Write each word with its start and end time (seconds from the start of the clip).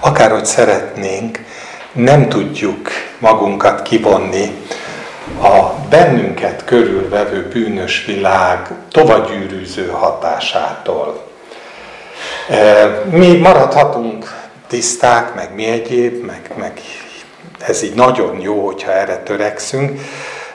akárhogy 0.00 0.44
szeretnénk, 0.44 1.44
nem 1.92 2.28
tudjuk 2.28 2.88
magunkat 3.18 3.82
kivonni 3.82 4.50
a 5.42 5.74
bennünket 5.88 6.64
körülvevő 6.64 7.48
bűnös 7.52 8.04
világ 8.04 8.68
tovagyűrűző 8.90 9.88
hatásától. 9.88 11.24
E, 12.48 12.86
mi 13.10 13.36
maradhatunk 13.36 14.48
tiszták, 14.68 15.34
meg 15.34 15.54
mi 15.54 15.64
egyéb, 15.64 16.24
meg, 16.24 16.50
meg 16.58 16.80
ez 17.66 17.82
így 17.82 17.94
nagyon 17.94 18.40
jó, 18.40 18.66
hogyha 18.66 18.92
erre 18.92 19.16
törekszünk, 19.16 20.00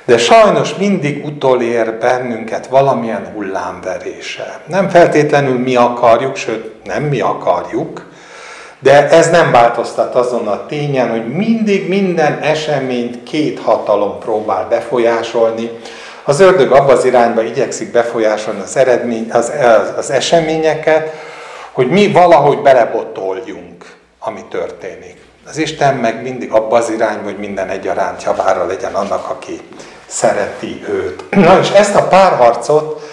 de 0.06 0.18
sajnos 0.18 0.76
mindig 0.76 1.26
utolér 1.26 1.94
bennünket 1.94 2.68
valamilyen 2.68 3.32
hullámverése. 3.34 4.62
Nem 4.68 4.90
feltétlenül 4.90 5.60
mi 5.60 5.76
akarjuk, 5.76 6.36
sőt 6.36 6.86
nem 6.86 7.04
mi 7.04 7.20
akarjuk, 7.20 8.11
de 8.82 9.10
ez 9.10 9.30
nem 9.30 9.52
változtat 9.52 10.16
azon 10.16 10.48
a 10.48 10.66
tényen, 10.66 11.10
hogy 11.10 11.28
mindig 11.28 11.88
minden 11.88 12.40
eseményt 12.40 13.24
két 13.24 13.60
hatalom 13.60 14.20
próbál 14.20 14.68
befolyásolni. 14.70 15.70
Az 16.24 16.40
ördög 16.40 16.72
abba 16.72 16.92
az 16.92 17.06
irányba 17.06 17.44
igyekszik 17.44 17.92
befolyásolni 17.92 18.62
az, 18.62 18.78
eredmény, 18.78 19.30
az, 19.32 19.52
az, 19.62 19.94
az 19.98 20.10
eseményeket, 20.10 21.14
hogy 21.72 21.90
mi 21.90 22.12
valahogy 22.12 22.62
belebotoljunk, 22.62 23.96
ami 24.20 24.46
történik. 24.50 25.18
Az 25.48 25.58
Isten 25.58 25.96
meg 25.96 26.22
mindig 26.22 26.52
abba 26.52 26.78
az 26.78 26.90
irányba, 26.90 27.24
hogy 27.24 27.38
minden 27.38 27.70
egyaránt 27.70 28.24
javára 28.24 28.66
legyen 28.66 28.94
annak, 28.94 29.30
aki 29.30 29.62
szereti 30.06 30.84
őt. 30.90 31.24
Na 31.30 31.60
és 31.60 31.70
ezt 31.70 31.96
a 31.96 32.08
párharcot 32.08 33.11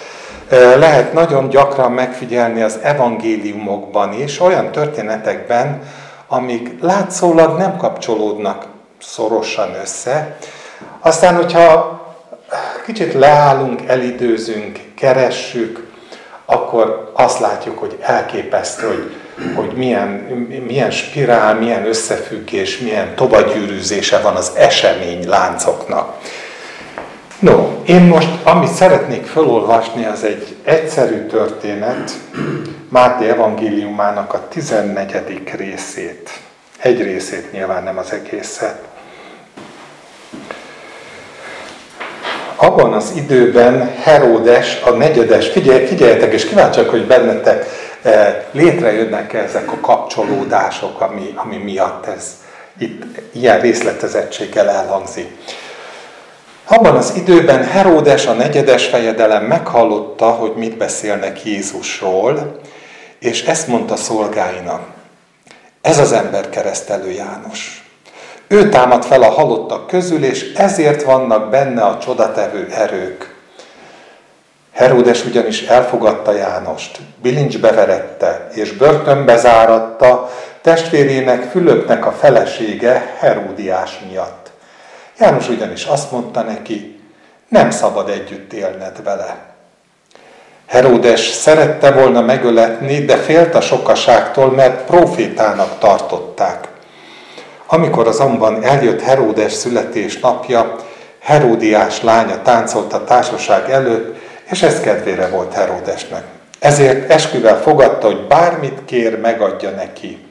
lehet 0.50 1.12
nagyon 1.12 1.48
gyakran 1.48 1.92
megfigyelni 1.92 2.62
az 2.62 2.78
evangéliumokban 2.82 4.12
is, 4.12 4.40
olyan 4.40 4.72
történetekben, 4.72 5.82
amik 6.26 6.80
látszólag 6.80 7.58
nem 7.58 7.76
kapcsolódnak 7.76 8.66
szorosan 9.02 9.74
össze. 9.82 10.36
Aztán, 11.00 11.34
hogyha 11.34 12.00
kicsit 12.86 13.14
leállunk, 13.14 13.80
elidőzünk, 13.86 14.78
keressük, 14.96 15.86
akkor 16.44 17.12
azt 17.14 17.40
látjuk, 17.40 17.78
hogy 17.78 17.96
elképesztő, 18.00 18.86
hogy, 18.86 19.14
hogy 19.54 19.72
milyen, 19.76 20.08
milyen 20.66 20.90
spirál, 20.90 21.54
milyen 21.54 21.86
összefüggés, 21.86 22.78
milyen 22.78 23.14
tovagyűrűzése 23.14 24.18
van 24.18 24.36
az 24.36 24.52
esemény 24.56 25.28
láncoknak. 25.28 26.16
No, 27.38 27.82
én 27.86 28.02
most, 28.02 28.28
amit 28.44 28.72
szeretnék 28.72 29.26
felolvasni, 29.26 30.04
az 30.04 30.24
egy 30.24 30.56
egyszerű 30.64 31.26
történet, 31.26 32.10
Máté 32.88 33.28
evangéliumának 33.28 34.32
a 34.34 34.48
14. 34.48 35.42
részét. 35.56 36.30
Egy 36.78 37.02
részét 37.02 37.52
nyilván 37.52 37.82
nem 37.82 37.98
az 37.98 38.12
egészet. 38.12 38.82
Abban 42.56 42.92
az 42.92 43.12
időben 43.16 43.92
Heródes, 44.02 44.80
a 44.82 44.90
negyedes, 44.90 45.48
figyelj, 45.48 45.86
figyeljetek, 45.86 46.32
és 46.32 46.44
kíváncsiak, 46.44 46.90
hogy 46.90 47.06
bennetek 47.06 47.66
eh, 48.02 48.44
létrejönnek 48.50 49.32
ezek 49.32 49.72
a 49.72 49.80
kapcsolódások, 49.80 51.00
ami, 51.00 51.32
ami 51.34 51.56
miatt 51.56 52.06
ez 52.06 52.36
itt 52.78 53.02
ilyen 53.32 53.60
részletezettséggel 53.60 54.70
elhangzik. 54.70 55.28
Abban 56.70 56.96
az 56.96 57.12
időben 57.16 57.64
Heródes 57.64 58.26
a 58.26 58.32
negyedes 58.32 58.86
fejedelem 58.86 59.44
meghallotta, 59.44 60.30
hogy 60.30 60.52
mit 60.56 60.76
beszélnek 60.76 61.44
Jézusról, 61.44 62.60
és 63.18 63.42
ezt 63.42 63.66
mondta 63.66 63.96
szolgáinak. 63.96 64.82
Ez 65.80 65.98
az 65.98 66.12
ember 66.12 66.48
keresztelő 66.48 67.10
János. 67.10 67.90
Ő 68.46 68.68
támad 68.68 69.04
fel 69.04 69.22
a 69.22 69.30
halottak 69.30 69.86
közül, 69.86 70.24
és 70.24 70.52
ezért 70.52 71.02
vannak 71.02 71.50
benne 71.50 71.82
a 71.82 71.98
csodatevő 71.98 72.68
erők. 72.70 73.34
Heródes 74.72 75.24
ugyanis 75.24 75.62
elfogadta 75.62 76.32
Jánost, 76.32 76.98
bilincsbe 77.22 77.72
verette, 77.72 78.48
és 78.54 78.72
börtönbe 78.72 79.36
záratta 79.36 80.30
testvérének 80.62 81.42
Fülöpnek 81.42 82.06
a 82.06 82.12
felesége 82.12 83.14
Heródiás 83.18 84.00
miatt. 84.08 84.47
János 85.18 85.48
ugyanis 85.48 85.84
azt 85.84 86.10
mondta 86.10 86.42
neki, 86.42 87.00
nem 87.48 87.70
szabad 87.70 88.08
együtt 88.08 88.52
élned 88.52 89.02
vele. 89.04 89.36
Heródes 90.66 91.20
szerette 91.20 91.90
volna 91.90 92.20
megöletni, 92.20 93.04
de 93.04 93.16
félt 93.16 93.54
a 93.54 93.60
sokaságtól, 93.60 94.50
mert 94.50 94.84
profétának 94.84 95.78
tartották. 95.78 96.68
Amikor 97.66 98.06
azonban 98.06 98.64
eljött 98.64 99.02
Heródes 99.02 99.52
születésnapja, 99.52 100.76
Heródiás 101.18 102.02
lánya 102.02 102.42
táncolt 102.42 102.92
a 102.92 103.04
társaság 103.04 103.70
előtt, 103.70 104.16
és 104.50 104.62
ez 104.62 104.80
kedvére 104.80 105.28
volt 105.28 105.52
Heródesnek. 105.52 106.24
Ezért 106.58 107.10
esküvel 107.10 107.60
fogadta, 107.60 108.06
hogy 108.06 108.26
bármit 108.26 108.84
kér, 108.84 109.20
megadja 109.20 109.70
neki. 109.70 110.26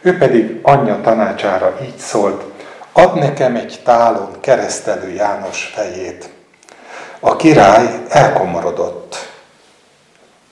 Ő 0.00 0.18
pedig 0.18 0.58
anyja 0.62 1.00
tanácsára 1.02 1.78
így 1.82 1.96
szólt, 1.96 2.44
ad 2.92 3.14
nekem 3.14 3.56
egy 3.56 3.80
tálon 3.84 4.30
keresztelő 4.40 5.12
János 5.12 5.72
fejét. 5.74 6.28
A 7.20 7.36
király 7.36 7.86
elkomorodott. 8.08 9.28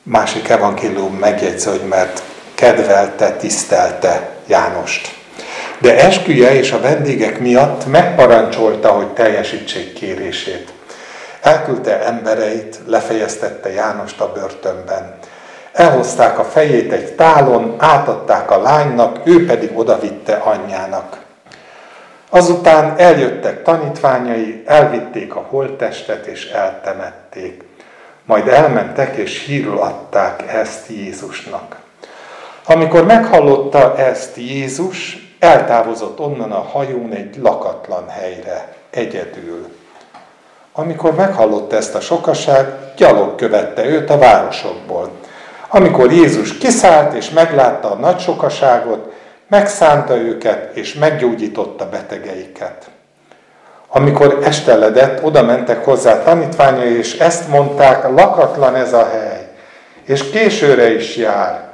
Másik 0.02 0.48
evangélium 0.48 1.14
megjegyzi, 1.14 1.68
hogy 1.68 1.84
mert 1.88 2.22
kedvelte, 2.54 3.30
tisztelte 3.32 4.28
Jánost. 4.46 5.14
De 5.78 5.96
esküje 5.98 6.54
és 6.54 6.72
a 6.72 6.80
vendégek 6.80 7.38
miatt 7.38 7.86
megparancsolta, 7.86 8.88
hogy 8.88 9.08
teljesítsék 9.08 9.92
kérését. 9.92 10.72
Elküldte 11.42 12.04
embereit, 12.04 12.80
lefejeztette 12.86 13.72
Jánost 13.72 14.20
a 14.20 14.32
börtönben. 14.32 15.18
Elhozták 15.72 16.38
a 16.38 16.44
fejét 16.44 16.92
egy 16.92 17.14
tálon, 17.14 17.74
átadták 17.78 18.50
a 18.50 18.60
lánynak, 18.60 19.20
ő 19.24 19.46
pedig 19.46 19.78
odavitte 19.78 20.34
anyjának. 20.34 21.25
Azután 22.30 22.94
eljöttek 22.98 23.62
tanítványai, 23.62 24.62
elvitték 24.66 25.34
a 25.34 25.46
holttestet 25.48 26.26
és 26.26 26.50
eltemették. 26.50 27.64
Majd 28.24 28.48
elmentek 28.48 29.16
és 29.16 29.44
hírül 29.44 29.78
adták 29.78 30.52
ezt 30.52 30.88
Jézusnak. 30.88 31.76
Amikor 32.66 33.04
meghallotta 33.04 33.96
ezt 33.96 34.36
Jézus, 34.36 35.18
eltávozott 35.38 36.20
onnan 36.20 36.52
a 36.52 36.60
hajón 36.60 37.12
egy 37.12 37.36
lakatlan 37.42 38.08
helyre, 38.08 38.74
egyedül. 38.90 39.68
Amikor 40.72 41.14
meghallotta 41.14 41.76
ezt 41.76 41.94
a 41.94 42.00
sokaság, 42.00 42.74
gyalog 42.96 43.34
követte 43.34 43.84
őt 43.84 44.10
a 44.10 44.18
városokból. 44.18 45.10
Amikor 45.68 46.12
Jézus 46.12 46.58
kiszállt 46.58 47.14
és 47.14 47.30
meglátta 47.30 47.90
a 47.90 47.94
nagy 47.94 48.18
sokaságot, 48.18 49.12
megszánta 49.48 50.16
őket, 50.16 50.76
és 50.76 50.94
meggyógyította 50.94 51.88
betegeiket. 51.88 52.90
Amikor 53.88 54.38
esteledett, 54.42 55.24
oda 55.24 55.42
mentek 55.42 55.84
hozzá 55.84 56.22
tanítványai, 56.22 56.96
és 56.96 57.18
ezt 57.18 57.48
mondták, 57.48 58.08
lakatlan 58.08 58.74
ez 58.74 58.92
a 58.92 59.08
hely, 59.08 59.48
és 60.04 60.30
későre 60.30 60.94
is 60.94 61.16
jár. 61.16 61.64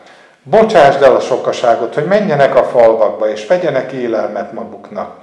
Bocsásd 0.43 1.03
el 1.03 1.15
a 1.15 1.21
sokaságot, 1.21 1.95
hogy 1.95 2.05
menjenek 2.05 2.57
a 2.57 2.65
falvakba, 2.65 3.31
és 3.31 3.47
vegyenek 3.47 3.93
élelmet 3.93 4.53
maguknak. 4.53 5.17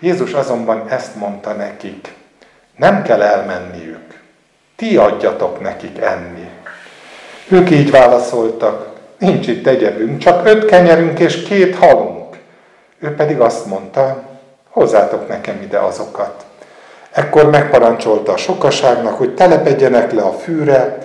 Jézus 0.00 0.32
azonban 0.32 0.88
ezt 0.88 1.14
mondta 1.14 1.52
nekik, 1.52 2.14
nem 2.76 3.02
kell 3.02 3.22
elmenniük, 3.22 4.20
ti 4.76 4.96
adjatok 4.96 5.60
nekik 5.60 5.98
enni. 6.00 6.48
Ők 7.48 7.70
így 7.70 7.90
válaszoltak, 7.90 8.89
nincs 9.20 9.46
itt 9.46 9.66
egyebünk, 9.66 10.18
csak 10.18 10.46
öt 10.46 10.64
kenyerünk 10.64 11.18
és 11.18 11.42
két 11.42 11.76
halunk. 11.76 12.36
Ő 12.98 13.14
pedig 13.14 13.40
azt 13.40 13.66
mondta, 13.66 14.22
hozzátok 14.68 15.28
nekem 15.28 15.60
ide 15.62 15.78
azokat. 15.78 16.44
Ekkor 17.10 17.50
megparancsolta 17.50 18.32
a 18.32 18.36
sokaságnak, 18.36 19.18
hogy 19.18 19.34
telepedjenek 19.34 20.12
le 20.12 20.22
a 20.22 20.32
fűre, 20.32 20.98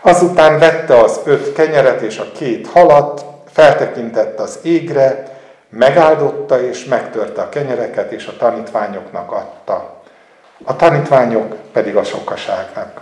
azután 0.00 0.58
vette 0.58 0.98
az 0.98 1.20
öt 1.24 1.52
kenyeret 1.52 2.00
és 2.00 2.18
a 2.18 2.32
két 2.38 2.66
halat, 2.66 3.24
feltekintett 3.52 4.40
az 4.40 4.58
égre, 4.62 5.26
megáldotta 5.68 6.62
és 6.62 6.84
megtörte 6.84 7.42
a 7.42 7.48
kenyereket, 7.48 8.12
és 8.12 8.26
a 8.26 8.36
tanítványoknak 8.38 9.32
adta. 9.32 10.00
A 10.64 10.76
tanítványok 10.76 11.54
pedig 11.72 11.96
a 11.96 12.04
sokaságnak. 12.04 13.00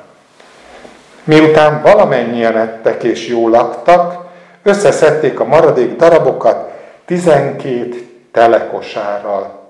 Miután 1.24 1.82
valamennyien 1.82 2.56
ettek 2.56 3.02
és 3.02 3.26
jól 3.26 3.50
laktak, 3.50 4.29
összeszedték 4.62 5.40
a 5.40 5.44
maradék 5.44 5.96
darabokat 5.96 6.70
12 7.04 8.08
telekosárral. 8.32 9.60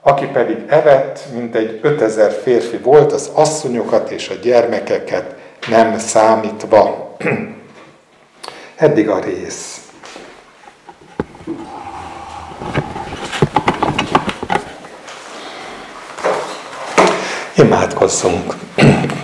Aki 0.00 0.26
pedig 0.26 0.56
evett, 0.68 1.20
mintegy 1.34 1.78
5000 1.82 2.30
férfi 2.30 2.76
volt, 2.76 3.12
az 3.12 3.30
asszonyokat 3.34 4.10
és 4.10 4.28
a 4.28 4.34
gyermekeket 4.34 5.34
nem 5.68 5.98
számítva. 5.98 7.16
Eddig 8.76 9.08
a 9.08 9.18
rész. 9.18 9.88
Imádkozzunk! 17.56 18.54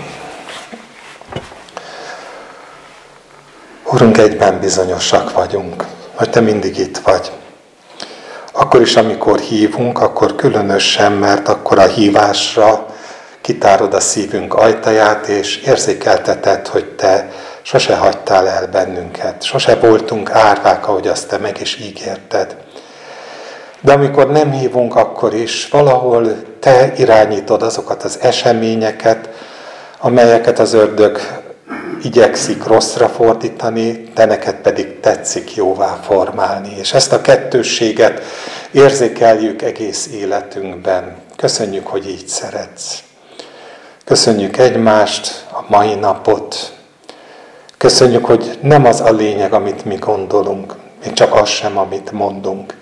Urunk, 3.92 4.18
egyben 4.18 4.60
bizonyosak 4.60 5.32
vagyunk, 5.32 5.84
hogy 6.14 6.30
Te 6.30 6.40
mindig 6.40 6.78
itt 6.78 6.98
vagy. 6.98 7.30
Akkor 8.52 8.80
is, 8.80 8.96
amikor 8.96 9.38
hívunk, 9.38 10.00
akkor 10.00 10.34
különösen, 10.34 11.12
mert 11.12 11.48
akkor 11.48 11.78
a 11.78 11.86
hívásra 11.86 12.86
kitárod 13.40 13.94
a 13.94 14.00
szívünk 14.00 14.54
ajtaját, 14.54 15.26
és 15.26 15.56
érzékelteted, 15.56 16.66
hogy 16.66 16.84
Te 16.84 17.30
sose 17.62 17.96
hagytál 17.96 18.48
el 18.48 18.66
bennünket, 18.66 19.42
sose 19.42 19.74
voltunk 19.74 20.30
árvák, 20.30 20.88
ahogy 20.88 21.08
azt 21.08 21.28
Te 21.28 21.38
meg 21.38 21.60
is 21.60 21.78
ígérted. 21.78 22.56
De 23.80 23.92
amikor 23.92 24.30
nem 24.30 24.50
hívunk, 24.50 24.96
akkor 24.96 25.34
is 25.34 25.68
valahol 25.68 26.36
Te 26.60 26.92
irányítod 26.96 27.62
azokat 27.62 28.02
az 28.02 28.18
eseményeket, 28.20 29.28
amelyeket 29.98 30.58
az 30.58 30.72
ördög 30.72 31.20
igyekszik 32.02 32.64
rosszra 32.64 33.08
fordítani, 33.08 34.02
te 34.14 34.24
neked 34.24 34.54
pedig 34.54 35.00
tetszik 35.00 35.54
jóvá 35.54 36.00
formálni. 36.02 36.76
És 36.78 36.92
ezt 36.92 37.12
a 37.12 37.20
kettősséget 37.20 38.22
érzékeljük 38.70 39.62
egész 39.62 40.08
életünkben. 40.14 41.16
Köszönjük, 41.36 41.86
hogy 41.86 42.08
így 42.08 42.28
szeretsz. 42.28 43.02
Köszönjük 44.04 44.56
egymást, 44.56 45.46
a 45.52 45.64
mai 45.68 45.94
napot. 45.94 46.72
Köszönjük, 47.78 48.24
hogy 48.24 48.58
nem 48.62 48.84
az 48.84 49.00
a 49.00 49.12
lényeg, 49.12 49.52
amit 49.52 49.84
mi 49.84 49.94
gondolunk, 49.94 50.74
még 51.04 51.12
csak 51.12 51.34
az 51.34 51.48
sem, 51.48 51.78
amit 51.78 52.12
mondunk, 52.12 52.74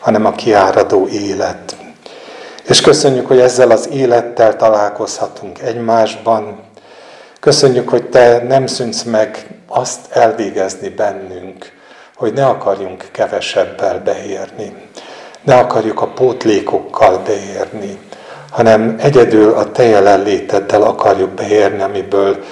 hanem 0.00 0.24
a 0.26 0.32
kiáradó 0.32 1.06
élet. 1.06 1.76
És 2.68 2.80
köszönjük, 2.80 3.26
hogy 3.26 3.38
ezzel 3.38 3.70
az 3.70 3.88
élettel 3.92 4.56
találkozhatunk 4.56 5.58
egymásban, 5.58 6.58
Köszönjük, 7.40 7.88
hogy 7.88 8.04
Te 8.04 8.42
nem 8.42 8.66
szűnsz 8.66 9.02
meg 9.02 9.46
azt 9.66 10.00
elvégezni 10.10 10.88
bennünk, 10.88 11.72
hogy 12.14 12.32
ne 12.32 12.46
akarjunk 12.46 13.08
kevesebbel 13.12 14.00
beérni, 14.04 14.72
ne 15.42 15.54
akarjuk 15.54 16.00
a 16.00 16.06
pótlékokkal 16.06 17.18
beérni, 17.18 17.98
hanem 18.50 18.96
egyedül 18.98 19.52
a 19.52 19.72
Te 19.72 19.82
jelenléteddel 19.82 20.82
akarjuk 20.82 21.30
beérni, 21.30 21.82
amiből 21.82 22.44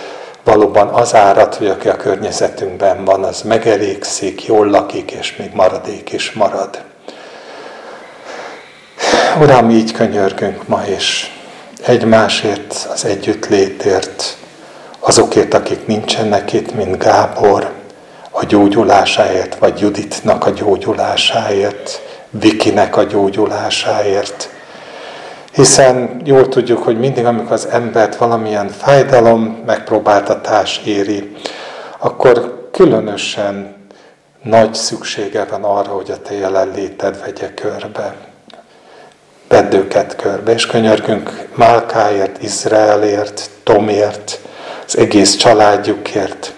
valóban 0.44 0.88
az 0.88 1.14
árad, 1.14 1.54
hogy 1.54 1.68
aki 1.68 1.88
a 1.88 1.96
környezetünkben 1.96 3.04
van, 3.04 3.24
az 3.24 3.42
megelégszik, 3.42 4.46
jól 4.46 4.66
lakik, 4.66 5.10
és 5.10 5.36
még 5.36 5.50
maradék 5.54 6.12
is 6.12 6.32
marad. 6.32 6.82
Uram, 9.40 9.70
így 9.70 9.92
könyörgünk 9.92 10.68
ma 10.68 10.82
is 10.96 11.38
egymásért, 11.84 12.88
az 12.92 13.04
együttlétért, 13.04 14.37
azokért, 15.00 15.54
akik 15.54 15.86
nincsenek 15.86 16.52
itt, 16.52 16.74
mint 16.74 16.98
Gábor, 16.98 17.70
a 18.30 18.44
gyógyulásáért, 18.44 19.54
vagy 19.58 19.80
Juditnak 19.80 20.46
a 20.46 20.50
gyógyulásáért, 20.50 22.02
Vikinek 22.30 22.96
a 22.96 23.02
gyógyulásáért. 23.02 24.48
Hiszen 25.52 26.20
jól 26.24 26.48
tudjuk, 26.48 26.82
hogy 26.82 26.98
mindig, 26.98 27.24
amikor 27.24 27.52
az 27.52 27.66
embert 27.66 28.16
valamilyen 28.16 28.68
fájdalom, 28.68 29.62
megpróbáltatás 29.66 30.80
éri, 30.84 31.36
akkor 31.98 32.68
különösen 32.72 33.76
nagy 34.42 34.74
szüksége 34.74 35.44
van 35.44 35.64
arra, 35.64 35.90
hogy 35.90 36.10
a 36.10 36.22
te 36.22 36.34
jelenléted 36.34 37.20
vegye 37.20 37.54
körbe. 37.54 38.14
Vedd 39.48 39.74
őket 39.74 40.16
körbe, 40.16 40.52
és 40.52 40.66
könyörgünk 40.66 41.48
Málkáért, 41.54 42.42
Izraelért, 42.42 43.50
Tomért, 43.62 44.40
az 44.88 44.98
egész 44.98 45.36
családjukért, 45.36 46.52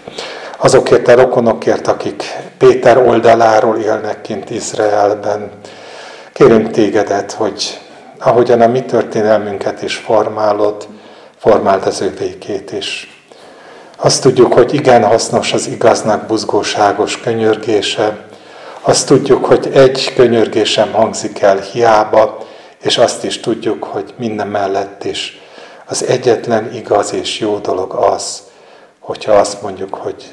azokért 0.57 1.09
a 1.09 1.15
rokonokért, 1.15 1.87
akik 1.87 2.25
Péter 2.59 2.99
oldaláról 2.99 3.77
élnek 3.77 4.21
kint 4.21 4.51
Izraelben. 4.51 5.51
Kérünk 6.33 6.71
tégedet, 6.71 7.33
hogy 7.33 7.81
ahogyan 8.19 8.61
a 8.61 8.67
mi 8.67 8.83
történelmünket 8.83 9.83
is 9.83 9.97
formálod, 9.97 10.87
formáld 11.39 11.87
az 11.87 12.01
ő 12.01 12.15
végét 12.19 12.73
is. 12.73 13.21
Azt 13.97 14.23
tudjuk, 14.23 14.53
hogy 14.53 14.75
igen 14.75 15.05
hasznos 15.05 15.53
az 15.53 15.67
igaznak 15.67 16.27
buzgóságos 16.27 17.21
könyörgése, 17.21 18.27
azt 18.81 19.07
tudjuk, 19.07 19.45
hogy 19.45 19.71
egy 19.75 20.13
könyörgésem 20.15 20.93
hangzik 20.93 21.41
el 21.41 21.59
hiába, 21.59 22.39
és 22.83 22.99
azt 22.99 23.25
is 23.25 23.41
tudjuk, 23.41 23.85
hogy 23.85 24.15
minden 24.19 24.49
mellett 24.49 25.05
is 25.05 25.41
az 25.91 26.05
egyetlen 26.07 26.75
igaz 26.75 27.15
és 27.15 27.39
jó 27.39 27.59
dolog 27.59 27.93
az, 27.93 28.43
hogyha 28.99 29.33
azt 29.33 29.63
mondjuk, 29.63 29.95
hogy 29.95 30.25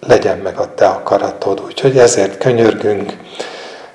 legyen 0.00 0.38
meg 0.38 0.58
a 0.58 0.74
te 0.74 0.86
akaratod. 0.86 1.62
Úgyhogy 1.66 1.98
ezért 1.98 2.38
könyörgünk, 2.38 3.16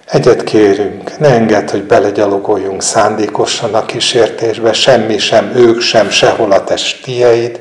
egyet 0.06 0.44
kérünk, 0.44 1.18
ne 1.18 1.28
engedd, 1.28 1.72
hogy 1.72 1.84
belegyalogoljunk 1.84 2.82
szándékosan 2.82 3.74
a 3.74 3.86
kísértésbe, 3.86 4.74
semmi 4.74 5.18
sem, 5.18 5.52
ők 5.56 5.82
sem, 5.82 6.10
sehol 6.10 6.52
a 6.52 6.64
testieid. 6.64 7.60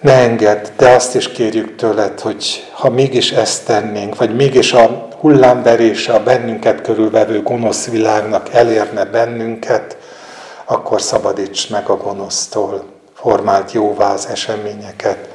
Ne 0.00 0.12
engedd, 0.12 0.66
de 0.76 0.88
azt 0.88 1.14
is 1.14 1.28
kérjük 1.28 1.76
tőled, 1.76 2.20
hogy 2.20 2.66
ha 2.72 2.90
mégis 2.90 3.30
ezt 3.30 3.66
tennénk, 3.66 4.16
vagy 4.16 4.36
mégis 4.36 4.72
a 4.72 5.08
hullámverése 5.18 6.12
a 6.12 6.22
bennünket 6.22 6.80
körülvevő 6.80 7.42
gonosz 7.42 7.88
világnak 7.88 8.48
elérne 8.52 9.04
bennünket, 9.04 9.96
akkor 10.72 11.00
szabadíts 11.00 11.70
meg 11.70 11.88
a 11.88 11.96
gonosztól, 11.96 12.84
formált 13.14 13.72
jóvá 13.72 14.12
az 14.12 14.26
eseményeket, 14.26 15.28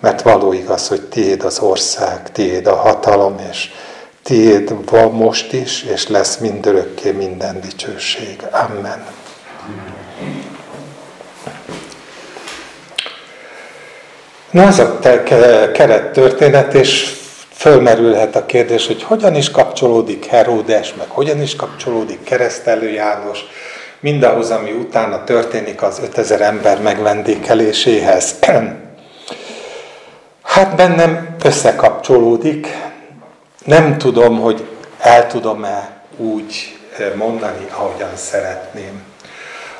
mert 0.00 0.22
való 0.22 0.52
igaz, 0.52 0.88
hogy 0.88 1.02
tiéd 1.02 1.44
az 1.44 1.58
ország, 1.58 2.32
tiéd 2.32 2.66
a 2.66 2.76
hatalom, 2.76 3.36
és 3.50 3.70
tiéd 4.22 4.90
van 4.90 5.12
most 5.12 5.52
is, 5.52 5.82
és 5.82 6.08
lesz 6.08 6.36
mindörökké 6.36 7.10
minden 7.10 7.60
dicsőség. 7.60 8.42
Amen. 8.50 9.06
Na 14.50 14.62
ez 14.62 14.78
a 14.78 14.98
keret 15.72 16.12
történet, 16.12 16.74
és 16.74 17.16
fölmerülhet 17.52 18.36
a 18.36 18.46
kérdés, 18.46 18.86
hogy 18.86 19.02
hogyan 19.02 19.34
is 19.34 19.50
kapcsolódik 19.50 20.24
Heródes, 20.24 20.94
meg 20.94 21.08
hogyan 21.08 21.42
is 21.42 21.56
kapcsolódik 21.56 22.22
Keresztelő 22.22 22.90
János, 22.90 23.38
mindahhoz, 24.00 24.50
ami 24.50 24.70
utána 24.70 25.24
történik 25.24 25.82
az 25.82 26.00
5000 26.04 26.40
ember 26.40 26.82
megvendékeléséhez. 26.82 28.34
Hát 30.42 30.76
bennem 30.76 31.36
összekapcsolódik. 31.44 32.66
Nem 33.64 33.98
tudom, 33.98 34.40
hogy 34.40 34.66
el 34.98 35.26
tudom-e 35.26 36.02
úgy 36.16 36.78
eh, 36.98 37.12
mondani, 37.14 37.66
ahogyan 37.70 38.16
szeretném. 38.16 39.02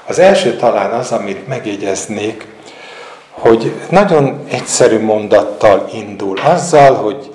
Az 0.06 0.18
első 0.18 0.56
talán 0.56 0.90
az, 0.90 1.12
amit 1.12 1.46
megjegyeznék, 1.46 2.46
hogy 3.30 3.74
nagyon 3.90 4.44
egyszerű 4.50 5.00
mondattal 5.00 5.88
indul. 5.92 6.38
Azzal, 6.44 6.94
hogy 6.94 7.29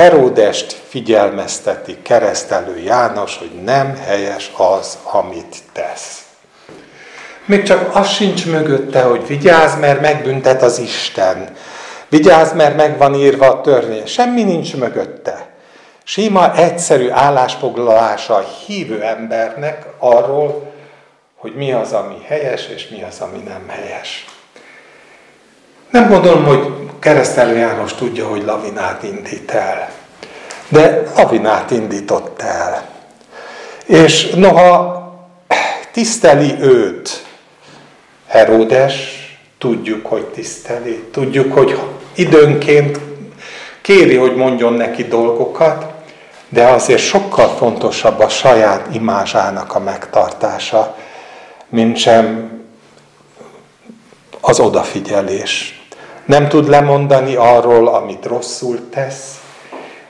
Heródest 0.00 0.72
figyelmezteti 0.88 1.96
keresztelő 2.02 2.78
János, 2.78 3.38
hogy 3.38 3.50
nem 3.64 3.96
helyes 3.96 4.50
az, 4.56 4.98
amit 5.04 5.56
tesz. 5.72 6.24
Még 7.44 7.62
csak 7.62 7.96
az 7.96 8.08
sincs 8.08 8.46
mögötte, 8.46 9.02
hogy 9.02 9.26
vigyázz, 9.26 9.78
mert 9.78 10.00
megbüntet 10.00 10.62
az 10.62 10.78
Isten. 10.78 11.56
Vigyázz, 12.08 12.52
mert 12.52 12.76
meg 12.76 12.98
van 12.98 13.14
írva 13.14 13.46
a 13.46 13.60
törvény. 13.60 14.06
Semmi 14.06 14.42
nincs 14.42 14.76
mögötte. 14.76 15.46
Sima, 16.04 16.54
egyszerű 16.54 17.10
állásfoglalása 17.10 18.34
a 18.34 18.44
hívő 18.66 19.02
embernek 19.02 19.86
arról, 19.98 20.72
hogy 21.36 21.54
mi 21.54 21.72
az, 21.72 21.92
ami 21.92 22.16
helyes, 22.26 22.68
és 22.68 22.88
mi 22.88 23.02
az, 23.02 23.20
ami 23.20 23.38
nem 23.38 23.68
helyes. 23.68 24.24
Nem 25.90 26.08
gondolom, 26.08 26.44
hogy 26.44 26.89
keresztelő 27.00 27.56
János 27.56 27.94
tudja, 27.94 28.28
hogy 28.28 28.44
lavinát 28.44 29.02
indít 29.02 29.50
el. 29.50 29.90
De 30.68 31.02
lavinát 31.16 31.70
indított 31.70 32.42
el. 32.42 32.88
És 33.86 34.30
noha 34.30 34.98
tiszteli 35.92 36.54
őt 36.60 37.24
Heródes, 38.26 39.18
tudjuk, 39.58 40.06
hogy 40.06 40.24
tiszteli, 40.24 41.04
tudjuk, 41.12 41.52
hogy 41.52 41.78
időnként 42.14 43.00
kéri, 43.82 44.16
hogy 44.16 44.36
mondjon 44.36 44.72
neki 44.72 45.04
dolgokat, 45.04 45.86
de 46.48 46.64
azért 46.64 47.00
sokkal 47.00 47.48
fontosabb 47.48 48.20
a 48.20 48.28
saját 48.28 48.94
imázsának 48.94 49.74
a 49.74 49.78
megtartása, 49.78 50.96
mint 51.68 51.96
sem 51.96 52.50
az 54.40 54.60
odafigyelés 54.60 55.79
nem 56.24 56.48
tud 56.48 56.68
lemondani 56.68 57.34
arról, 57.34 57.88
amit 57.88 58.26
rosszul 58.26 58.88
tesz, 58.90 59.40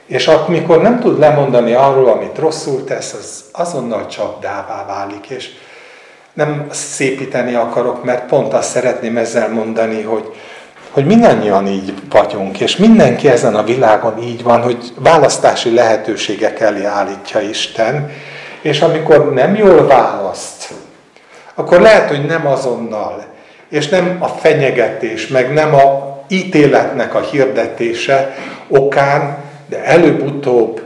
és 0.05 0.27
amikor 0.27 0.81
nem 0.81 0.99
tud 0.99 1.19
lemondani 1.19 1.73
arról, 1.73 2.09
amit 2.09 2.37
rosszul 2.37 2.83
tesz, 2.83 3.13
az 3.13 3.43
azonnal 3.51 4.07
csapdává 4.07 4.85
válik, 4.87 5.29
és 5.29 5.49
nem 6.33 6.67
szépíteni 6.71 7.53
akarok, 7.53 8.03
mert 8.03 8.25
pont 8.25 8.53
azt 8.53 8.69
szeretném 8.69 9.17
ezzel 9.17 9.49
mondani, 9.49 10.01
hogy, 10.01 10.35
hogy 10.91 11.05
mindannyian 11.05 11.67
így 11.67 11.93
vagyunk, 12.09 12.59
és 12.59 12.77
mindenki 12.77 13.27
ezen 13.27 13.55
a 13.55 13.63
világon 13.63 14.17
így 14.21 14.43
van, 14.43 14.61
hogy 14.61 14.93
választási 14.95 15.73
lehetőségek 15.73 16.59
elé 16.59 16.83
állítja 16.83 17.39
Isten, 17.39 18.11
és 18.61 18.81
amikor 18.81 19.33
nem 19.33 19.55
jól 19.55 19.87
választ, 19.87 20.73
akkor 21.55 21.81
lehet, 21.81 22.09
hogy 22.09 22.25
nem 22.25 22.47
azonnal, 22.47 23.30
és 23.71 23.87
nem 23.87 24.17
a 24.19 24.27
fenyegetés, 24.27 25.27
meg 25.27 25.53
nem 25.53 25.75
a 25.75 26.19
ítéletnek 26.27 27.15
a 27.15 27.19
hirdetése 27.19 28.35
okán, 28.67 29.37
de 29.69 29.83
előbb-utóbb 29.83 30.81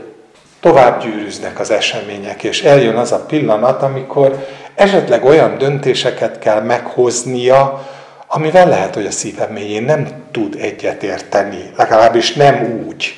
tovább 0.60 1.02
gyűrűznek 1.02 1.60
az 1.60 1.70
események, 1.70 2.42
és 2.42 2.62
eljön 2.62 2.96
az 2.96 3.12
a 3.12 3.24
pillanat, 3.24 3.82
amikor 3.82 4.46
esetleg 4.74 5.24
olyan 5.24 5.58
döntéseket 5.58 6.38
kell 6.38 6.60
meghoznia, 6.60 7.86
amivel 8.26 8.68
lehet, 8.68 8.94
hogy 8.94 9.06
a 9.06 9.10
szívem 9.10 9.52
mélyén 9.52 9.82
nem 9.82 10.06
tud 10.30 10.56
egyetérteni, 10.60 11.70
legalábbis 11.76 12.32
nem 12.32 12.84
úgy, 12.86 13.14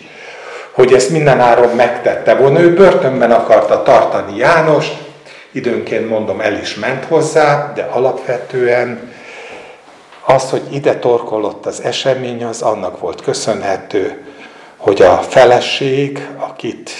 hogy 0.72 0.92
ezt 0.92 1.10
mindenáron 1.10 1.76
megtette 1.76 2.34
volna. 2.34 2.60
Ő 2.60 2.74
börtönben 2.74 3.30
akarta 3.30 3.82
tartani 3.82 4.36
Jánost, 4.36 4.96
időnként 5.52 6.08
mondom, 6.08 6.40
el 6.40 6.52
is 6.52 6.74
ment 6.74 7.04
hozzá, 7.04 7.72
de 7.74 7.88
alapvetően 7.92 9.07
az, 10.34 10.50
hogy 10.50 10.62
ide 10.70 10.98
torkolott 10.98 11.66
az 11.66 11.82
esemény, 11.82 12.44
az 12.44 12.62
annak 12.62 13.00
volt 13.00 13.22
köszönhető, 13.22 14.24
hogy 14.76 15.02
a 15.02 15.16
feleség, 15.16 16.28
akit 16.36 16.90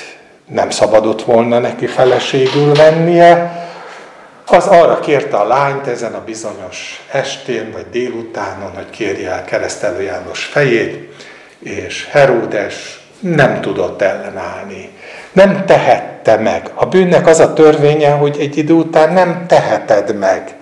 nem 0.46 0.70
szabadott 0.70 1.22
volna 1.22 1.58
neki 1.58 1.86
feleségül 1.86 2.74
vennie, 2.74 3.62
az 4.46 4.66
arra 4.66 5.00
kérte 5.00 5.36
a 5.36 5.46
lányt 5.46 5.86
ezen 5.86 6.14
a 6.14 6.24
bizonyos 6.24 7.04
estén 7.10 7.70
vagy 7.72 7.86
délutánon, 7.90 8.70
hogy 8.74 8.90
kérje 8.90 9.30
el 9.30 9.44
keresztelő 9.44 10.02
János 10.02 10.44
fejét, 10.44 11.14
és 11.58 12.08
Heródes 12.10 13.00
nem 13.20 13.60
tudott 13.60 14.02
ellenállni. 14.02 14.90
Nem 15.32 15.64
tehette 15.66 16.36
meg. 16.36 16.70
A 16.74 16.86
bűnnek 16.86 17.26
az 17.26 17.40
a 17.40 17.52
törvénye, 17.52 18.10
hogy 18.10 18.36
egy 18.40 18.56
idő 18.56 18.72
után 18.72 19.12
nem 19.12 19.44
teheted 19.46 20.16
meg, 20.16 20.57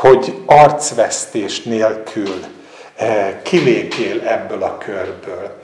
hogy 0.00 0.34
arcvesztés 0.46 1.62
nélkül 1.62 2.44
eh, 2.96 3.34
kilépjél 3.42 4.20
ebből 4.20 4.62
a 4.62 4.78
körből. 4.78 5.60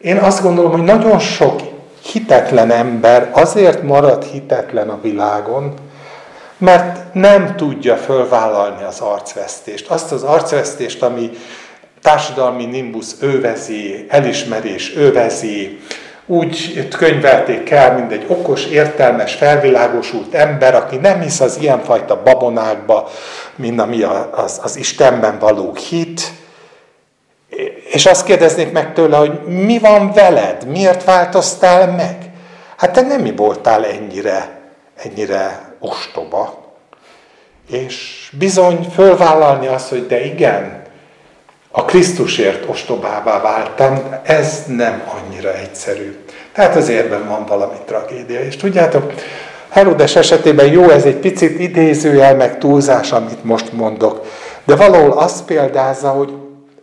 Én 0.00 0.16
azt 0.16 0.42
gondolom, 0.42 0.70
hogy 0.70 0.82
nagyon 0.82 1.18
sok 1.18 1.60
hitetlen 2.12 2.70
ember 2.70 3.30
azért 3.32 3.82
marad 3.82 4.24
hitetlen 4.24 4.88
a 4.88 5.00
világon, 5.02 5.74
mert 6.58 7.14
nem 7.14 7.56
tudja 7.56 7.96
fölvállalni 7.96 8.82
az 8.82 9.00
arcvesztést. 9.00 9.90
Azt 9.90 10.12
az 10.12 10.22
arcvesztést, 10.22 11.02
ami 11.02 11.30
társadalmi 12.02 12.64
nimbusz 12.64 13.16
övezi, 13.20 14.06
elismerés 14.08 14.96
övezi, 14.96 15.80
úgy 16.26 16.88
könyvelték 16.88 17.70
el, 17.70 17.94
mint 17.94 18.12
egy 18.12 18.24
okos, 18.28 18.66
értelmes, 18.66 19.34
felvilágosult 19.34 20.34
ember, 20.34 20.74
aki 20.74 20.96
nem 20.96 21.20
hisz 21.20 21.40
az 21.40 21.58
ilyenfajta 21.60 22.22
babonákba, 22.22 23.10
mint 23.56 23.80
ami 23.80 24.02
az, 24.32 24.60
az 24.62 24.76
Istenben 24.76 25.38
való 25.38 25.74
hit. 25.88 26.32
És 27.90 28.06
azt 28.06 28.24
kérdeznék 28.24 28.72
meg 28.72 28.92
tőle, 28.92 29.16
hogy 29.16 29.40
mi 29.46 29.78
van 29.78 30.12
veled? 30.12 30.66
Miért 30.66 31.04
változtál 31.04 31.86
meg? 31.86 32.16
Hát 32.76 32.92
te 32.92 33.00
nem 33.00 33.20
mi 33.20 33.32
voltál 33.36 33.86
ennyire, 33.86 34.60
ennyire 34.96 35.74
ostoba. 35.78 36.62
És 37.70 38.28
bizony 38.38 38.88
fölvállalni 38.94 39.66
azt, 39.66 39.88
hogy 39.88 40.06
de 40.06 40.24
igen, 40.24 40.83
a 41.76 41.84
Krisztusért 41.84 42.68
ostobává 42.68 43.40
váltam, 43.40 44.02
ez 44.22 44.62
nem 44.66 45.02
annyira 45.14 45.54
egyszerű. 45.54 46.16
Tehát 46.52 46.76
az 46.76 46.88
érben 46.88 47.28
van 47.28 47.44
valami 47.46 47.76
tragédia. 47.84 48.40
És 48.40 48.56
tudjátok, 48.56 49.12
Herodes 49.68 50.16
esetében 50.16 50.66
jó, 50.66 50.90
ez 50.90 51.04
egy 51.04 51.16
picit 51.16 51.58
idézőjel, 51.58 52.34
meg 52.34 52.58
túlzás, 52.58 53.12
amit 53.12 53.44
most 53.44 53.72
mondok. 53.72 54.26
De 54.64 54.76
valahol 54.76 55.10
azt 55.10 55.44
példázza, 55.44 56.08
hogy 56.08 56.32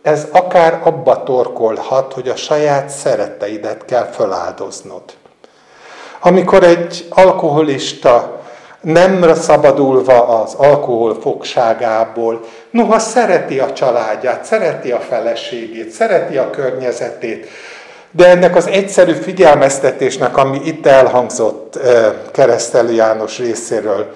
ez 0.02 0.26
akár 0.32 0.80
abba 0.84 1.22
torkolhat, 1.22 2.12
hogy 2.12 2.28
a 2.28 2.36
saját 2.36 2.88
szeretteidet 2.88 3.84
kell 3.84 4.04
feláldoznod. 4.10 5.02
Amikor 6.20 6.62
egy 6.62 7.06
alkoholista 7.10 8.40
nem 8.80 9.34
szabadulva 9.34 10.40
az 10.42 10.54
alkohol 10.54 11.20
fogságából, 11.20 12.40
noha 12.72 12.98
szereti 12.98 13.58
a 13.58 13.72
családját, 13.72 14.44
szereti 14.44 14.90
a 14.90 15.00
feleségét, 15.00 15.90
szereti 15.90 16.36
a 16.36 16.50
környezetét, 16.50 17.48
de 18.10 18.28
ennek 18.28 18.56
az 18.56 18.66
egyszerű 18.66 19.12
figyelmeztetésnek, 19.12 20.36
ami 20.36 20.60
itt 20.64 20.86
elhangzott 20.86 21.78
keresztelő 22.32 22.92
János 22.92 23.38
részéről, 23.38 24.14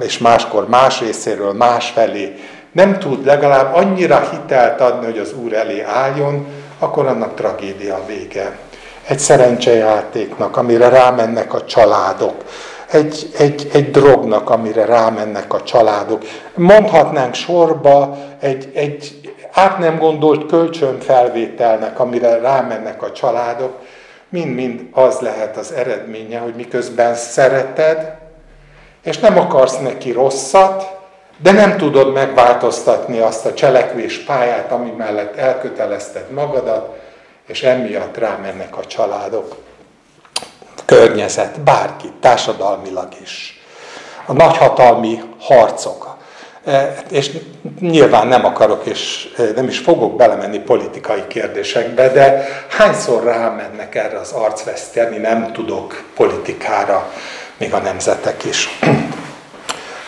és 0.00 0.18
máskor 0.18 0.68
más 0.68 1.00
részéről, 1.00 1.52
másfelé, 1.52 2.34
nem 2.72 2.98
tud 2.98 3.24
legalább 3.24 3.74
annyira 3.74 4.28
hitelt 4.30 4.80
adni, 4.80 5.04
hogy 5.04 5.18
az 5.18 5.32
Úr 5.32 5.52
elé 5.52 5.80
álljon, 5.80 6.46
akkor 6.78 7.06
annak 7.06 7.34
tragédia 7.34 8.00
vége. 8.06 8.58
Egy 9.06 9.18
szerencsejátéknak, 9.18 10.56
amire 10.56 10.88
rámennek 10.88 11.54
a 11.54 11.64
családok, 11.64 12.44
egy, 12.90 13.30
egy, 13.38 13.68
egy 13.72 13.90
drognak, 13.90 14.50
amire 14.50 14.84
rámennek 14.84 15.52
a 15.52 15.62
családok. 15.62 16.22
Mondhatnánk 16.54 17.34
sorba 17.34 18.16
egy, 18.40 18.70
egy 18.74 19.20
át 19.52 19.78
nem 19.78 19.98
gondolt 19.98 20.46
kölcsönfelvételnek, 20.46 22.00
amire 22.00 22.38
rámennek 22.38 23.02
a 23.02 23.12
családok, 23.12 23.78
mind-mind 24.28 24.80
az 24.92 25.18
lehet 25.18 25.56
az 25.56 25.72
eredménye, 25.72 26.38
hogy 26.38 26.54
miközben 26.54 27.14
szereted, 27.14 28.18
és 29.02 29.18
nem 29.18 29.38
akarsz 29.38 29.78
neki 29.78 30.12
rosszat, 30.12 30.98
de 31.42 31.52
nem 31.52 31.76
tudod 31.76 32.12
megváltoztatni 32.12 33.18
azt 33.18 33.46
a 33.46 33.54
cselekvés 33.54 34.18
pályát, 34.18 34.72
ami 34.72 34.90
mellett 34.90 35.36
elkötelezted 35.36 36.30
magadat, 36.30 36.98
és 37.46 37.62
emiatt 37.62 38.16
rámennek 38.16 38.76
a 38.76 38.86
családok 38.86 39.56
környezet, 40.90 41.60
bárki, 41.60 42.12
társadalmilag 42.20 43.08
is. 43.22 43.60
A 44.26 44.32
nagyhatalmi 44.32 45.22
harcok. 45.40 46.16
E, 46.64 47.02
és 47.10 47.30
nyilván 47.80 48.26
nem 48.26 48.44
akarok, 48.44 48.86
és 48.86 49.28
e, 49.36 49.42
nem 49.54 49.68
is 49.68 49.78
fogok 49.78 50.16
belemenni 50.16 50.58
politikai 50.58 51.26
kérdésekbe, 51.28 52.08
de 52.08 52.48
hányszor 52.68 53.24
rámennek 53.24 53.94
erre 53.94 54.18
az 54.18 54.32
arcveszteni, 54.32 55.16
nem 55.16 55.52
tudok 55.52 56.04
politikára, 56.14 57.12
még 57.56 57.74
a 57.74 57.78
nemzetek 57.78 58.44
is. 58.44 58.78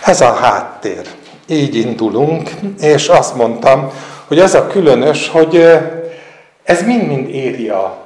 Ez 0.04 0.20
a 0.20 0.32
háttér. 0.32 1.06
Így 1.46 1.74
indulunk, 1.74 2.50
és 2.80 3.08
azt 3.08 3.34
mondtam, 3.34 3.92
hogy 4.26 4.38
az 4.38 4.54
a 4.54 4.66
különös, 4.66 5.28
hogy 5.28 5.56
e, 5.56 6.02
ez 6.64 6.82
mind-mind 6.82 7.28
éri 7.28 7.68
a 7.68 8.02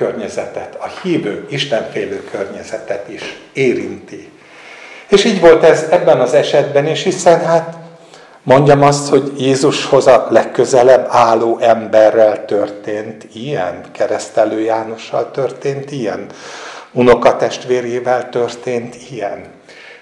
környezetet, 0.00 0.76
a 0.78 0.90
hívő, 1.02 1.46
istenfélő 1.48 2.24
környezetet 2.30 3.08
is 3.08 3.38
érinti. 3.52 4.30
És 5.08 5.24
így 5.24 5.40
volt 5.40 5.62
ez 5.62 5.86
ebben 5.90 6.20
az 6.20 6.34
esetben 6.34 6.86
is, 6.86 7.02
hiszen 7.02 7.44
hát 7.44 7.76
mondjam 8.42 8.82
azt, 8.82 9.08
hogy 9.08 9.32
Jézushoz 9.38 10.06
a 10.06 10.26
legközelebb 10.30 11.06
álló 11.10 11.58
emberrel 11.58 12.44
történt 12.44 13.26
ilyen, 13.32 13.80
keresztelő 13.92 14.60
Jánossal 14.60 15.30
történt 15.30 15.90
ilyen, 15.90 16.26
unokatestvérével 16.92 18.28
történt 18.28 18.96
ilyen. 19.10 19.44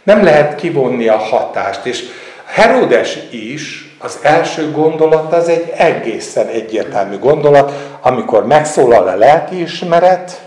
Nem 0.02 0.24
lehet 0.24 0.54
kivonni 0.54 1.08
a 1.08 1.18
hatást, 1.18 1.84
és 1.86 2.02
Herodes 2.44 3.18
is 3.30 3.87
az 3.98 4.18
első 4.22 4.70
gondolat 4.70 5.32
az 5.32 5.48
egy 5.48 5.72
egészen 5.76 6.46
egyértelmű 6.46 7.18
gondolat, 7.18 7.72
amikor 8.00 8.46
megszólal 8.46 9.08
a 9.08 9.16
lelkiismeret, 9.16 10.40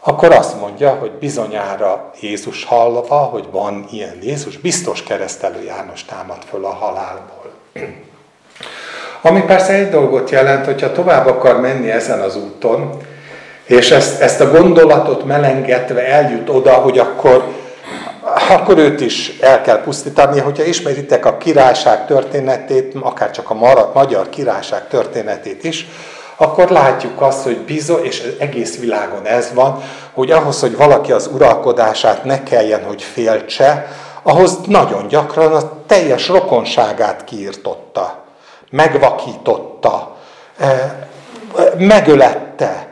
akkor 0.00 0.32
azt 0.32 0.60
mondja, 0.60 0.90
hogy 0.90 1.10
bizonyára 1.10 2.10
Jézus 2.20 2.64
hallva, 2.64 3.16
hogy 3.16 3.44
van 3.50 3.86
ilyen 3.90 4.18
Jézus, 4.22 4.56
biztos 4.56 5.02
keresztelő 5.02 5.62
János 5.62 6.04
támad 6.04 6.38
föl 6.50 6.64
a 6.64 6.72
halálból. 6.72 7.50
Ami 9.22 9.42
persze 9.42 9.72
egy 9.72 9.90
dolgot 9.90 10.30
jelent, 10.30 10.64
hogyha 10.64 10.92
tovább 10.92 11.26
akar 11.26 11.60
menni 11.60 11.90
ezen 11.90 12.20
az 12.20 12.36
úton, 12.36 12.96
és 13.64 13.90
ezt, 13.90 14.20
ezt 14.20 14.40
a 14.40 14.50
gondolatot 14.50 15.24
melengetve 15.24 16.06
eljut 16.06 16.48
oda, 16.48 16.72
hogy 16.72 16.98
akkor 16.98 17.44
akkor 18.48 18.78
őt 18.78 19.00
is 19.00 19.38
el 19.40 19.60
kell 19.60 19.82
pusztítani. 19.82 20.40
Hogyha 20.40 20.64
ismeritek 20.64 21.26
a 21.26 21.36
királyság 21.36 22.06
történetét, 22.06 22.94
akár 23.00 23.30
csak 23.30 23.50
a 23.50 23.54
magyar 23.92 24.28
királyság 24.28 24.88
történetét 24.88 25.64
is, 25.64 25.86
akkor 26.36 26.70
látjuk 26.70 27.20
azt, 27.20 27.42
hogy 27.42 27.58
bizony, 27.58 28.04
és 28.04 28.36
egész 28.38 28.78
világon 28.78 29.26
ez 29.26 29.50
van, 29.54 29.82
hogy 30.12 30.30
ahhoz, 30.30 30.60
hogy 30.60 30.76
valaki 30.76 31.12
az 31.12 31.30
uralkodását 31.32 32.24
ne 32.24 32.42
kelljen, 32.42 32.84
hogy 32.84 33.02
féltse, 33.02 33.86
ahhoz 34.22 34.58
nagyon 34.66 35.06
gyakran 35.08 35.52
a 35.52 35.72
teljes 35.86 36.28
rokonságát 36.28 37.24
kiirtotta, 37.24 38.24
megvakította, 38.70 40.16
megölette. 41.76 42.86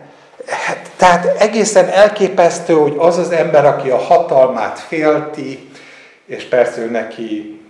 Hát, 0.52 0.90
tehát 0.96 1.40
egészen 1.40 1.88
elképesztő, 1.88 2.74
hogy 2.74 2.94
az 2.98 3.18
az 3.18 3.30
ember, 3.30 3.66
aki 3.66 3.90
a 3.90 3.98
hatalmát 3.98 4.78
félti, 4.78 5.68
és 6.26 6.44
persze 6.44 6.80
ő 6.80 6.90
neki 6.90 7.60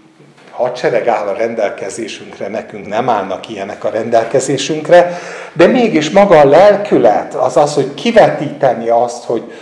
hadsereg 0.51 1.09
áll 1.09 1.27
a 1.27 1.37
rendelkezésünkre, 1.37 2.49
nekünk 2.49 2.87
nem 2.87 3.09
állnak 3.09 3.49
ilyenek 3.49 3.85
a 3.85 3.91
rendelkezésünkre, 3.91 5.19
de 5.53 5.67
mégis 5.67 6.11
maga 6.11 6.39
a 6.39 6.49
lelkület, 6.49 7.35
az 7.35 7.57
az, 7.57 7.75
hogy 7.75 7.95
kivetíteni 7.95 8.89
azt, 8.89 9.25
hogy, 9.25 9.53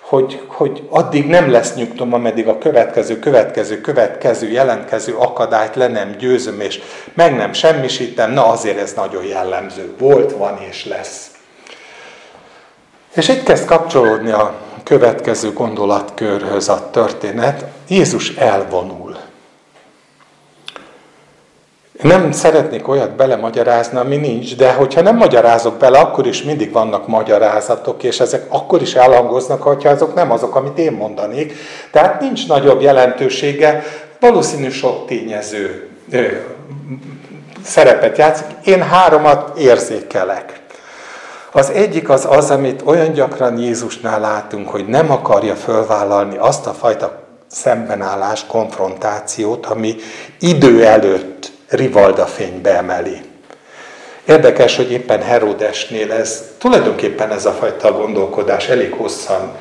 hogy, 0.00 0.40
hogy 0.46 0.82
addig 0.90 1.26
nem 1.26 1.50
lesz 1.50 1.74
nyugtom, 1.74 2.12
ameddig 2.12 2.48
a 2.48 2.58
következő, 2.58 3.18
következő, 3.18 3.80
következő, 3.80 4.50
jelentkező 4.50 5.14
akadályt 5.14 5.76
le 5.76 5.88
nem 5.88 6.16
győzöm, 6.18 6.60
és 6.60 6.80
meg 7.14 7.36
nem 7.36 7.52
semmisítem, 7.52 8.32
na 8.32 8.46
azért 8.46 8.80
ez 8.80 8.92
nagyon 8.92 9.24
jellemző. 9.24 9.94
Volt, 9.98 10.32
van 10.32 10.58
és 10.68 10.86
lesz. 10.86 11.30
És 13.18 13.28
itt 13.28 13.42
kezd 13.42 13.64
kapcsolódni 13.64 14.30
a 14.30 14.54
következő 14.84 15.52
gondolatkörhöz 15.52 16.68
a 16.68 16.90
történet. 16.90 17.64
Jézus 17.88 18.34
elvonul. 18.34 19.16
Nem 22.02 22.32
szeretnék 22.32 22.88
olyat 22.88 23.16
belemagyarázni, 23.16 23.98
ami 23.98 24.16
nincs, 24.16 24.56
de 24.56 24.72
hogyha 24.72 25.00
nem 25.00 25.16
magyarázok 25.16 25.78
bele, 25.78 25.98
akkor 25.98 26.26
is 26.26 26.42
mindig 26.42 26.72
vannak 26.72 27.06
magyarázatok, 27.06 28.02
és 28.02 28.20
ezek 28.20 28.46
akkor 28.48 28.82
is 28.82 28.94
elhangoznak, 28.94 29.62
hogyha 29.62 29.88
azok 29.88 30.14
nem 30.14 30.30
azok, 30.30 30.54
amit 30.54 30.78
én 30.78 30.92
mondanék. 30.92 31.54
Tehát 31.90 32.20
nincs 32.20 32.48
nagyobb 32.48 32.80
jelentősége, 32.80 33.84
valószínű 34.20 34.70
sok 34.70 35.06
tényező 35.06 35.88
ö, 36.10 36.26
szerepet 37.64 38.18
játszik. 38.18 38.46
Én 38.64 38.82
háromat 38.82 39.58
érzékelek. 39.58 40.57
Az 41.52 41.70
egyik 41.70 42.08
az 42.08 42.26
az, 42.30 42.50
amit 42.50 42.82
olyan 42.84 43.12
gyakran 43.12 43.58
Jézusnál 43.58 44.20
látunk, 44.20 44.68
hogy 44.68 44.86
nem 44.86 45.10
akarja 45.10 45.54
fölvállalni 45.54 46.36
azt 46.36 46.66
a 46.66 46.72
fajta 46.72 47.22
szembenállás, 47.46 48.46
konfrontációt, 48.46 49.66
ami 49.66 49.96
idő 50.40 50.84
előtt 50.84 51.52
rivalda 51.68 52.26
fénybe 52.26 52.76
emeli. 52.76 53.20
Érdekes, 54.24 54.76
hogy 54.76 54.92
éppen 54.92 55.22
Herodesnél 55.22 56.12
ez, 56.12 56.42
tulajdonképpen 56.58 57.30
ez 57.30 57.46
a 57.46 57.52
fajta 57.52 57.92
gondolkodás 57.92 58.68
elég 58.68 58.92
hosszan 58.92 59.52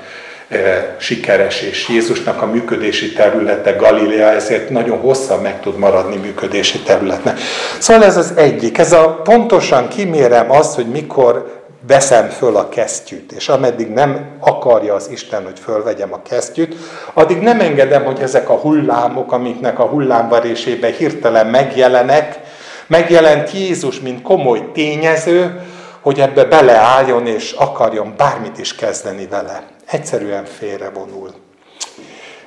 e, 0.48 0.96
sikeres, 1.00 1.62
és 1.62 1.90
Jézusnak 1.90 2.42
a 2.42 2.46
működési 2.46 3.14
területe 3.14 3.72
Galilea, 3.72 4.32
ezért 4.32 4.70
nagyon 4.70 4.98
hosszan 4.98 5.40
meg 5.42 5.62
tud 5.62 5.78
maradni 5.78 6.16
működési 6.16 6.80
területnek. 6.80 7.40
Szóval 7.80 8.04
ez 8.04 8.18
az 8.18 8.34
egyik. 8.36 8.78
Ez 8.78 8.92
a 8.92 9.22
pontosan 9.24 9.88
kimérem 9.88 10.52
azt, 10.52 10.76
hogy 10.76 10.88
mikor 10.88 11.57
veszem 11.82 12.30
föl 12.30 12.56
a 12.56 12.70
kesztyűt, 12.70 13.32
és 13.32 13.50
ameddig 13.50 13.88
nem 13.88 14.38
akarja 14.40 14.94
az 14.94 15.10
Isten, 15.12 15.44
hogy 15.44 15.60
fölvegyem 15.60 16.14
a 16.14 16.22
kesztyűt, 16.22 16.76
addig 17.14 17.40
nem 17.40 17.60
engedem, 17.60 18.04
hogy 18.04 18.20
ezek 18.20 18.50
a 18.50 18.54
hullámok, 18.54 19.32
amiknek 19.32 19.80
a 19.80 19.86
hullámvarésében 19.86 20.94
hirtelen 20.94 21.48
megjelenek, 21.48 22.40
megjelent 22.88 23.52
Jézus, 23.52 24.00
mint 24.00 24.22
komoly 24.22 24.72
tényező, 24.74 25.62
hogy 26.02 26.20
ebbe 26.20 26.44
beleálljon 26.44 27.28
és 27.28 27.52
akarjon 27.52 28.14
bármit 28.18 28.58
is 28.58 28.76
kezdeni 28.76 29.28
vele. 29.28 29.64
Egyszerűen 29.86 30.46
félrevonul. 30.46 31.34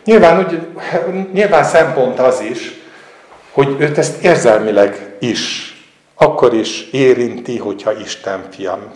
Nyilván, 0.05 0.39
úgy, 0.39 0.67
nyilván 1.33 1.65
szempont 1.65 2.19
az 2.19 2.41
is, 2.41 2.73
hogy 3.53 3.77
őt 3.79 3.99
ezt 3.99 4.25
érzelmileg 4.25 5.17
is, 5.19 5.75
akkor 6.15 6.55
is 6.55 6.89
érinti, 6.91 7.59
hogyha 7.59 7.99
Isten 7.99 8.45
fiam 8.51 8.91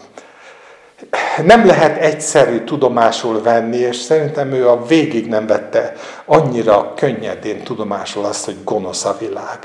nem 1.44 1.66
lehet 1.66 1.98
egyszerű 1.98 2.58
tudomásul 2.58 3.42
venni, 3.42 3.76
és 3.76 3.96
szerintem 3.96 4.52
ő 4.52 4.68
a 4.68 4.86
végig 4.86 5.28
nem 5.28 5.46
vette 5.46 5.92
annyira 6.24 6.92
könnyedén 6.96 7.62
tudomásul 7.62 8.24
azt, 8.24 8.44
hogy 8.44 8.56
gonosz 8.64 9.04
a 9.04 9.16
világ. 9.18 9.58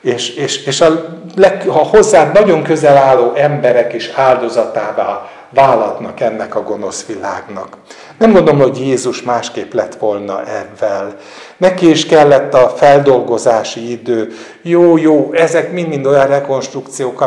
És, 0.00 0.34
és, 0.34 0.66
és 0.66 0.80
a, 0.80 1.16
leg, 1.36 1.64
a 1.68 1.72
hozzá 1.72 2.32
nagyon 2.32 2.62
közel 2.62 2.96
álló 2.96 3.32
emberek 3.34 3.92
is 3.92 4.08
áldozatává 4.14 5.28
válatnak 5.50 6.20
ennek 6.20 6.54
a 6.54 6.62
gonosz 6.62 7.06
világnak. 7.06 7.76
Nem 8.18 8.32
gondolom, 8.32 8.60
hogy 8.60 8.80
Jézus 8.80 9.22
másképp 9.22 9.72
lett 9.72 9.94
volna 9.94 10.42
ebben. 10.46 11.16
Neki 11.56 11.90
is 11.90 12.06
kellett 12.06 12.54
a 12.54 12.68
feldolgozási 12.68 13.90
idő. 13.90 14.32
Jó, 14.62 14.96
jó, 14.96 15.32
ezek 15.32 15.72
mind-mind 15.72 16.06
olyan 16.06 16.26
rekonstrukciók, 16.26 17.20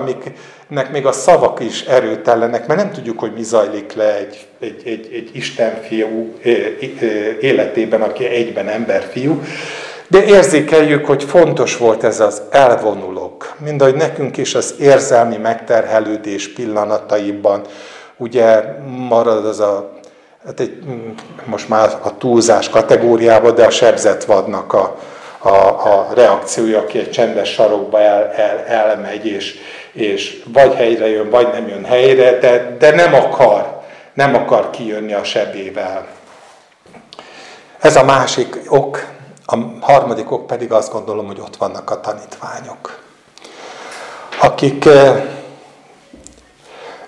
amiknek 0.69 0.91
még 0.91 1.05
a 1.05 1.11
szavak 1.11 1.59
is 1.59 1.81
erőtellenek, 1.81 2.67
mert 2.67 2.79
nem 2.79 2.91
tudjuk, 2.91 3.19
hogy 3.19 3.33
mi 3.33 3.43
zajlik 3.43 3.93
le 3.93 4.17
egy, 4.17 4.47
egy, 4.59 4.81
egy, 4.85 5.09
egy 5.13 5.29
Istenfiú 5.33 6.33
életében, 7.41 8.01
aki 8.01 8.25
egyben 8.25 8.67
emberfiú. 8.67 9.41
De 10.07 10.23
érzékeljük, 10.23 11.05
hogy 11.05 11.23
fontos 11.23 11.77
volt 11.77 12.03
ez 12.03 12.19
az 12.19 12.41
elvonulók. 12.49 13.55
Mind 13.65 13.81
ahogy 13.81 13.95
nekünk 13.95 14.37
is 14.37 14.55
az 14.55 14.75
érzelmi 14.79 15.37
megterhelődés 15.37 16.53
pillanataiban, 16.53 17.61
ugye 18.17 18.63
marad 19.09 19.45
az 19.45 19.59
a 19.59 19.91
hát 20.45 20.59
egy, 20.59 20.83
most 21.45 21.69
már 21.69 21.89
a 22.01 22.17
túlzás 22.17 22.69
kategóriába, 22.69 23.51
de 23.51 23.65
a 23.65 23.69
sebzett 23.69 24.23
vadnak 24.23 24.73
a, 24.73 24.97
a, 25.37 25.49
a 25.67 26.07
reakciója, 26.15 26.79
aki 26.79 26.99
egy 26.99 27.11
csendes 27.11 27.49
sarokba 27.49 27.99
el, 27.99 28.31
el, 28.31 28.59
elmegy, 28.65 29.25
és, 29.25 29.59
és 29.97 30.43
vagy 30.53 30.73
helyre 30.73 31.07
jön, 31.07 31.29
vagy 31.29 31.47
nem 31.51 31.67
jön 31.67 31.85
helyre, 31.85 32.39
de, 32.39 32.75
de 32.79 32.95
nem 32.95 33.13
akar, 33.13 33.81
nem 34.13 34.35
akar 34.35 34.69
kijönni 34.69 35.13
a 35.13 35.23
sebével. 35.23 36.07
Ez 37.79 37.95
a 37.95 38.03
másik 38.03 38.59
ok, 38.67 39.05
a 39.45 39.57
harmadik 39.81 40.31
ok 40.31 40.47
pedig 40.47 40.71
azt 40.71 40.91
gondolom, 40.91 41.25
hogy 41.25 41.39
ott 41.39 41.55
vannak 41.55 41.89
a 41.89 41.99
tanítványok, 41.99 42.99
akik 44.41 44.85
eh, 44.85 45.23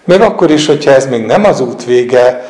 még 0.04 0.22
akkor 0.22 0.52
is, 0.52 0.66
hogyha 0.66 0.92
ez 0.92 1.08
még 1.08 1.26
nem 1.26 1.44
az 1.44 1.60
út 1.60 1.86
vége, 1.86 2.48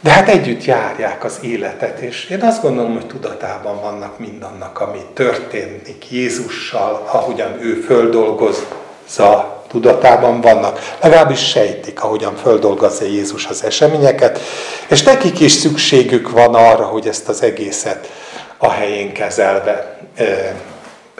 de 0.00 0.10
hát 0.10 0.28
együtt 0.28 0.64
járják 0.64 1.24
az 1.24 1.38
életet, 1.42 1.98
és 1.98 2.24
én 2.24 2.42
azt 2.42 2.62
gondolom, 2.62 2.92
hogy 2.92 3.06
tudatában 3.06 3.80
vannak 3.80 4.18
mindannak, 4.18 4.80
ami 4.80 5.00
történik 5.14 6.10
Jézussal, 6.10 7.08
ahogyan 7.12 7.60
ő 7.60 7.74
földolgozza, 7.74 9.57
tudatában 9.68 10.40
vannak, 10.40 10.96
legalábbis 11.02 11.48
sejtik, 11.48 12.02
ahogyan 12.02 12.36
földolgozza 12.36 13.04
Jézus 13.04 13.46
az 13.46 13.64
eseményeket, 13.64 14.40
és 14.88 15.02
nekik 15.02 15.40
is 15.40 15.52
szükségük 15.52 16.30
van 16.30 16.54
arra, 16.54 16.84
hogy 16.84 17.08
ezt 17.08 17.28
az 17.28 17.42
egészet 17.42 18.10
a 18.58 18.70
helyén 18.70 19.12
kezelve 19.12 19.98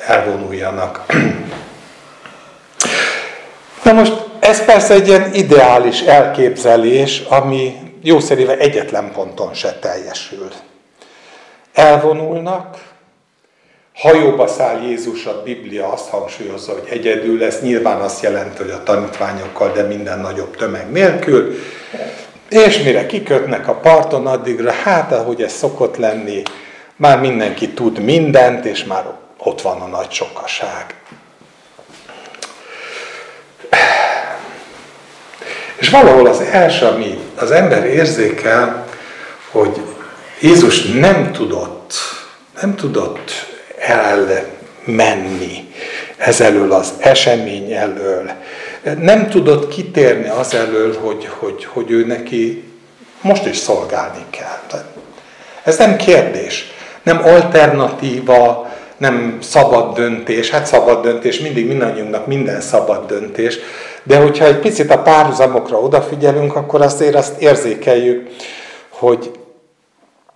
elvonuljanak. 0.07 1.07
Na 3.83 3.93
most 3.93 4.13
ez 4.41 4.65
persze 4.65 4.95
egy 4.95 5.09
ilyen 5.09 5.35
ideális 5.35 6.01
elképzelés, 6.01 7.21
ami 7.29 7.77
jószerével 8.03 8.59
egyetlen 8.59 9.13
ponton 9.13 9.55
se 9.55 9.73
teljesül. 9.73 10.51
Elvonulnak, 11.75 12.77
hajóba 13.99 14.47
száll 14.47 14.83
Jézus, 14.83 15.25
a 15.25 15.43
Biblia 15.43 15.93
azt 15.93 16.09
hangsúlyozza, 16.09 16.73
hogy 16.73 16.89
egyedül 16.89 17.39
lesz, 17.39 17.61
nyilván 17.61 18.01
azt 18.01 18.23
jelenti, 18.23 18.63
hogy 18.63 18.71
a 18.71 18.83
tanítványokkal, 18.83 19.73
de 19.73 19.83
minden 19.83 20.19
nagyobb 20.19 20.57
tömeg 20.57 20.91
nélkül, 20.91 21.55
és 22.49 22.83
mire 22.83 23.07
kikötnek 23.07 23.69
a 23.69 23.75
parton, 23.75 24.27
addigra, 24.27 24.73
hát 24.73 25.13
ahogy 25.13 25.43
ez 25.43 25.53
szokott 25.53 25.97
lenni, 25.97 26.43
már 26.97 27.21
mindenki 27.21 27.69
tud 27.69 27.99
mindent, 27.99 28.65
és 28.65 28.85
már 28.85 29.05
ott 29.37 29.61
van 29.61 29.81
a 29.81 29.87
nagy 29.87 30.11
sokaság. 30.11 30.95
És 35.77 35.91
valahol 35.91 36.27
az 36.27 36.41
első, 36.41 36.87
ami 36.87 37.19
az 37.35 37.51
ember 37.51 37.85
érzékel, 37.85 38.87
hogy 39.51 39.81
Jézus 40.41 40.83
nem 40.83 41.33
tudott, 41.33 41.93
nem 42.61 42.75
tudott 42.75 43.57
elmenni 43.88 45.68
ez 46.16 46.40
elől 46.40 46.72
az 46.72 46.92
esemény 46.98 47.72
elől. 47.72 48.31
Nem 49.01 49.29
tudott 49.29 49.68
kitérni 49.68 50.29
az 50.29 50.55
elől, 50.55 50.98
hogy, 51.01 51.29
hogy, 51.38 51.64
hogy 51.64 51.90
ő 51.90 52.07
neki 52.07 52.64
most 53.20 53.46
is 53.46 53.57
szolgálni 53.57 54.24
kell. 54.31 54.81
Ez 55.62 55.79
nem 55.79 55.96
kérdés, 55.96 56.72
nem 57.03 57.24
alternatíva, 57.24 58.70
nem 58.96 59.38
szabad 59.42 59.94
döntés. 59.94 60.51
Hát 60.51 60.66
szabad 60.66 61.03
döntés, 61.03 61.40
mindig 61.40 61.66
mindannyiunknak 61.66 62.27
minden 62.27 62.61
szabad 62.61 63.07
döntés. 63.07 63.59
De 64.03 64.16
hogyha 64.16 64.44
egy 64.44 64.59
picit 64.59 64.90
a 64.90 64.98
párhuzamokra 64.98 65.77
odafigyelünk, 65.77 66.57
akkor 66.57 66.83
azért 66.83 67.14
azt 67.14 67.40
érzékeljük, 67.40 68.29
hogy 68.88 69.31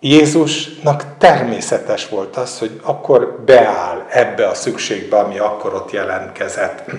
Jézusnak 0.04 1.04
természetes 1.18 2.08
volt 2.08 2.36
az, 2.36 2.58
hogy 2.58 2.80
akkor 2.82 3.42
beáll 3.44 4.06
ebbe 4.10 4.48
a 4.48 4.54
szükségbe, 4.54 5.16
ami 5.16 5.38
akkor 5.38 5.74
ott 5.74 5.90
jelentkezett. 5.90 6.90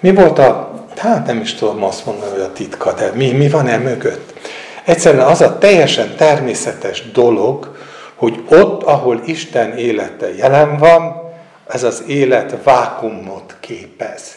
Mi 0.00 0.14
volt 0.14 0.38
a, 0.38 0.72
hát 0.96 1.26
nem 1.26 1.40
is 1.40 1.54
tudom 1.54 1.84
azt 1.84 2.06
mondani, 2.06 2.30
hogy 2.30 2.40
a 2.40 2.52
titka, 2.52 2.92
de 2.92 3.10
mi, 3.14 3.30
mi 3.30 3.48
van 3.48 3.66
e 3.66 3.78
mögött? 3.78 4.32
Egyszerűen 4.84 5.26
az 5.26 5.40
a 5.40 5.58
teljesen 5.58 6.16
természetes 6.16 7.10
dolog, 7.10 7.76
hogy 8.14 8.44
ott, 8.48 8.82
ahol 8.82 9.22
Isten 9.24 9.76
élete 9.76 10.34
jelen 10.34 10.76
van, 10.76 11.22
ez 11.68 11.82
az 11.82 12.02
élet 12.06 12.56
vákumot 12.62 13.56
képez. 13.60 14.34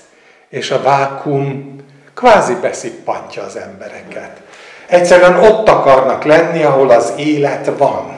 És 0.50 0.72
a 0.72 0.82
vákum 0.82 1.76
kvázi 2.14 2.56
beszippantja 2.62 3.44
az 3.44 3.56
embereket. 3.56 4.42
Egyszerűen 4.88 5.44
ott 5.44 5.70
akarnak 5.70 6.24
lenni, 6.24 6.64
ahol 6.64 6.90
az 6.90 7.14
élet 7.18 7.72
van. 7.78 8.14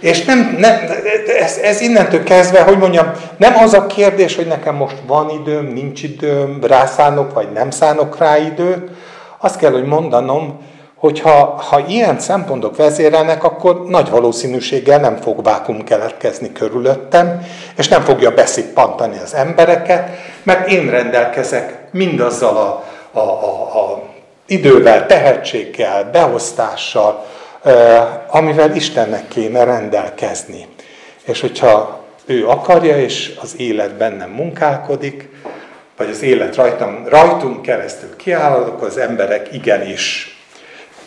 És 0.00 0.24
nem, 0.24 0.56
nem 0.58 0.74
ez, 1.40 1.56
ez 1.56 1.80
innentől 1.80 2.22
kezdve, 2.22 2.62
hogy 2.62 2.78
mondjam, 2.78 3.10
nem 3.36 3.56
az 3.56 3.72
a 3.72 3.86
kérdés, 3.86 4.36
hogy 4.36 4.46
nekem 4.46 4.74
most 4.74 4.96
van 5.06 5.30
időm, 5.30 5.64
nincs 5.64 6.02
időm, 6.02 6.58
rászánok, 6.62 7.34
vagy 7.34 7.52
nem 7.52 7.70
szánok 7.70 8.18
rá 8.18 8.36
időt. 8.38 8.90
Azt 9.38 9.58
kell, 9.58 9.72
hogy 9.72 9.84
mondanom, 9.84 10.60
hogy 10.98 11.20
ha, 11.20 11.62
ha 11.68 11.84
ilyen 11.88 12.18
szempontok 12.18 12.76
vezérelnek, 12.76 13.44
akkor 13.44 13.84
nagy 13.86 14.10
valószínűséggel 14.10 15.00
nem 15.00 15.16
fog 15.16 15.42
vákum 15.42 15.84
keletkezni 15.84 16.52
körülöttem, 16.52 17.46
és 17.76 17.88
nem 17.88 18.02
fogja 18.02 18.30
beszippantani 18.30 19.18
az 19.24 19.34
embereket, 19.34 20.08
mert 20.42 20.68
én 20.68 20.90
rendelkezek 20.90 21.78
mindazzal 21.90 22.56
a, 22.56 22.84
a, 23.18 23.20
a, 23.20 23.78
a 23.78 24.02
idővel, 24.48 25.06
tehetséggel, 25.06 26.10
beosztással, 26.10 27.26
amivel 28.26 28.74
Istennek 28.74 29.28
kéne 29.28 29.64
rendelkezni. 29.64 30.66
És 31.24 31.40
hogyha 31.40 32.04
ő 32.26 32.48
akarja, 32.48 32.96
és 32.96 33.38
az 33.42 33.54
élet 33.56 33.94
bennem 33.94 34.30
munkálkodik, 34.30 35.28
vagy 35.96 36.10
az 36.10 36.22
élet 36.22 36.56
rajtam, 36.56 37.04
rajtunk 37.08 37.62
keresztül 37.62 38.16
kiáll, 38.16 38.62
akkor 38.62 38.86
az 38.88 38.98
emberek 38.98 39.52
igenis 39.52 40.36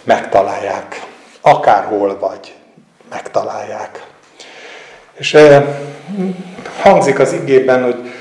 megtalálják. 0.04 1.06
Akárhol 1.42 2.20
vagy, 2.20 2.54
megtalálják. 3.10 4.06
És 5.14 5.38
hangzik 6.80 7.20
az 7.20 7.34
igében, 7.34 7.84
hogy 7.84 8.12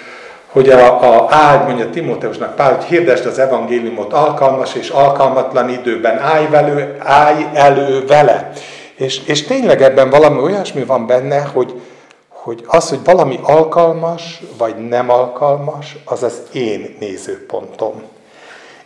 hogy 0.53 0.69
a, 0.69 1.15
a 1.15 1.27
ágy, 1.29 1.67
mondja 1.67 1.91
Timóteusnak 1.91 2.57
Pál, 2.57 2.75
hogy 2.75 2.85
hirdesd 2.85 3.27
az 3.27 3.39
evangéliumot 3.39 4.13
alkalmas 4.13 4.75
és 4.75 4.89
alkalmatlan 4.89 5.69
időben, 5.69 6.19
állj, 6.19 6.47
velő, 6.47 6.97
állj 6.99 7.47
elő 7.55 8.07
vele. 8.07 8.51
És, 8.95 9.21
és 9.27 9.45
tényleg 9.47 9.83
ebben 9.83 10.11
valami 10.11 10.41
olyasmi 10.41 10.85
van 10.85 11.07
benne, 11.07 11.41
hogy, 11.41 11.81
hogy 12.29 12.65
az, 12.67 12.89
hogy 12.89 13.05
valami 13.05 13.39
alkalmas 13.43 14.41
vagy 14.59 14.89
nem 14.89 15.11
alkalmas, 15.11 15.97
az 16.05 16.23
az 16.23 16.43
én 16.53 16.97
nézőpontom. 17.01 18.03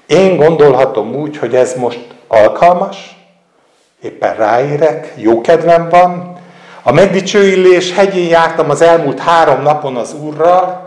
Én 0.06 0.36
gondolhatom 0.36 1.14
úgy, 1.14 1.38
hogy 1.38 1.54
ez 1.54 1.74
most 1.74 2.06
alkalmas, 2.26 3.18
éppen 4.02 4.34
ráérek, 4.34 5.12
jó 5.16 5.40
kedvem 5.40 5.88
van. 5.88 6.38
A 6.82 6.92
megdicsőillés 6.92 7.94
hegyén 7.94 8.28
jártam 8.28 8.70
az 8.70 8.82
elmúlt 8.82 9.18
három 9.18 9.62
napon 9.62 9.96
az 9.96 10.14
Úrral, 10.22 10.83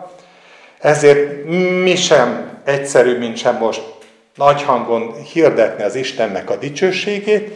ezért 0.80 1.46
mi 1.84 1.96
sem 1.96 2.50
egyszerű, 2.66 3.18
mint 3.18 3.38
sem 3.38 3.58
most 3.58 3.82
nagy 4.36 4.64
hangon 4.64 5.14
hirdetni 5.34 5.84
az 5.84 5.96
Istennek 5.96 6.50
a 6.50 6.56
dicsőségét, 6.56 7.52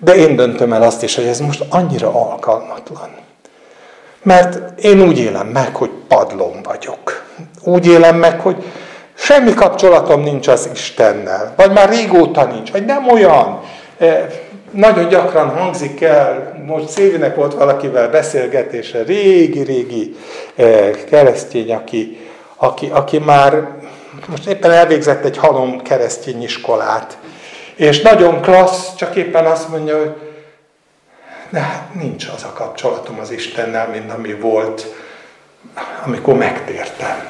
de 0.00 0.14
én 0.14 0.36
döntöm 0.36 0.72
el 0.72 0.82
azt 0.82 1.02
is, 1.02 1.14
hogy 1.14 1.26
ez 1.26 1.40
most 1.40 1.64
annyira 1.68 2.08
alkalmatlan. 2.08 3.10
Mert 4.22 4.80
én 4.80 5.02
úgy 5.02 5.18
élem 5.18 5.46
meg, 5.46 5.76
hogy 5.76 5.90
padlom 6.08 6.62
vagyok. 6.62 7.24
Úgy 7.64 7.86
élem 7.86 8.16
meg, 8.16 8.40
hogy 8.40 8.56
semmi 9.14 9.54
kapcsolatom 9.54 10.22
nincs 10.22 10.48
az 10.48 10.68
Istennel, 10.72 11.52
vagy 11.56 11.72
már 11.72 11.88
régóta 11.88 12.44
nincs, 12.44 12.70
vagy 12.70 12.84
nem 12.84 13.08
olyan. 13.08 13.60
E, 13.98 14.30
nagyon 14.70 15.08
gyakran 15.08 15.48
hangzik 15.48 16.00
el, 16.00 16.56
most 16.66 16.88
Szévinek 16.88 17.34
volt 17.34 17.54
valakivel 17.54 18.10
beszélgetése, 18.10 19.02
régi-régi 19.02 20.16
e, 20.56 20.90
keresztény, 20.90 21.72
aki 21.72 22.18
aki, 22.56 22.90
aki 22.92 23.18
már 23.18 23.68
most 24.26 24.46
éppen 24.46 24.70
elvégzett 24.70 25.24
egy 25.24 25.36
halom 25.36 25.82
keresztény 25.82 26.42
iskolát, 26.42 27.18
és 27.74 28.00
nagyon 28.00 28.40
klassz, 28.40 28.94
csak 28.94 29.16
éppen 29.16 29.46
azt 29.46 29.68
mondja, 29.68 29.98
hogy 29.98 30.12
de 31.50 31.58
hát 31.60 31.94
nincs 31.94 32.28
az 32.36 32.44
a 32.44 32.52
kapcsolatom 32.52 33.18
az 33.20 33.30
Istennel, 33.30 33.88
mint 33.88 34.12
ami 34.12 34.34
volt, 34.34 34.86
amikor 36.04 36.34
megtértem. 36.34 37.28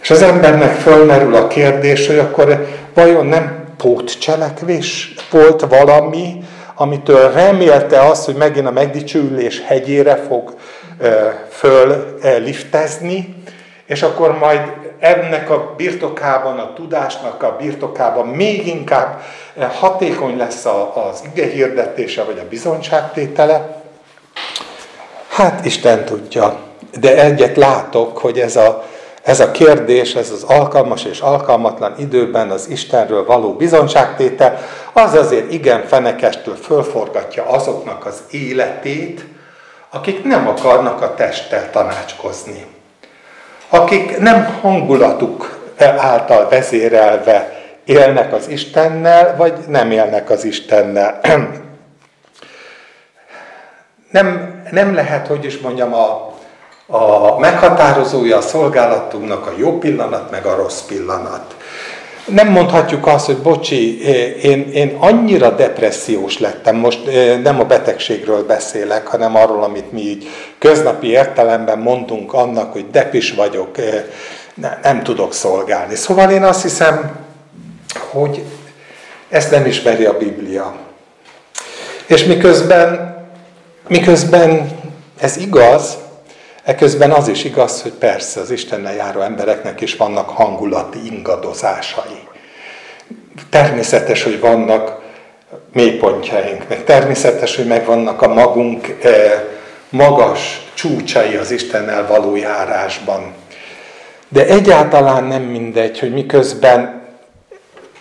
És 0.00 0.10
az 0.10 0.22
embernek 0.22 0.74
fölmerül 0.74 1.34
a 1.34 1.46
kérdés, 1.46 2.06
hogy 2.06 2.18
akkor 2.18 2.66
vajon 2.94 3.26
nem 3.26 3.64
pótcselekvés 3.76 5.14
volt 5.30 5.60
valami, 5.60 6.44
amitől 6.74 7.32
remélte 7.32 8.00
azt, 8.00 8.24
hogy 8.24 8.34
megint 8.34 8.66
a 8.66 8.70
megdicsőülés 8.70 9.62
hegyére 9.66 10.16
fog 10.16 10.54
föl 11.50 12.18
liftezni, 12.38 13.34
és 13.90 14.02
akkor 14.02 14.38
majd 14.38 14.60
ennek 14.98 15.50
a 15.50 15.74
birtokában, 15.76 16.58
a 16.58 16.72
tudásnak 16.72 17.42
a 17.42 17.56
birtokában 17.60 18.26
még 18.26 18.66
inkább 18.66 19.22
eh, 19.56 19.70
hatékony 19.72 20.36
lesz 20.36 20.64
az 20.94 21.22
ige 21.32 21.46
hirdetése, 21.46 22.24
vagy 22.24 22.38
a 22.38 22.48
bizonyságtétele. 22.48 23.82
Hát 25.28 25.64
Isten 25.64 26.04
tudja. 26.04 26.58
De 27.00 27.22
egyet 27.22 27.56
látok, 27.56 28.18
hogy 28.18 28.38
ez 28.38 28.56
a, 28.56 28.84
ez 29.22 29.40
a 29.40 29.50
kérdés, 29.50 30.14
ez 30.14 30.30
az 30.30 30.42
alkalmas 30.42 31.04
és 31.04 31.20
alkalmatlan 31.20 31.94
időben 31.98 32.50
az 32.50 32.68
Istenről 32.68 33.24
való 33.24 33.52
bizonyságtétel, 33.52 34.58
az 34.92 35.14
azért 35.14 35.52
igen 35.52 35.86
fenekestől 35.86 36.56
fölforgatja 36.56 37.44
azoknak 37.44 38.06
az 38.06 38.22
életét, 38.30 39.24
akik 39.90 40.24
nem 40.24 40.48
akarnak 40.48 41.02
a 41.02 41.14
testtel 41.14 41.70
tanácskozni 41.70 42.78
akik 43.70 44.18
nem 44.18 44.58
hangulatuk 44.60 45.58
által 45.78 46.48
vezérelve 46.48 47.58
élnek 47.84 48.32
az 48.32 48.48
Istennel, 48.48 49.36
vagy 49.36 49.54
nem 49.68 49.90
élnek 49.90 50.30
az 50.30 50.44
Istennel. 50.44 51.20
Nem, 54.10 54.62
nem 54.70 54.94
lehet, 54.94 55.26
hogy 55.26 55.44
is 55.44 55.58
mondjam, 55.58 55.94
a, 55.94 56.34
a 56.86 57.38
meghatározója 57.38 58.36
a 58.36 58.40
szolgálatunknak 58.40 59.46
a 59.46 59.52
jó 59.56 59.78
pillanat, 59.78 60.30
meg 60.30 60.46
a 60.46 60.54
rossz 60.54 60.80
pillanat. 60.80 61.56
Nem 62.32 62.48
mondhatjuk 62.48 63.06
azt, 63.06 63.26
hogy 63.26 63.36
bocsi, 63.36 64.02
én, 64.42 64.70
én 64.72 64.96
annyira 64.98 65.50
depressziós 65.50 66.38
lettem, 66.38 66.76
most 66.76 66.98
nem 67.42 67.60
a 67.60 67.64
betegségről 67.64 68.46
beszélek, 68.46 69.06
hanem 69.06 69.36
arról, 69.36 69.62
amit 69.62 69.92
mi 69.92 70.00
így 70.00 70.28
köznapi 70.58 71.06
értelemben 71.06 71.78
mondunk 71.78 72.32
annak, 72.32 72.72
hogy 72.72 72.90
depis 72.90 73.32
vagyok, 73.32 73.76
ne, 74.54 74.78
nem 74.82 75.02
tudok 75.02 75.32
szolgálni. 75.32 75.94
Szóval 75.94 76.30
én 76.30 76.42
azt 76.42 76.62
hiszem, 76.62 77.16
hogy 78.10 78.42
ezt 79.28 79.50
nem 79.50 79.66
ismeri 79.66 80.04
a 80.04 80.16
Biblia. 80.16 80.74
És 82.06 82.24
miközben, 82.24 83.16
miközben 83.88 84.70
ez 85.20 85.36
igaz, 85.36 85.98
Eközben 86.64 87.10
az 87.10 87.28
is 87.28 87.44
igaz, 87.44 87.82
hogy 87.82 87.92
persze 87.92 88.40
az 88.40 88.50
Istennel 88.50 88.94
járó 88.94 89.20
embereknek 89.20 89.80
is 89.80 89.96
vannak 89.96 90.28
hangulati 90.28 90.98
ingadozásai. 91.06 92.28
Természetes, 93.50 94.22
hogy 94.22 94.40
vannak 94.40 95.00
mélypontjaink, 95.72 96.68
meg 96.68 96.84
természetes, 96.84 97.56
hogy 97.56 97.66
megvannak 97.66 98.22
a 98.22 98.28
magunk 98.28 98.96
eh, 99.02 99.42
magas 99.88 100.70
csúcsai 100.74 101.36
az 101.36 101.50
Istennel 101.50 102.06
való 102.06 102.36
járásban. 102.36 103.34
De 104.28 104.46
egyáltalán 104.46 105.24
nem 105.24 105.42
mindegy, 105.42 105.98
hogy 105.98 106.12
miközben 106.12 107.02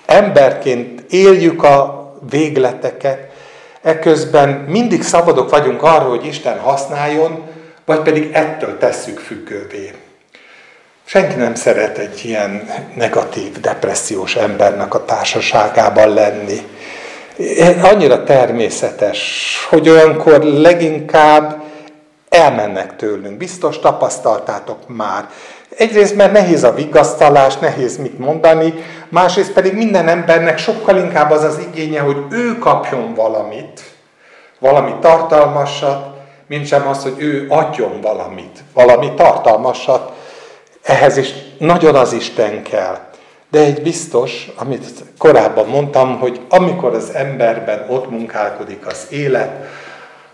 emberként 0.06 1.02
éljük 1.10 1.63
a 1.63 2.12
végleteket, 2.30 3.28
eközben 3.82 4.50
mindig 4.50 5.04
szabadok 5.04 5.50
vagyunk 5.50 5.84
arra, 5.84 6.10
hogy 6.10 6.26
Isten 6.26 6.60
használjon, 6.60 7.48
vagy 7.89 8.02
pedig 8.02 8.30
ettől 8.34 8.78
tesszük 8.78 9.19
függővé. 9.19 9.91
Senki 11.06 11.36
nem 11.36 11.56
szeret 11.56 11.97
egy 11.97 12.25
ilyen 12.25 12.69
negatív, 12.95 13.60
depressziós 13.60 14.36
embernek 14.36 14.93
a 14.93 15.06
társaságában 15.06 16.13
lenni. 16.13 16.62
Annyira 17.82 18.23
természetes, 18.23 19.56
hogy 19.69 19.89
olyankor 19.89 20.43
leginkább 20.43 21.63
elmennek 22.30 22.95
tőlünk. 22.95 23.38
Biztos 23.38 23.80
tapasztaltátok 23.80 24.80
már. 24.88 25.30
Egyrészt, 25.78 26.15
mert 26.15 26.32
nehéz 26.32 26.63
a 26.63 26.73
vigasztalás, 26.73 27.58
nehéz 27.58 27.97
mit 27.97 28.19
mondani, 28.19 28.73
másrészt 29.10 29.52
pedig 29.54 29.73
minden 29.73 30.08
embernek 30.08 30.58
sokkal 30.58 30.97
inkább 30.97 31.32
az 31.32 31.43
az 31.43 31.60
igénye, 31.71 31.99
hogy 31.99 32.17
ő 32.32 32.58
kapjon 32.58 33.13
valamit, 33.13 33.82
valami 34.60 34.93
tartalmasat, 35.02 36.17
mint 36.49 36.67
sem 36.67 36.88
az, 36.88 37.03
hogy 37.03 37.15
ő 37.17 37.45
adjon 37.49 38.01
valamit, 38.01 38.63
valami 38.73 39.13
tartalmasat. 39.13 40.12
Ehhez 40.83 41.17
is 41.17 41.29
nagyon 41.57 41.95
az 41.95 42.13
Isten 42.13 42.63
kell. 42.63 42.97
De 43.51 43.59
egy 43.59 43.81
biztos, 43.81 44.47
amit 44.55 45.03
korábban 45.17 45.67
mondtam, 45.67 46.19
hogy 46.19 46.41
amikor 46.49 46.93
az 46.93 47.13
emberben 47.13 47.85
ott 47.89 48.09
munkálkodik 48.09 48.88
az 48.88 49.07
élet, 49.09 49.49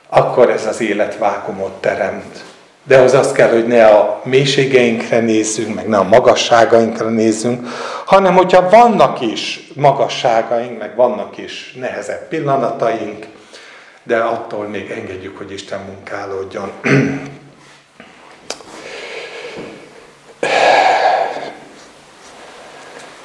akkor 0.10 0.50
ez 0.50 0.66
az 0.66 0.82
élet 0.82 1.18
vákumot 1.18 1.72
teremt. 1.72 2.44
De 2.84 2.98
az 2.98 3.14
azt 3.14 3.36
kell, 3.36 3.50
hogy 3.50 3.68
ne 3.68 3.86
a 3.86 4.22
mélységeinkre 4.24 5.20
nézzünk, 5.20 5.76
meg 5.76 5.88
ne 5.88 5.98
a 5.98 6.04
magasságainkra 6.04 7.10
nézzünk, 7.10 7.68
hanem 8.06 8.36
hogyha 8.36 8.70
vannak 8.70 9.22
is 9.22 9.72
magasságaink, 9.76 10.80
meg 10.80 10.96
vannak 10.96 11.38
is 11.38 11.76
nehezebb 11.80 12.28
pillanataink, 12.28 13.28
de 14.08 14.18
attól 14.18 14.68
még 14.68 14.90
engedjük, 14.90 15.38
hogy 15.38 15.52
Isten 15.52 15.80
munkálódjon. 15.80 16.72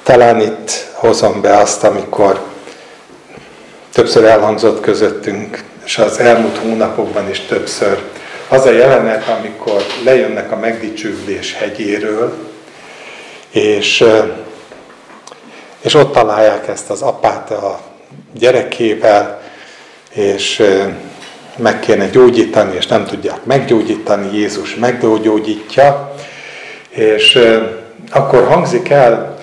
Talán 0.03 0.41
itt 0.41 0.71
hozom 0.93 1.41
be 1.41 1.57
azt, 1.57 1.83
amikor 1.83 2.45
többször 3.93 4.23
elhangzott 4.23 4.81
közöttünk, 4.81 5.63
és 5.83 5.97
az 5.97 6.19
elmúlt 6.19 6.57
hónapokban 6.57 7.29
is 7.29 7.39
többször, 7.39 8.09
az 8.47 8.65
a 8.65 8.71
jelenet, 8.71 9.27
amikor 9.27 9.83
lejönnek 10.03 10.51
a 10.51 10.55
megdicsőülés 10.55 11.53
hegyéről, 11.53 12.33
és, 13.49 14.03
és 15.81 15.93
ott 15.93 16.13
találják 16.13 16.67
ezt 16.67 16.89
az 16.89 17.01
apát 17.01 17.51
a 17.51 17.79
gyerekével, 18.33 19.40
és 20.13 20.63
meg 21.57 21.79
kéne 21.79 22.07
gyógyítani, 22.07 22.75
és 22.75 22.87
nem 22.87 23.05
tudják 23.05 23.43
meggyógyítani, 23.43 24.37
Jézus 24.37 24.75
meggyógyítja, 24.75 26.13
és 26.89 27.39
akkor 28.11 28.47
hangzik 28.47 28.89
el 28.89 29.39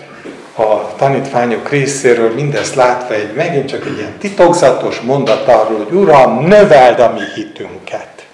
a 0.56 0.96
tanítványok 0.96 1.68
részéről 1.68 2.34
mindezt 2.34 2.74
látva 2.74 3.14
egy 3.14 3.34
megint 3.34 3.68
csak 3.68 3.86
egy 3.86 3.96
ilyen 3.96 4.18
titokzatos 4.18 5.00
mondat 5.00 5.48
arról, 5.48 5.84
hogy 5.84 5.98
Uram, 5.98 6.44
növeld 6.44 7.00
a 7.00 7.12
mi 7.12 7.20
hitünket. 7.34 8.26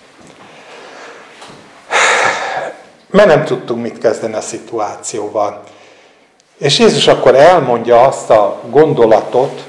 Mert 3.10 3.28
nem 3.28 3.44
tudtunk 3.44 3.82
mit 3.82 3.98
kezdeni 3.98 4.34
a 4.34 4.40
szituációval. 4.40 5.62
És 6.58 6.78
Jézus 6.78 7.06
akkor 7.06 7.34
elmondja 7.34 8.00
azt 8.00 8.30
a 8.30 8.60
gondolatot, 8.70 9.62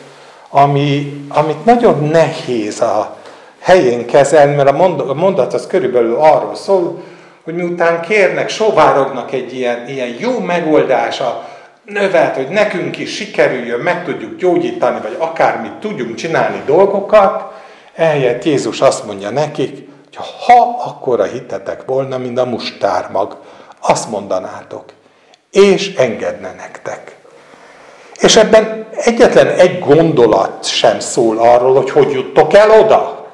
ami, 0.55 1.21
amit 1.29 1.65
nagyon 1.65 2.03
nehéz 2.03 2.81
a 2.81 3.17
helyén 3.59 4.05
kezelni, 4.05 4.55
mert 4.55 4.69
a 4.69 5.13
mondat 5.13 5.53
az 5.53 5.67
körülbelül 5.67 6.15
arról 6.15 6.55
szól, 6.55 7.03
hogy 7.43 7.55
miután 7.55 8.01
kérnek, 8.01 8.49
sovárognak 8.49 9.31
egy 9.31 9.53
ilyen, 9.53 9.87
ilyen 9.87 10.15
jó 10.19 10.39
megoldás, 10.39 11.19
a 11.19 11.47
növelt, 11.85 12.35
hogy 12.35 12.47
nekünk 12.47 12.97
is 12.97 13.15
sikerüljön, 13.15 13.79
meg 13.79 14.03
tudjuk 14.03 14.35
gyógyítani, 14.37 14.99
vagy 15.01 15.15
akármit 15.19 15.73
tudjunk 15.73 16.15
csinálni 16.15 16.61
dolgokat, 16.65 17.53
eljött 17.95 18.43
Jézus 18.43 18.81
azt 18.81 19.05
mondja 19.05 19.29
nekik, 19.29 19.87
hogy 20.03 20.25
ha 20.45 20.83
akkora 20.85 21.23
hitetek 21.23 21.85
volna, 21.85 22.17
mint 22.17 22.39
a 22.39 22.45
mustármag, 22.45 23.37
azt 23.79 24.09
mondanátok, 24.09 24.83
és 25.51 25.95
engedne 25.95 26.53
nektek. 26.57 27.14
És 28.19 28.35
ebben 28.35 28.87
egyetlen 28.91 29.47
egy 29.47 29.79
gondolat 29.79 30.65
sem 30.65 30.99
szól 30.99 31.37
arról, 31.37 31.73
hogy 31.75 31.89
hogy 31.89 32.11
juttok 32.11 32.53
el 32.53 32.69
oda. 32.79 33.27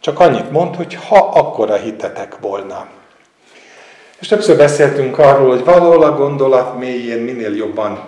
Csak 0.00 0.20
annyit 0.20 0.50
mond, 0.50 0.76
hogy 0.76 0.98
ha 1.08 1.16
akkora 1.16 1.76
hitetek 1.76 2.36
volna. 2.40 2.86
És 4.20 4.28
többször 4.28 4.56
beszéltünk 4.56 5.18
arról, 5.18 5.48
hogy 5.48 5.64
valahol 5.64 6.02
a 6.02 6.16
gondolat 6.16 6.78
mélyén 6.78 7.18
minél 7.18 7.56
jobban 7.56 8.00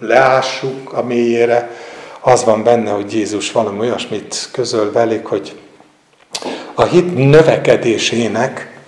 leássuk 0.00 0.92
a 0.92 1.02
mélyére, 1.02 1.70
az 2.20 2.44
van 2.44 2.62
benne, 2.62 2.90
hogy 2.90 3.12
Jézus 3.12 3.52
valami 3.52 3.78
olyasmit 3.80 4.48
közöl 4.52 4.92
velük, 4.92 5.26
hogy 5.26 5.60
a 6.74 6.82
hit 6.82 7.14
növekedésének 7.14 8.80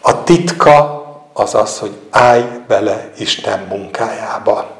a 0.00 0.22
titka 0.24 1.06
az 1.32 1.54
az, 1.54 1.78
hogy 1.78 1.92
állj 2.10 2.44
bele 2.66 3.10
Isten 3.18 3.66
munkájába. 3.68 4.77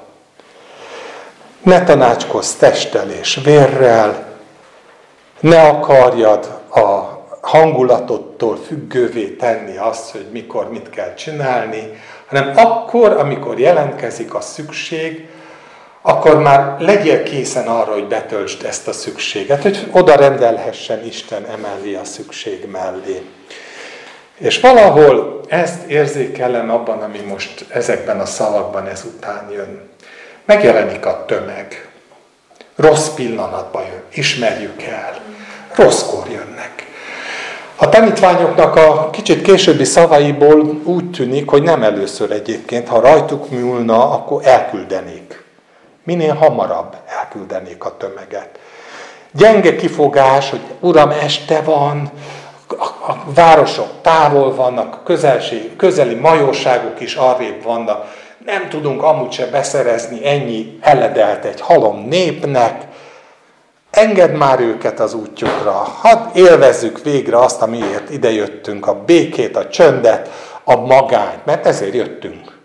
Ne 1.68 1.84
tanácskozz 1.84 2.52
testtel 2.52 3.10
és 3.10 3.40
vérrel, 3.44 4.26
ne 5.40 5.60
akarjad 5.60 6.60
a 6.70 7.18
hangulatottól 7.40 8.56
függővé 8.66 9.28
tenni 9.28 9.76
azt, 9.76 10.10
hogy 10.10 10.26
mikor 10.32 10.70
mit 10.70 10.90
kell 10.90 11.14
csinálni, 11.14 12.00
hanem 12.26 12.52
akkor, 12.56 13.12
amikor 13.12 13.58
jelentkezik 13.58 14.34
a 14.34 14.40
szükség, 14.40 15.28
akkor 16.02 16.38
már 16.38 16.76
legyél 16.78 17.22
készen 17.22 17.66
arra, 17.66 17.92
hogy 17.92 18.06
betöltsd 18.06 18.64
ezt 18.64 18.88
a 18.88 18.92
szükséget, 18.92 19.62
hogy 19.62 19.88
oda 19.92 20.16
rendelhessen 20.16 21.04
Isten 21.04 21.44
emellé 21.44 21.94
a 21.94 22.04
szükség 22.04 22.68
mellé. 22.72 23.22
És 24.38 24.60
valahol 24.60 25.40
ezt 25.48 25.90
érzékelem 25.90 26.70
abban, 26.70 27.02
ami 27.02 27.18
most 27.18 27.64
ezekben 27.70 28.20
a 28.20 28.26
szavakban 28.26 28.86
ezután 28.86 29.50
jön. 29.52 29.87
Megjelenik 30.48 31.06
a 31.06 31.24
tömeg. 31.26 31.88
Rossz 32.76 33.08
pillanatban 33.08 33.82
jön, 33.82 34.02
ismerjük 34.12 34.82
el. 34.82 35.20
Rosszkor 35.74 36.28
jönnek. 36.30 36.86
A 37.76 37.88
tanítványoknak 37.88 38.76
a 38.76 39.10
kicsit 39.10 39.42
későbbi 39.42 39.84
szavaiból 39.84 40.80
úgy 40.84 41.10
tűnik, 41.10 41.48
hogy 41.48 41.62
nem 41.62 41.82
először 41.82 42.30
egyébként, 42.30 42.88
ha 42.88 43.00
rajtuk 43.00 43.50
múlna, 43.50 44.10
akkor 44.10 44.40
elküldenék. 44.44 45.44
Minél 46.04 46.34
hamarabb 46.34 46.96
elküldenék 47.06 47.84
a 47.84 47.96
tömeget. 47.96 48.58
Gyenge 49.32 49.76
kifogás, 49.76 50.50
hogy 50.50 50.62
Uram, 50.80 51.10
este 51.10 51.60
van, 51.60 52.10
a 53.06 53.32
városok 53.34 53.88
távol 54.02 54.54
vannak, 54.54 55.04
közelség, 55.04 55.76
közeli 55.76 56.14
majorságok 56.14 57.00
is 57.00 57.14
arrébb 57.14 57.62
vannak, 57.62 58.26
nem 58.48 58.68
tudunk 58.68 59.02
amúgy 59.02 59.32
se 59.32 59.46
beszerezni 59.46 60.26
ennyi 60.26 60.78
eledelt 60.80 61.44
egy 61.44 61.60
halom 61.60 62.08
népnek, 62.08 62.86
Engedd 63.90 64.30
már 64.30 64.60
őket 64.60 65.00
az 65.00 65.14
útjukra, 65.14 65.72
hadd 65.72 66.36
élvezzük 66.36 67.02
végre 67.02 67.38
azt, 67.38 67.62
amiért 67.62 68.10
idejöttünk, 68.10 68.86
a 68.86 68.94
békét, 69.04 69.56
a 69.56 69.68
csöndet, 69.68 70.30
a 70.64 70.76
magányt, 70.76 71.44
mert 71.44 71.66
ezért 71.66 71.94
jöttünk. 71.94 72.58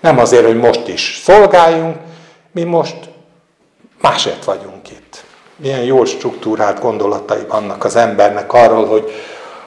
Nem 0.00 0.18
azért, 0.18 0.46
hogy 0.46 0.56
most 0.58 0.88
is 0.88 1.20
szolgáljunk, 1.22 1.96
mi 2.52 2.62
most 2.62 2.96
másért 4.00 4.44
vagyunk 4.44 4.90
itt. 4.90 5.24
Milyen 5.56 5.82
jól 5.82 6.06
struktúrált 6.06 6.80
gondolatai 6.80 7.44
vannak 7.48 7.84
az 7.84 7.96
embernek 7.96 8.52
arról, 8.52 8.86
hogy 8.86 9.12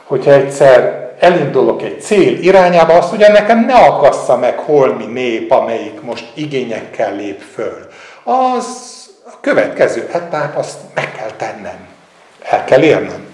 hogyha 0.05 0.31
egyszer 0.31 1.06
elindulok 1.19 1.81
egy 1.81 2.01
cél 2.01 2.37
irányába, 2.41 2.93
azt 2.93 3.13
ugye 3.13 3.31
nekem 3.31 3.65
ne 3.65 3.73
akassza 3.73 4.37
meg 4.37 4.57
holmi 4.57 5.05
nép, 5.05 5.51
amelyik 5.51 6.01
most 6.01 6.31
igényekkel 6.33 7.15
lép 7.15 7.41
föl. 7.53 7.87
Az 8.23 8.65
a 9.25 9.39
következő 9.41 10.09
etáp 10.11 10.57
azt 10.57 10.77
meg 10.93 11.11
kell 11.11 11.31
tennem. 11.37 11.87
El 12.43 12.63
kell 12.63 12.81
érnem. 12.81 13.25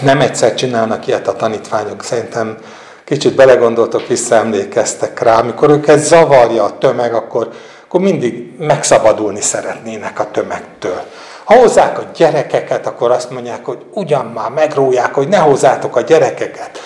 Nem 0.00 0.20
egyszer 0.20 0.54
csinálnak 0.54 1.06
ilyet 1.06 1.28
a 1.28 1.36
tanítványok, 1.36 2.02
szerintem 2.02 2.56
kicsit 3.04 3.34
belegondoltok, 3.34 4.06
visszaemlékeztek 4.06 5.20
rá, 5.20 5.38
amikor 5.38 5.70
őket 5.70 5.98
zavarja 5.98 6.64
a 6.64 6.78
tömeg, 6.78 7.14
akkor, 7.14 7.50
akkor 7.84 8.00
mindig 8.00 8.54
megszabadulni 8.58 9.40
szeretnének 9.40 10.18
a 10.18 10.30
tömegtől. 10.30 11.02
Ha 11.46 11.54
hozzák 11.54 11.98
a 11.98 12.10
gyerekeket, 12.16 12.86
akkor 12.86 13.10
azt 13.10 13.30
mondják, 13.30 13.64
hogy 13.64 13.84
ugyan 13.92 14.26
már 14.26 14.50
megróják, 14.50 15.14
hogy 15.14 15.28
ne 15.28 15.38
hozzátok 15.38 15.96
a 15.96 16.00
gyerekeket. 16.00 16.80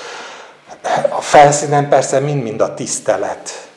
A 1.08 1.20
felszínen 1.20 1.88
persze 1.88 2.18
mind-mind 2.18 2.60
a 2.60 2.74
tisztelet 2.74 3.68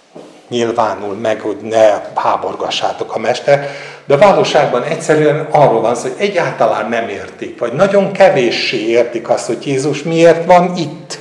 nyilvánul 0.48 1.14
meg, 1.16 1.40
hogy 1.40 1.58
ne 1.62 2.02
háborgassátok 2.16 3.16
a 3.16 3.20
mester, 3.20 3.70
de 4.06 4.14
a 4.14 4.18
valóságban 4.18 4.84
egyszerűen 4.84 5.48
arról 5.52 5.82
van 5.82 5.96
szó, 5.96 6.02
hogy 6.02 6.16
egyáltalán 6.18 6.90
nem 6.90 7.10
értik, 7.10 7.60
vagy 7.60 7.74
nagyon 7.74 8.12
kevéssé 8.12 8.78
értik 8.78 9.30
azt, 9.30 9.46
hogy 9.46 9.68
Jézus 9.68 10.04
miért 10.04 10.46
van 10.46 10.76
itt. 10.76 11.20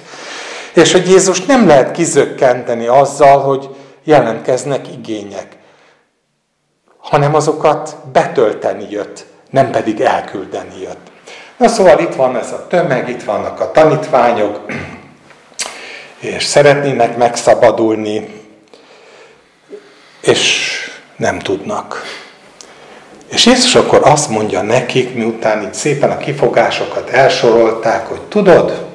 És 0.75 0.93
hogy 0.93 1.09
Jézus 1.09 1.45
nem 1.45 1.67
lehet 1.67 1.91
kizökkenteni 1.91 2.87
azzal, 2.87 3.41
hogy 3.41 3.69
jelentkeznek 4.05 4.89
igények, 4.93 5.57
hanem 6.99 7.35
azokat 7.35 7.97
betölteni 8.13 8.87
jött, 8.91 9.31
nem 9.53 9.71
pedig 9.71 10.01
elküldeni 10.01 10.81
jött. 10.83 11.11
Na 11.57 11.69
szóval 11.69 11.99
itt 11.99 12.15
van 12.15 12.37
ez 12.37 12.53
a 12.53 12.67
tömeg, 12.67 13.09
itt 13.09 13.23
vannak 13.23 13.61
a 13.61 13.71
tanítványok, 13.71 14.61
és 16.19 16.45
szeretnének 16.45 17.17
megszabadulni, 17.17 18.29
és 20.21 20.71
nem 21.17 21.39
tudnak. 21.39 22.03
És 23.29 23.47
Jézus 23.47 23.75
akkor 23.75 24.01
azt 24.05 24.29
mondja 24.29 24.63
nekik, 24.63 25.15
miután 25.15 25.63
itt 25.63 25.75
szépen 25.75 26.11
a 26.11 26.17
kifogásokat 26.17 27.11
elsorolták, 27.11 28.07
hogy 28.07 28.21
tudod, 28.21 28.87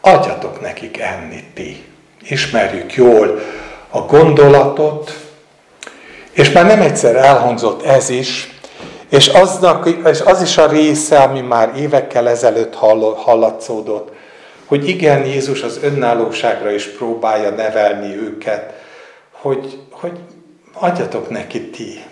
adjatok 0.00 0.60
nekik 0.60 0.98
enni 0.98 1.44
ti. 1.54 1.84
Ismerjük 2.22 2.94
jól 2.94 3.40
a 3.90 3.98
gondolatot, 3.98 5.12
és 6.32 6.50
már 6.50 6.66
nem 6.66 6.80
egyszer 6.80 7.16
elhangzott 7.16 7.82
ez 7.82 8.08
is, 8.08 8.57
és, 9.08 9.26
aznak, 9.26 9.88
és 10.04 10.20
az 10.20 10.42
is 10.42 10.58
a 10.58 10.66
része, 10.66 11.18
ami 11.18 11.40
már 11.40 11.72
évekkel 11.76 12.28
ezelőtt 12.28 12.74
hallatszódott, 13.16 14.12
hogy 14.66 14.88
igen, 14.88 15.24
Jézus 15.24 15.62
az 15.62 15.78
önállóságra 15.82 16.70
is 16.70 16.86
próbálja 16.86 17.50
nevelni 17.50 18.16
őket, 18.16 18.72
hogy, 19.30 19.78
hogy 19.90 20.18
adjatok 20.72 21.30
neki 21.30 21.70
ti. 21.70 22.04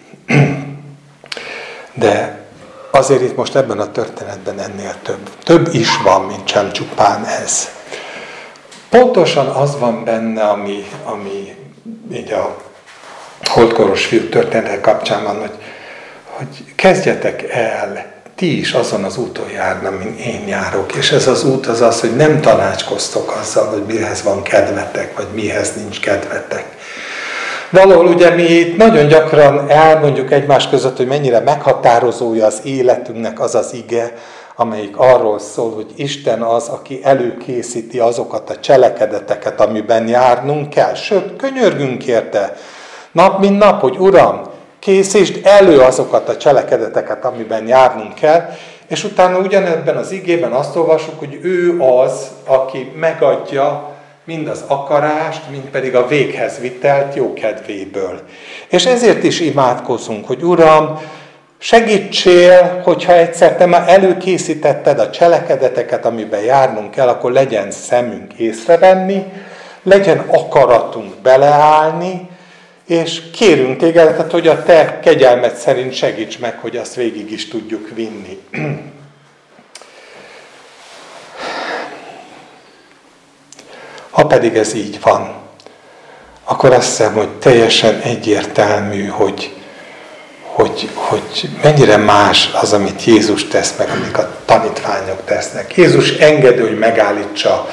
De 1.94 2.44
azért 2.90 3.22
itt 3.22 3.36
most 3.36 3.54
ebben 3.54 3.78
a 3.78 3.92
történetben 3.92 4.58
ennél 4.58 4.94
több. 5.02 5.30
Több 5.44 5.68
is 5.72 5.96
van, 6.02 6.22
mint 6.22 6.48
sem 6.48 6.72
csupán 6.72 7.24
ez. 7.24 7.68
Pontosan 8.88 9.46
az 9.46 9.78
van 9.78 10.04
benne, 10.04 10.42
ami, 10.42 10.84
ami 11.04 11.56
így 12.12 12.32
a 12.32 12.56
holdkoros 13.42 14.04
fiú 14.06 14.28
történetek 14.28 14.80
kapcsán 14.80 15.22
van, 15.22 15.40
hogy, 15.40 15.50
hogy 16.36 16.74
kezdjetek 16.74 17.42
el 17.50 18.14
ti 18.34 18.58
is 18.58 18.72
azon 18.72 19.04
az 19.04 19.16
úton 19.16 19.50
járna, 19.50 19.90
mint 19.90 20.18
én 20.18 20.48
járok. 20.48 20.94
És 20.94 21.12
ez 21.12 21.26
az 21.26 21.44
út 21.44 21.66
az 21.66 21.80
az, 21.80 22.00
hogy 22.00 22.16
nem 22.16 22.40
tanácskoztok 22.40 23.36
azzal, 23.40 23.66
hogy 23.66 23.82
mihez 23.86 24.22
van 24.22 24.42
kedvetek, 24.42 25.16
vagy 25.16 25.26
mihez 25.34 25.72
nincs 25.76 26.00
kedvetek. 26.00 26.64
Valahol 27.70 28.06
ugye 28.06 28.30
mi 28.30 28.42
itt 28.42 28.76
nagyon 28.76 29.06
gyakran 29.08 29.70
elmondjuk 29.70 30.32
egymás 30.32 30.68
között, 30.68 30.96
hogy 30.96 31.06
mennyire 31.06 31.40
meghatározója 31.40 32.46
az 32.46 32.60
életünknek 32.64 33.40
az 33.40 33.54
az 33.54 33.72
ige, 33.72 34.12
amelyik 34.56 34.96
arról 34.96 35.38
szól, 35.38 35.74
hogy 35.74 35.92
Isten 35.96 36.42
az, 36.42 36.68
aki 36.68 37.00
előkészíti 37.02 37.98
azokat 37.98 38.50
a 38.50 38.60
cselekedeteket, 38.60 39.60
amiben 39.60 40.08
járnunk 40.08 40.70
kell. 40.70 40.94
Sőt, 40.94 41.36
könyörgünk 41.36 42.06
érte 42.06 42.56
nap 43.12 43.40
mint 43.40 43.58
nap, 43.58 43.80
hogy 43.80 43.96
Uram, 43.98 44.42
készítsd 44.86 45.40
elő 45.42 45.80
azokat 45.80 46.28
a 46.28 46.36
cselekedeteket, 46.36 47.24
amiben 47.24 47.66
járnunk 47.66 48.14
kell, 48.14 48.50
és 48.88 49.04
utána 49.04 49.38
ugyanebben 49.38 49.96
az 49.96 50.10
igében 50.10 50.52
azt 50.52 50.76
olvasjuk, 50.76 51.18
hogy 51.18 51.38
ő 51.42 51.80
az, 51.80 52.30
aki 52.44 52.92
megadja 52.96 53.90
mind 54.24 54.48
az 54.48 54.64
akarást, 54.66 55.50
mind 55.50 55.64
pedig 55.64 55.94
a 55.94 56.06
véghez 56.06 56.58
vitelt 56.60 57.14
jókedvéből. 57.14 58.20
És 58.68 58.86
ezért 58.86 59.22
is 59.22 59.40
imádkozunk, 59.40 60.26
hogy 60.26 60.42
Uram, 60.42 61.00
segítsél, 61.58 62.80
hogyha 62.84 63.12
egyszer 63.12 63.56
te 63.56 63.66
már 63.66 63.88
előkészítetted 63.88 64.98
a 64.98 65.10
cselekedeteket, 65.10 66.04
amiben 66.04 66.42
járnunk 66.42 66.90
kell, 66.90 67.08
akkor 67.08 67.32
legyen 67.32 67.70
szemünk 67.70 68.32
észrevenni, 68.32 69.24
legyen 69.82 70.24
akaratunk 70.28 71.14
beleállni, 71.22 72.28
és 72.86 73.22
kérünk 73.32 73.78
téged, 73.78 74.30
hogy 74.30 74.48
a 74.48 74.62
te 74.62 75.00
kegyelmet 75.00 75.56
szerint 75.56 75.94
segíts 75.94 76.38
meg, 76.38 76.58
hogy 76.58 76.76
azt 76.76 76.94
végig 76.94 77.30
is 77.30 77.48
tudjuk 77.48 77.88
vinni. 77.94 78.38
Ha 84.10 84.26
pedig 84.26 84.56
ez 84.56 84.74
így 84.74 85.00
van, 85.00 85.34
akkor 86.44 86.72
azt 86.72 86.86
hiszem, 86.86 87.14
hogy 87.14 87.28
teljesen 87.28 88.00
egyértelmű, 88.00 89.06
hogy, 89.06 89.54
hogy, 90.42 90.88
hogy 90.94 91.48
mennyire 91.62 91.96
más 91.96 92.50
az, 92.60 92.72
amit 92.72 93.04
Jézus 93.04 93.48
tesz 93.48 93.74
meg, 93.78 93.88
amik 93.88 94.18
a 94.18 94.36
tanítványok 94.44 95.24
tesznek. 95.24 95.76
Jézus 95.76 96.10
engedő, 96.10 96.66
hogy 96.68 96.78
megállítsa 96.78 97.68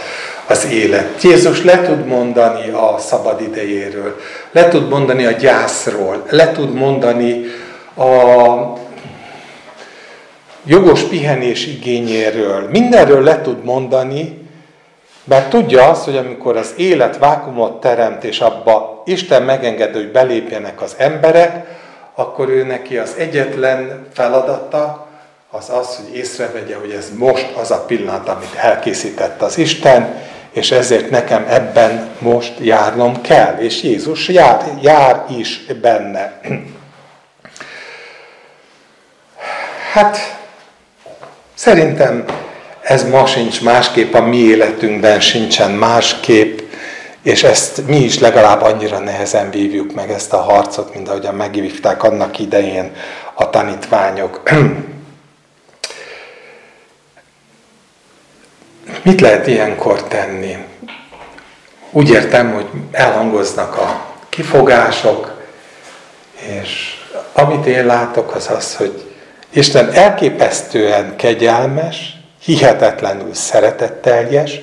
az 0.48 0.68
élet. 0.72 1.22
Jézus 1.22 1.64
le 1.64 1.82
tud 1.82 2.06
mondani 2.06 2.70
a 2.70 2.96
szabad 3.00 3.42
idejéről, 3.42 4.20
le 4.52 4.68
tud 4.68 4.90
mondani 4.90 5.26
a 5.26 5.32
gyászról, 5.32 6.24
le 6.30 6.52
tud 6.52 6.74
mondani 6.74 7.46
a 7.98 8.04
jogos 10.66 11.02
pihenés 11.02 11.68
igényéről. 11.68 12.68
Mindenről 12.70 13.24
le 13.24 13.42
tud 13.42 13.64
mondani, 13.64 14.42
mert 15.24 15.50
tudja 15.50 15.90
azt, 15.90 16.04
hogy 16.04 16.18
amikor 16.18 16.58
az 16.58 16.74
élet 16.78 17.18
vákumot 17.18 17.80
teremt, 17.80 18.24
és 18.24 18.40
abba 18.40 19.02
Isten 19.06 19.44
megengedő, 19.44 20.00
hogy 20.00 20.12
belépjenek 20.12 20.82
az 20.82 20.96
emberek, 20.98 21.66
akkor 22.16 22.50
ő 22.50 22.64
neki 22.64 22.98
az 22.98 23.16
egyetlen 23.18 24.08
feladata 24.14 25.08
az 25.52 25.70
az, 25.70 25.96
hogy 25.96 26.16
észrevegye, 26.16 26.76
hogy 26.76 26.92
ez 26.92 27.12
most 27.18 27.52
az 27.62 27.72
a 27.72 27.84
pillanat, 27.88 28.30
amit 28.30 28.56
elkészített 28.56 29.42
az 29.42 29.58
Isten, 29.58 30.22
és 30.54 30.72
ezért 30.72 31.10
nekem 31.10 31.46
ebben 31.50 32.10
most 32.20 32.54
járnom 32.60 33.22
kell. 33.22 33.56
És 33.58 33.84
Jézus 33.84 34.28
jár, 34.28 34.64
jár 34.82 35.26
is 35.38 35.66
benne. 35.82 36.40
Hát 39.94 40.18
szerintem 41.54 42.26
ez 42.82 43.10
ma 43.10 43.26
sincs 43.26 43.62
másképp, 43.62 44.14
a 44.14 44.22
mi 44.22 44.38
életünkben 44.38 45.20
sincsen 45.20 45.72
másképp, 45.72 46.60
és 47.24 47.44
ezt 47.44 47.88
mi 47.88 47.98
is 47.98 48.20
legalább 48.20 48.62
annyira 48.62 49.00
nehezen 49.00 49.50
vívjuk 49.50 49.94
meg 49.94 50.12
ezt 50.12 50.34
a 50.34 50.42
harcot, 50.42 50.94
mint 50.94 51.10
ahogyan 51.10 51.36
megvívták 51.36 52.04
annak 52.04 52.40
idején 52.40 52.92
a 53.34 53.50
tanítványok. 53.50 54.42
Mit 59.04 59.22
lehet 59.22 59.48
ilyenkor 59.48 60.04
tenni? 60.04 60.58
Úgy 61.92 62.10
értem, 62.10 62.54
hogy 62.54 62.68
elhangoznak 62.92 63.78
a 63.78 64.06
kifogások, 64.30 65.42
és 66.62 66.98
amit 67.34 67.66
én 67.66 67.86
látok, 67.86 68.36
az 68.36 68.50
az, 68.50 68.76
hogy 68.76 69.14
Isten 69.50 69.92
elképesztően 69.94 71.16
kegyelmes, 71.16 72.18
hihetetlenül 72.44 73.34
szeretetteljes, 73.34 74.60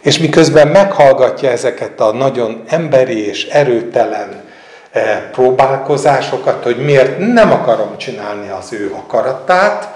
és 0.00 0.18
miközben 0.18 0.68
meghallgatja 0.68 1.50
ezeket 1.50 2.00
a 2.00 2.12
nagyon 2.12 2.64
emberi 2.68 3.26
és 3.26 3.46
erőtelen 3.46 4.44
eh, 4.90 5.22
próbálkozásokat, 5.32 6.64
hogy 6.64 6.84
miért 6.84 7.18
nem 7.18 7.52
akarom 7.52 7.96
csinálni 7.96 8.48
az 8.48 8.72
ő 8.72 8.92
akaratát, 8.96 9.88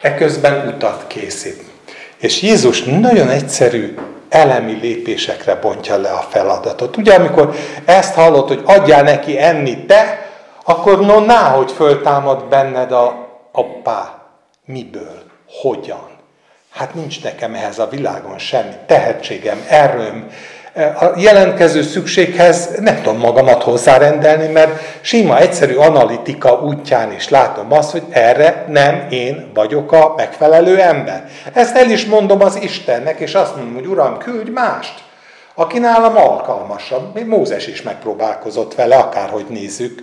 eközben 0.00 0.68
utat 0.68 1.04
készít. 1.06 1.72
És 2.24 2.42
Jézus 2.42 2.82
nagyon 2.82 3.28
egyszerű 3.28 3.94
elemi 4.28 4.72
lépésekre 4.72 5.54
bontja 5.54 5.96
le 5.96 6.10
a 6.10 6.26
feladatot. 6.30 6.96
Ugye, 6.96 7.14
amikor 7.14 7.54
ezt 7.84 8.14
hallott, 8.14 8.48
hogy 8.48 8.62
adjál 8.64 9.02
neki 9.02 9.38
enni 9.38 9.84
te, 9.84 10.28
akkor 10.64 11.00
no, 11.00 11.34
hogy 11.34 11.72
föltámad 11.72 12.44
benned 12.44 12.92
a 12.92 13.28
appá. 13.52 14.22
Miből? 14.64 15.22
Hogyan? 15.48 16.08
Hát 16.70 16.94
nincs 16.94 17.22
nekem 17.22 17.54
ehhez 17.54 17.78
a 17.78 17.88
világon 17.88 18.38
semmi 18.38 18.74
tehetségem, 18.86 19.64
erőm, 19.68 20.26
a 20.74 21.12
jelentkező 21.16 21.82
szükséghez 21.82 22.68
nem 22.80 22.96
tudom 22.96 23.18
magamat 23.18 23.62
hozzárendelni, 23.62 24.52
mert 24.52 24.80
sima, 25.00 25.38
egyszerű 25.38 25.74
analitika 25.74 26.60
útján 26.60 27.12
is 27.12 27.28
látom 27.28 27.72
azt, 27.72 27.90
hogy 27.90 28.02
erre 28.10 28.64
nem 28.68 29.06
én 29.10 29.50
vagyok 29.54 29.92
a 29.92 30.14
megfelelő 30.16 30.80
ember. 30.80 31.28
Ezt 31.52 31.76
el 31.76 31.90
is 31.90 32.04
mondom 32.04 32.42
az 32.42 32.58
Istennek, 32.62 33.20
és 33.20 33.34
azt 33.34 33.56
mondom, 33.56 33.74
hogy 33.74 33.86
Uram, 33.86 34.18
küldj 34.18 34.50
mást, 34.50 34.94
aki 35.54 35.78
nálam 35.78 36.16
alkalmasabb. 36.16 37.26
Mózes 37.26 37.66
is 37.66 37.82
megpróbálkozott 37.82 38.74
vele, 38.74 38.96
akárhogy 38.96 39.46
nézzük. 39.48 40.02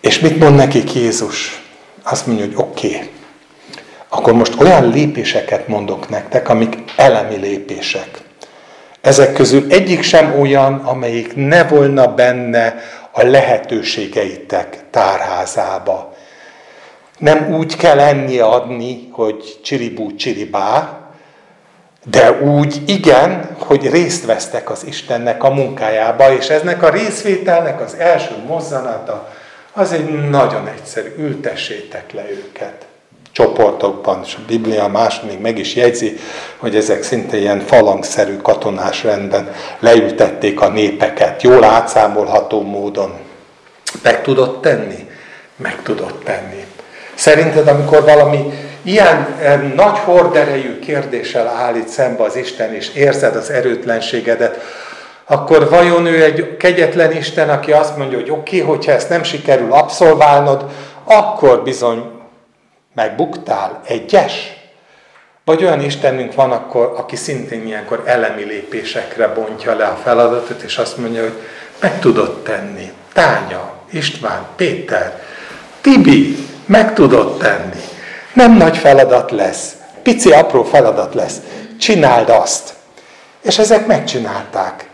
És 0.00 0.20
mit 0.20 0.38
mond 0.38 0.56
nekik 0.56 0.94
Jézus? 0.94 1.62
Azt 2.02 2.26
mondja, 2.26 2.44
hogy 2.44 2.54
oké, 2.56 2.94
okay, 2.94 3.10
akkor 4.08 4.32
most 4.32 4.60
olyan 4.60 4.90
lépéseket 4.90 5.68
mondok 5.68 6.08
nektek, 6.08 6.48
amik 6.48 6.76
elemi 6.96 7.36
lépések. 7.36 8.28
Ezek 9.00 9.32
közül 9.32 9.66
egyik 9.72 10.02
sem 10.02 10.40
olyan, 10.40 10.74
amelyik 10.74 11.36
ne 11.36 11.64
volna 11.64 12.14
benne 12.14 12.74
a 13.10 13.22
lehetőségeitek 13.22 14.78
tárházába. 14.90 16.14
Nem 17.18 17.54
úgy 17.54 17.76
kell 17.76 17.98
enni 17.98 18.38
adni, 18.38 19.08
hogy 19.12 19.58
csiribú 19.62 20.14
csiribá, 20.14 20.98
de 22.04 22.32
úgy 22.32 22.82
igen, 22.86 23.56
hogy 23.58 23.90
részt 23.90 24.24
vesztek 24.24 24.70
az 24.70 24.86
Istennek 24.86 25.44
a 25.44 25.50
munkájába, 25.50 26.32
és 26.32 26.48
eznek 26.48 26.82
a 26.82 26.90
részvételnek 26.90 27.80
az 27.80 27.94
első 27.94 28.34
mozzanata 28.46 29.28
az 29.72 29.92
egy 29.92 30.28
nagyon 30.30 30.68
egyszerű, 30.68 31.14
ültessétek 31.18 32.12
le 32.12 32.30
őket 32.30 32.86
csoportokban, 33.32 34.20
és 34.24 34.34
a 34.34 34.44
Biblia 34.46 34.88
más 34.88 35.20
még 35.20 35.40
meg 35.40 35.58
is 35.58 35.74
jegyzi, 35.74 36.16
hogy 36.56 36.76
ezek 36.76 37.02
szinte 37.02 37.36
ilyen 37.36 37.60
falangszerű 37.60 38.36
katonás 38.36 39.04
rendben 39.04 39.52
leültették 39.78 40.60
a 40.60 40.68
népeket, 40.68 41.42
jól 41.42 41.64
átszámolható 41.64 42.62
módon. 42.62 43.12
Meg 44.02 44.22
tudod 44.22 44.60
tenni? 44.60 45.08
meg 45.62 45.82
tudod 45.82 46.14
tenni. 46.24 46.64
Szerinted, 47.14 47.68
amikor 47.68 48.04
valami 48.04 48.52
ilyen 48.82 49.26
nagy 49.74 49.98
horderejű 49.98 50.78
kérdéssel 50.78 51.46
állít 51.46 51.88
szembe 51.88 52.22
az 52.22 52.36
Isten, 52.36 52.74
és 52.74 52.94
érzed 52.94 53.36
az 53.36 53.50
erőtlenségedet, 53.50 54.60
akkor 55.24 55.68
vajon 55.68 56.06
ő 56.06 56.22
egy 56.24 56.56
kegyetlen 56.56 57.16
Isten, 57.16 57.50
aki 57.50 57.72
azt 57.72 57.96
mondja, 57.96 58.18
hogy 58.18 58.30
oké, 58.30 58.60
okay, 58.60 58.74
hogyha 58.74 58.92
ezt 58.92 59.08
nem 59.08 59.22
sikerül 59.22 59.72
abszolválnod, 59.72 60.64
akkor 61.04 61.62
bizony 61.62 62.02
megbuktál, 62.94 63.80
egyes? 63.84 64.58
Vagy 65.44 65.64
olyan 65.64 65.80
Istenünk 65.80 66.34
van, 66.34 66.52
akkor, 66.52 66.94
aki 66.96 67.16
szintén 67.16 67.66
ilyenkor 67.66 68.02
elemi 68.04 68.42
lépésekre 68.42 69.28
bontja 69.28 69.74
le 69.76 69.84
a 69.84 69.98
feladatot, 70.02 70.62
és 70.62 70.78
azt 70.78 70.96
mondja, 70.96 71.22
hogy 71.22 71.34
meg 71.80 72.00
tudod 72.00 72.42
tenni. 72.42 72.92
Tánya, 73.12 73.72
István, 73.90 74.46
Péter, 74.56 75.22
Tibi, 75.80 76.36
meg 76.66 76.94
tudod 76.94 77.38
tenni. 77.38 77.80
Nem 78.32 78.52
nagy 78.52 78.76
feladat 78.76 79.30
lesz. 79.30 79.76
Pici, 80.02 80.32
apró 80.32 80.64
feladat 80.64 81.14
lesz. 81.14 81.36
Csináld 81.78 82.28
azt. 82.28 82.74
És 83.42 83.58
ezek 83.58 83.86
megcsinálták. 83.86 84.88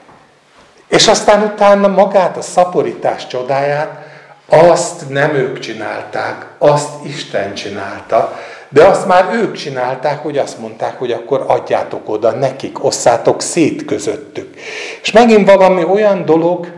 És 0.89 1.09
aztán 1.09 1.43
utána 1.43 1.89
magát, 1.89 2.37
a 2.37 2.43
szaporítás 2.43 3.27
csodáját, 3.27 4.06
azt 4.49 5.09
nem 5.09 5.35
ők 5.35 5.59
csinálták, 5.59 6.47
azt 6.59 7.05
Isten 7.05 7.55
csinálta, 7.55 8.39
de 8.69 8.85
azt 8.85 9.07
már 9.07 9.35
ők 9.35 9.57
csinálták, 9.57 10.23
hogy 10.23 10.39
azt 10.39 10.59
mondták, 10.59 10.99
hogy 10.99 11.13
akkor 11.13 11.45
adjátok 11.47 12.09
oda 12.09 12.31
nekik, 12.31 12.85
osszátok 12.85 13.43
szét 13.43 13.85
közöttük. 13.85 14.55
És 15.03 15.11
megint 15.13 15.47
valami 15.47 15.85
olyan 15.85 16.25
dolog, 16.25 16.73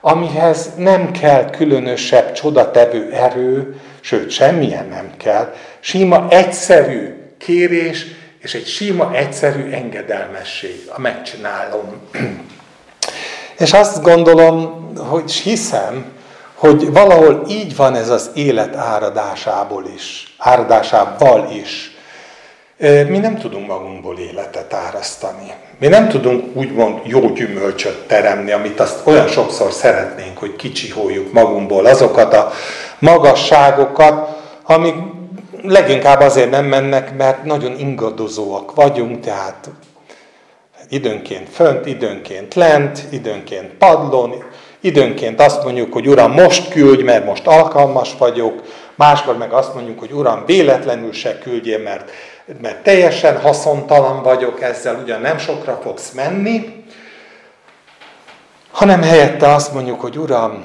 amihez 0.00 0.70
nem 0.76 1.10
kell 1.10 1.50
különösebb 1.50 2.32
csodatevő 2.32 3.12
erő, 3.12 3.80
sőt, 4.00 4.30
semmilyen 4.30 4.86
nem 4.88 5.10
kell. 5.16 5.54
Sima, 5.80 6.26
egyszerű 6.28 7.14
kérés, 7.38 8.06
és 8.38 8.54
egy 8.54 8.66
sima, 8.66 9.14
egyszerű 9.14 9.70
engedelmesség, 9.70 10.82
a 10.88 11.00
megcsinálom. 11.00 11.92
És 13.58 13.72
azt 13.72 14.02
gondolom, 14.02 14.88
hogy 14.96 15.32
hiszem, 15.32 16.04
hogy 16.54 16.92
valahol 16.92 17.44
így 17.48 17.76
van 17.76 17.94
ez 17.94 18.08
az 18.08 18.30
élet 18.34 18.76
áradásából 18.76 19.84
is, 19.94 20.34
áradásával 20.38 21.50
is. 21.52 21.92
Mi 23.08 23.18
nem 23.18 23.38
tudunk 23.38 23.66
magunkból 23.66 24.18
életet 24.18 24.74
árasztani. 24.74 25.52
Mi 25.78 25.86
nem 25.86 26.08
tudunk 26.08 26.56
úgymond 26.56 27.00
jó 27.04 27.28
gyümölcsöt 27.28 28.06
teremni, 28.06 28.52
amit 28.52 28.80
azt 28.80 29.06
olyan 29.06 29.26
sokszor 29.28 29.72
szeretnénk, 29.72 30.38
hogy 30.38 30.56
kicsiholjuk 30.56 31.32
magunkból 31.32 31.86
azokat 31.86 32.34
a 32.34 32.52
magasságokat, 32.98 34.42
amik 34.62 34.94
leginkább 35.62 36.20
azért 36.20 36.50
nem 36.50 36.64
mennek, 36.64 37.16
mert 37.16 37.44
nagyon 37.44 37.78
ingadozóak 37.78 38.74
vagyunk, 38.74 39.20
tehát 39.20 39.70
időnként 40.88 41.48
fönt, 41.48 41.86
időnként 41.86 42.54
lent, 42.54 43.02
időnként 43.10 43.72
padlón, 43.72 44.44
időnként 44.84 45.40
azt 45.40 45.64
mondjuk, 45.64 45.92
hogy 45.92 46.08
Uram, 46.08 46.32
most 46.32 46.68
küldj, 46.68 47.02
mert 47.02 47.24
most 47.24 47.46
alkalmas 47.46 48.14
vagyok, 48.18 48.62
máskor 48.94 49.36
meg 49.36 49.52
azt 49.52 49.74
mondjuk, 49.74 49.98
hogy 49.98 50.12
Uram, 50.12 50.44
véletlenül 50.46 51.12
se 51.12 51.38
küldjél, 51.38 51.78
mert, 51.78 52.10
mert 52.60 52.82
teljesen 52.82 53.40
haszontalan 53.40 54.22
vagyok 54.22 54.62
ezzel, 54.62 55.00
ugyan 55.02 55.20
nem 55.20 55.38
sokra 55.38 55.78
fogsz 55.82 56.10
menni, 56.10 56.84
hanem 58.70 59.02
helyette 59.02 59.54
azt 59.54 59.72
mondjuk, 59.72 60.00
hogy 60.00 60.18
Uram, 60.18 60.64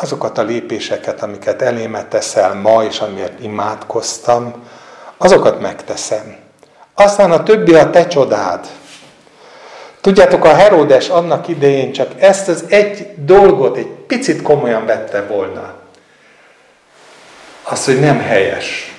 azokat 0.00 0.38
a 0.38 0.42
lépéseket, 0.42 1.22
amiket 1.22 1.62
elémet 1.62 2.06
teszel 2.06 2.54
ma, 2.54 2.84
és 2.84 3.00
amiért 3.00 3.42
imádkoztam, 3.42 4.54
azokat 5.16 5.60
megteszem. 5.60 6.36
Aztán 6.94 7.30
a 7.30 7.42
többi 7.42 7.74
a 7.74 7.90
te 7.90 8.06
csodád. 8.06 8.66
Tudjátok, 10.04 10.44
a 10.44 10.54
Heródes 10.54 11.08
annak 11.08 11.48
idején 11.48 11.92
csak 11.92 12.10
ezt 12.18 12.48
az 12.48 12.64
egy 12.68 13.08
dolgot 13.16 13.76
egy 13.76 13.86
picit 13.86 14.42
komolyan 14.42 14.86
vette 14.86 15.22
volna. 15.22 15.74
Az, 17.62 17.84
hogy 17.84 18.00
nem 18.00 18.20
helyes. 18.20 18.96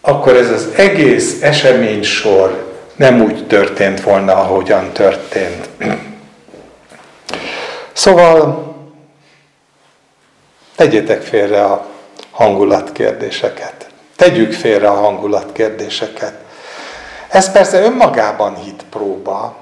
Akkor 0.00 0.36
ez 0.36 0.50
az 0.50 0.68
egész 0.76 1.42
esemény 1.42 2.02
sor 2.02 2.72
nem 2.96 3.22
úgy 3.22 3.46
történt 3.46 4.00
volna, 4.00 4.32
ahogyan 4.32 4.92
történt. 4.92 5.68
Szóval 7.92 8.74
tegyétek 10.76 11.22
félre 11.22 11.64
a 11.64 11.86
hangulatkérdéseket. 12.30 13.86
Tegyük 14.16 14.52
félre 14.52 14.88
a 14.88 14.94
hangulatkérdéseket. 14.94 16.43
Ez 17.34 17.52
persze 17.52 17.80
önmagában 17.80 18.54
hit 18.54 18.84
próba, 18.90 19.56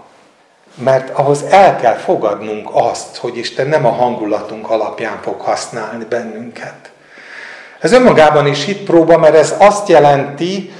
mert 0.74 1.18
ahhoz 1.18 1.42
el 1.50 1.76
kell 1.76 1.94
fogadnunk 1.94 2.68
azt, 2.72 3.16
hogy 3.16 3.36
Isten 3.36 3.66
nem 3.66 3.86
a 3.86 3.90
hangulatunk 3.90 4.70
alapján 4.70 5.18
fog 5.22 5.40
használni 5.40 6.04
bennünket. 6.04 6.90
Ez 7.80 7.92
önmagában 7.92 8.46
is 8.46 8.64
hit 8.64 8.84
próba, 8.84 9.18
mert 9.18 9.34
ez 9.34 9.54
azt 9.58 9.88
jelenti, 9.88 10.72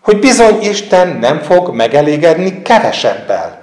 hogy 0.00 0.18
bizony 0.18 0.62
Isten 0.62 1.08
nem 1.08 1.38
fog 1.38 1.74
megelégedni 1.74 2.62
kevesebbel. 2.62 3.58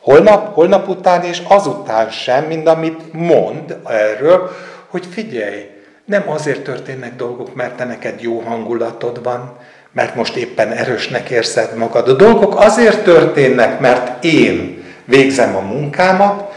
Holnap, 0.00 0.54
holnap 0.54 0.88
után 0.88 1.22
és 1.22 1.42
azután 1.48 2.10
sem, 2.10 2.44
mint 2.44 2.68
amit 2.68 3.12
mond 3.12 3.78
erről, 3.86 4.50
hogy 4.88 5.06
figyelj, 5.10 5.70
nem 6.04 6.24
azért 6.26 6.64
történnek 6.64 7.16
dolgok, 7.16 7.54
mert 7.54 7.76
te 7.76 7.84
neked 7.84 8.22
jó 8.22 8.40
hangulatod 8.46 9.22
van, 9.22 9.58
mert 9.94 10.14
most 10.14 10.36
éppen 10.36 10.72
erősnek 10.72 11.30
érzed 11.30 11.76
magad. 11.76 12.08
A 12.08 12.12
dolgok 12.12 12.60
azért 12.60 13.04
történnek, 13.04 13.80
mert 13.80 14.24
én 14.24 14.84
végzem 15.04 15.56
a 15.56 15.60
munkámat, 15.60 16.52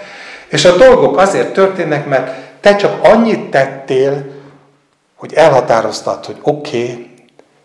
és 0.47 0.65
a 0.65 0.75
dolgok 0.75 1.17
azért 1.17 1.53
történnek, 1.53 2.05
mert 2.05 2.35
te 2.61 2.75
csak 2.75 3.03
annyit 3.03 3.49
tettél, 3.49 4.25
hogy 5.15 5.33
elhatároztad, 5.33 6.25
hogy 6.25 6.37
oké, 6.41 6.81
okay, 6.81 7.09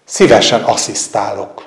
szívesen 0.05 0.63
asszisztálok. 0.63 1.65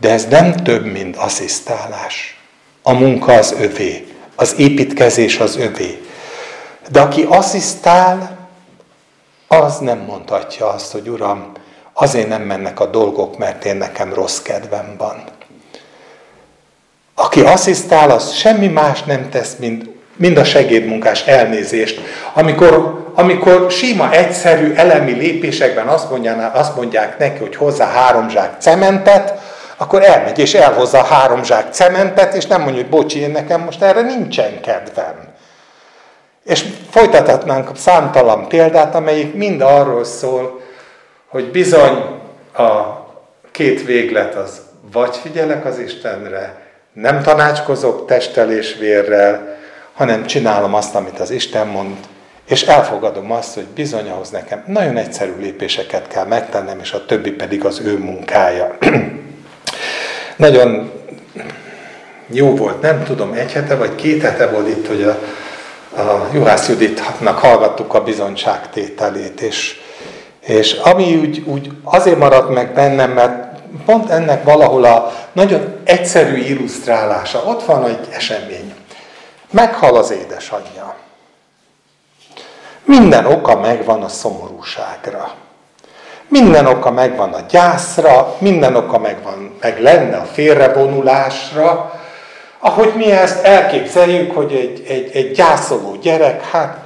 De 0.00 0.10
ez 0.10 0.26
nem 0.26 0.52
több, 0.52 0.84
mint 0.84 1.16
asszisztálás. 1.16 2.40
A 2.82 2.92
munka 2.92 3.32
az 3.32 3.54
övé, 3.58 4.06
az 4.34 4.54
építkezés 4.58 5.38
az 5.38 5.56
övé. 5.56 6.02
De 6.90 7.00
aki 7.00 7.26
asszisztál, 7.28 8.38
az 9.46 9.78
nem 9.78 9.98
mondhatja 9.98 10.68
azt, 10.68 10.92
hogy 10.92 11.08
Uram, 11.08 11.52
Azért 11.94 12.28
nem 12.28 12.42
mennek 12.42 12.80
a 12.80 12.86
dolgok, 12.86 13.38
mert 13.38 13.64
én 13.64 13.76
nekem 13.76 14.14
rossz 14.14 14.38
kedvem 14.42 14.94
van. 14.98 15.24
Aki 17.14 17.40
asszisztál, 17.40 18.10
az 18.10 18.32
semmi 18.32 18.66
más 18.66 19.02
nem 19.02 19.30
tesz, 19.30 19.56
mint 19.58 19.94
mind 20.16 20.36
a 20.36 20.44
segédmunkás 20.44 21.26
elnézést. 21.26 22.00
Amikor, 22.32 23.04
amikor 23.14 23.70
sima, 23.70 24.12
egyszerű, 24.12 24.72
elemi 24.72 25.12
lépésekben 25.12 25.86
azt, 25.86 26.10
mondják, 26.10 26.56
azt 26.56 26.76
mondják 26.76 27.18
neki, 27.18 27.38
hogy 27.38 27.56
hozzá 27.56 27.86
három 27.86 28.28
zsák 28.28 28.54
cementet, 28.58 29.40
akkor 29.76 30.02
elmegy 30.02 30.38
és 30.38 30.54
elhozza 30.54 30.98
a 30.98 31.04
három 31.04 31.44
zsák 31.44 31.72
cementet, 31.72 32.34
és 32.34 32.46
nem 32.46 32.60
mondja, 32.60 32.80
hogy 32.80 32.90
bocsi, 32.90 33.18
én 33.18 33.30
nekem 33.30 33.60
most 33.60 33.82
erre 33.82 34.00
nincsen 34.00 34.60
kedvem. 34.60 35.14
És 36.44 36.64
folytathatnánk 36.90 37.70
számtalan 37.76 38.48
példát, 38.48 38.94
amelyik 38.94 39.34
mind 39.34 39.60
arról 39.60 40.04
szól, 40.04 40.60
hogy 41.34 41.50
bizony 41.50 42.04
a 42.56 43.04
két 43.50 43.84
véglet 43.84 44.34
az 44.34 44.60
vagy 44.92 45.16
figyelek 45.16 45.64
az 45.64 45.78
Istenre, 45.78 46.62
nem 46.92 47.22
tanácskozok 47.22 48.06
testtel 48.06 48.52
és 48.52 48.76
vérrel, 48.78 49.56
hanem 49.94 50.26
csinálom 50.26 50.74
azt, 50.74 50.94
amit 50.94 51.20
az 51.20 51.30
Isten 51.30 51.66
mond, 51.66 51.96
és 52.48 52.62
elfogadom 52.62 53.32
azt, 53.32 53.54
hogy 53.54 53.64
bizony 53.64 54.08
ahhoz 54.08 54.30
nekem 54.30 54.64
nagyon 54.66 54.96
egyszerű 54.96 55.32
lépéseket 55.40 56.08
kell 56.08 56.24
megtennem, 56.24 56.78
és 56.80 56.92
a 56.92 57.06
többi 57.06 57.30
pedig 57.30 57.64
az 57.64 57.80
ő 57.84 57.98
munkája. 57.98 58.76
nagyon 60.36 60.92
jó 62.26 62.56
volt, 62.56 62.80
nem 62.80 63.04
tudom, 63.04 63.32
egy 63.32 63.52
hete 63.52 63.76
vagy 63.76 63.94
két 63.94 64.22
hete 64.22 64.46
volt 64.46 64.68
itt, 64.68 64.86
hogy 64.86 65.02
a, 65.02 65.18
a 66.00 66.28
Juhász 66.32 66.68
Juditnak 66.68 67.38
hallgattuk 67.38 67.94
a 67.94 68.02
bizonyságtételét, 68.02 69.40
és 69.40 69.82
és 70.44 70.72
ami 70.72 71.16
úgy, 71.16 71.42
úgy 71.46 71.70
azért 71.84 72.18
maradt 72.18 72.48
meg 72.54 72.72
bennem, 72.72 73.10
mert 73.10 73.60
pont 73.84 74.10
ennek 74.10 74.44
valahol 74.44 74.84
a 74.84 75.12
nagyon 75.32 75.80
egyszerű 75.84 76.36
illusztrálása. 76.36 77.42
Ott 77.46 77.64
van 77.64 77.84
egy 77.84 78.08
esemény. 78.10 78.74
Meghal 79.50 79.96
az 79.96 80.10
édesanyja. 80.10 80.94
Minden 82.84 83.26
oka 83.26 83.60
megvan 83.60 84.02
a 84.02 84.08
szomorúságra. 84.08 85.32
Minden 86.28 86.66
oka 86.66 86.90
megvan 86.90 87.32
a 87.32 87.40
gyászra, 87.50 88.36
minden 88.38 88.76
oka 88.76 88.98
megvan, 88.98 89.56
meg 89.60 89.80
lenne 89.80 90.16
a 90.16 90.24
félrevonulásra. 90.24 92.00
Ahogy 92.58 92.92
mi 92.96 93.10
ezt 93.12 93.44
elképzeljük, 93.44 94.34
hogy 94.34 94.52
egy, 94.52 94.84
egy, 94.88 95.10
egy 95.16 95.30
gyászoló 95.30 95.96
gyerek, 96.02 96.44
hát 96.44 96.83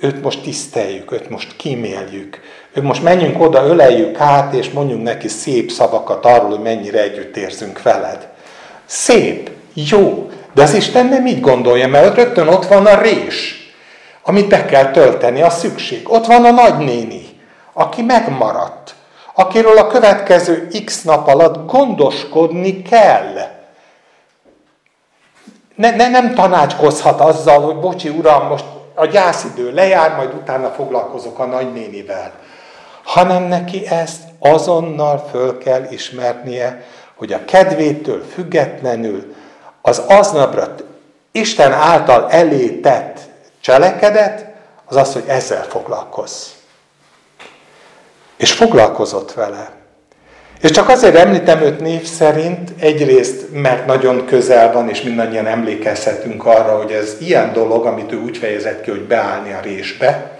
őt 0.00 0.22
most 0.22 0.42
tiszteljük, 0.42 1.12
őt 1.12 1.30
most 1.30 1.56
kíméljük. 1.56 2.40
Őt 2.72 2.84
most 2.84 3.02
menjünk 3.02 3.42
oda, 3.42 3.66
öleljük 3.66 4.20
át, 4.20 4.54
és 4.54 4.70
mondjunk 4.70 5.02
neki 5.02 5.28
szép 5.28 5.70
szavakat 5.70 6.24
arról, 6.24 6.48
hogy 6.48 6.62
mennyire 6.62 7.02
együtt 7.02 7.36
érzünk 7.36 7.82
veled. 7.82 8.28
Szép, 8.84 9.50
jó, 9.74 10.30
de 10.54 10.62
az 10.62 10.74
Isten 10.74 11.06
nem 11.06 11.26
így 11.26 11.40
gondolja, 11.40 11.88
mert 11.88 12.16
rögtön 12.16 12.48
ott 12.48 12.66
van 12.66 12.86
a 12.86 13.00
rés, 13.00 13.68
amit 14.22 14.48
be 14.48 14.64
kell 14.64 14.90
tölteni, 14.90 15.42
a 15.42 15.50
szükség. 15.50 16.12
Ott 16.12 16.26
van 16.26 16.44
a 16.44 16.50
nagynéni, 16.50 17.40
aki 17.72 18.02
megmaradt, 18.02 18.94
akiről 19.34 19.78
a 19.78 19.86
következő 19.86 20.68
x 20.84 21.02
nap 21.02 21.28
alatt 21.28 21.70
gondoskodni 21.70 22.82
kell. 22.82 23.34
Ne, 25.74 25.96
ne, 25.96 26.08
nem 26.08 26.34
tanácskozhat 26.34 27.20
azzal, 27.20 27.60
hogy 27.60 27.76
bocsi 27.76 28.08
uram, 28.08 28.46
most 28.46 28.64
a 28.94 29.06
gyászidő 29.06 29.72
lejár, 29.72 30.16
majd 30.16 30.34
utána 30.34 30.70
foglalkozok 30.70 31.38
a 31.38 31.44
nagynénivel. 31.44 32.32
Hanem 33.02 33.42
neki 33.42 33.86
ezt 33.86 34.22
azonnal 34.38 35.18
föl 35.30 35.58
kell 35.58 35.84
ismernie, 35.90 36.84
hogy 37.14 37.32
a 37.32 37.44
kedvétől 37.44 38.24
függetlenül 38.32 39.34
az 39.82 39.98
aznapra 39.98 40.74
Isten 41.32 41.72
által 41.72 42.30
elé 42.30 42.68
tett 42.68 43.18
cselekedet, 43.60 44.46
az 44.84 44.96
az, 44.96 45.12
hogy 45.12 45.24
ezzel 45.26 45.62
foglalkozz. 45.62 46.46
És 48.36 48.52
foglalkozott 48.52 49.32
vele. 49.32 49.70
És 50.64 50.70
csak 50.70 50.88
azért 50.88 51.16
említem 51.16 51.60
őt 51.60 51.80
név 51.80 52.04
szerint, 52.04 52.70
egyrészt, 52.78 53.52
mert 53.52 53.86
nagyon 53.86 54.26
közel 54.26 54.72
van, 54.72 54.88
és 54.88 55.02
mindannyian 55.02 55.46
emlékezhetünk 55.46 56.46
arra, 56.46 56.76
hogy 56.76 56.90
ez 56.90 57.16
ilyen 57.20 57.52
dolog, 57.52 57.86
amit 57.86 58.12
ő 58.12 58.16
úgy 58.16 58.36
fejezett 58.36 58.80
ki, 58.80 58.90
hogy 58.90 59.02
beállni 59.02 59.52
a 59.52 59.60
résbe. 59.62 60.36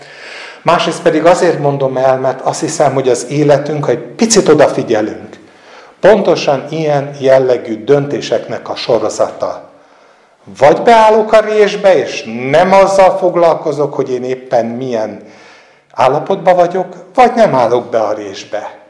Másrészt 0.62 1.02
pedig 1.02 1.24
azért 1.24 1.58
mondom 1.58 1.96
el, 1.96 2.18
mert 2.18 2.40
azt 2.40 2.60
hiszem, 2.60 2.94
hogy 2.94 3.08
az 3.08 3.26
életünk, 3.28 3.84
ha 3.84 3.90
egy 3.90 3.98
picit 3.98 4.48
odafigyelünk, 4.48 5.36
pontosan 6.00 6.66
ilyen 6.70 7.10
jellegű 7.20 7.84
döntéseknek 7.84 8.68
a 8.68 8.76
sorozata. 8.76 9.70
Vagy 10.58 10.82
beállok 10.82 11.32
a 11.32 11.40
résbe, 11.40 11.96
és 11.96 12.24
nem 12.50 12.72
azzal 12.72 13.16
foglalkozok, 13.16 13.94
hogy 13.94 14.10
én 14.10 14.24
éppen 14.24 14.66
milyen 14.66 15.22
állapotban 15.94 16.56
vagyok, 16.56 16.96
vagy 17.14 17.32
nem 17.34 17.54
állok 17.54 17.90
be 17.90 18.00
a 18.00 18.12
résbe. 18.12 18.82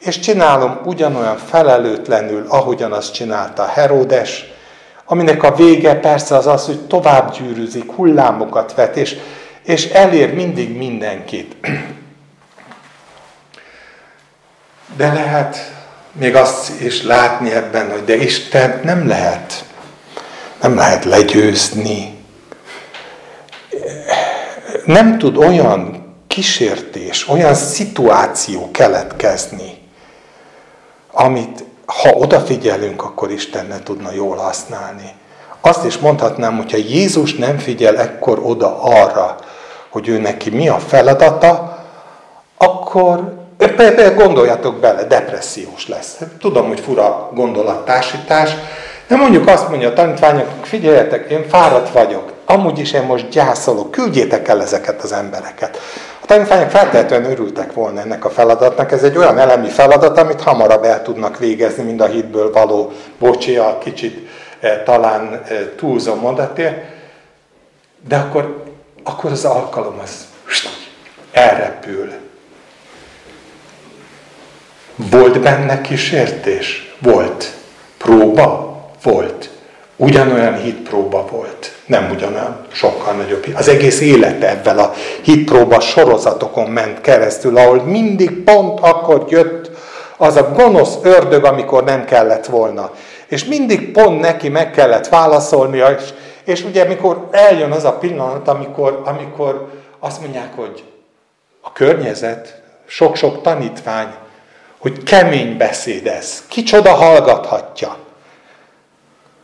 És 0.00 0.18
csinálom 0.18 0.80
ugyanolyan 0.84 1.36
felelőtlenül, 1.36 2.46
ahogyan 2.48 2.92
azt 2.92 3.12
csinálta 3.12 3.66
Heródes, 3.66 4.44
aminek 5.04 5.42
a 5.42 5.54
vége 5.54 5.94
persze 5.94 6.36
az 6.36 6.46
az, 6.46 6.66
hogy 6.66 6.86
tovább 6.86 7.32
gyűrűzik, 7.32 7.92
hullámokat 7.92 8.74
vet, 8.74 8.96
és, 8.96 9.16
és 9.62 9.86
elér 9.86 10.34
mindig 10.34 10.76
mindenkit. 10.76 11.56
De 14.96 15.12
lehet 15.12 15.72
még 16.12 16.34
azt 16.34 16.80
is 16.80 17.02
látni 17.02 17.50
ebben, 17.50 17.90
hogy 17.90 18.04
de 18.04 18.16
Isten 18.16 18.80
nem 18.84 19.08
lehet, 19.08 19.64
nem 20.60 20.74
lehet 20.74 21.04
legyőzni. 21.04 22.18
Nem 24.84 25.18
tud 25.18 25.36
olyan 25.36 26.04
kísértés, 26.26 27.28
olyan 27.28 27.54
szituáció 27.54 28.70
keletkezni, 28.70 29.79
amit 31.12 31.64
ha 31.86 32.10
odafigyelünk, 32.10 33.02
akkor 33.02 33.30
Isten 33.30 33.66
ne 33.66 33.82
tudna 33.82 34.12
jól 34.12 34.36
használni. 34.36 35.12
Azt 35.60 35.84
is 35.84 35.98
mondhatnám, 35.98 36.56
hogyha 36.56 36.76
Jézus 36.76 37.34
nem 37.34 37.58
figyel 37.58 37.98
ekkor 37.98 38.40
oda 38.42 38.82
arra, 38.82 39.36
hogy 39.88 40.08
ő 40.08 40.18
neki 40.18 40.50
mi 40.50 40.68
a 40.68 40.78
feladata, 40.78 41.78
akkor 42.56 43.38
gondoljatok 44.14 44.74
bele, 44.80 45.04
depressziós 45.04 45.88
lesz. 45.88 46.18
Tudom, 46.38 46.66
hogy 46.66 46.80
fura 46.80 47.30
gondolattársítás, 47.34 48.50
de 49.10 49.16
mondjuk 49.16 49.46
azt 49.46 49.68
mondja 49.68 49.88
a 49.88 49.92
tanítványoknak, 49.92 50.66
figyeljetek, 50.66 51.30
én 51.30 51.48
fáradt 51.48 51.90
vagyok, 51.92 52.32
amúgy 52.44 52.78
is 52.78 52.92
én 52.92 53.02
most 53.02 53.28
gyászolok, 53.28 53.90
küldjétek 53.90 54.48
el 54.48 54.62
ezeket 54.62 55.02
az 55.02 55.12
embereket. 55.12 55.78
A 56.22 56.26
tanítványok 56.26 56.70
feltétlenül 56.70 57.30
örültek 57.30 57.72
volna 57.72 58.00
ennek 58.00 58.24
a 58.24 58.30
feladatnak, 58.30 58.92
ez 58.92 59.02
egy 59.02 59.16
olyan 59.16 59.38
elemi 59.38 59.68
feladat, 59.68 60.18
amit 60.18 60.40
hamarabb 60.40 60.84
el 60.84 61.02
tudnak 61.02 61.38
végezni, 61.38 61.82
mint 61.82 62.00
a 62.00 62.06
hitből 62.06 62.52
való, 62.52 62.92
bocsi, 63.18 63.56
a 63.56 63.78
kicsit 63.78 64.28
eh, 64.60 64.80
talán 64.84 65.42
eh, 65.48 65.58
túlzó 65.76 66.14
mondatért, 66.14 66.84
de 68.08 68.16
akkor, 68.16 68.64
akkor 69.04 69.30
az 69.30 69.44
alkalom 69.44 69.98
az 70.02 70.26
elrepül. 71.32 72.12
Volt 74.96 75.40
benne 75.40 75.80
kísértés? 75.80 76.94
Volt. 76.98 77.52
Próba? 77.96 78.69
Volt. 79.02 79.50
Ugyanolyan 79.96 80.56
hitpróba 80.56 81.26
volt. 81.30 81.72
Nem 81.86 82.10
ugyanolyan, 82.10 82.66
sokkal 82.72 83.14
nagyobb. 83.14 83.46
Az 83.54 83.68
egész 83.68 84.00
élete 84.00 84.48
ebben 84.48 84.78
a 84.78 84.92
hitpróba 85.22 85.80
sorozatokon 85.80 86.70
ment 86.70 87.00
keresztül, 87.00 87.56
ahol 87.56 87.82
mindig 87.82 88.42
pont 88.42 88.80
akkor 88.80 89.24
jött 89.28 89.70
az 90.16 90.36
a 90.36 90.52
gonosz 90.52 90.98
ördög, 91.02 91.44
amikor 91.44 91.84
nem 91.84 92.04
kellett 92.04 92.46
volna. 92.46 92.90
És 93.26 93.44
mindig 93.44 93.92
pont 93.92 94.20
neki 94.20 94.48
meg 94.48 94.70
kellett 94.70 95.08
válaszolnia, 95.08 95.88
és, 95.88 96.02
és 96.44 96.64
ugye 96.64 96.84
mikor 96.84 97.28
eljön 97.30 97.70
az 97.70 97.84
a 97.84 97.92
pillanat, 97.92 98.48
amikor, 98.48 99.02
amikor 99.04 99.68
azt 99.98 100.20
mondják, 100.20 100.56
hogy 100.56 100.84
a 101.60 101.72
környezet, 101.72 102.60
sok-sok 102.86 103.42
tanítvány, 103.42 104.08
hogy 104.78 105.02
kemény 105.02 105.56
beszéd 105.56 106.06
ez. 106.06 106.42
Kicsoda 106.48 106.94
hallgathatja. 106.94 107.96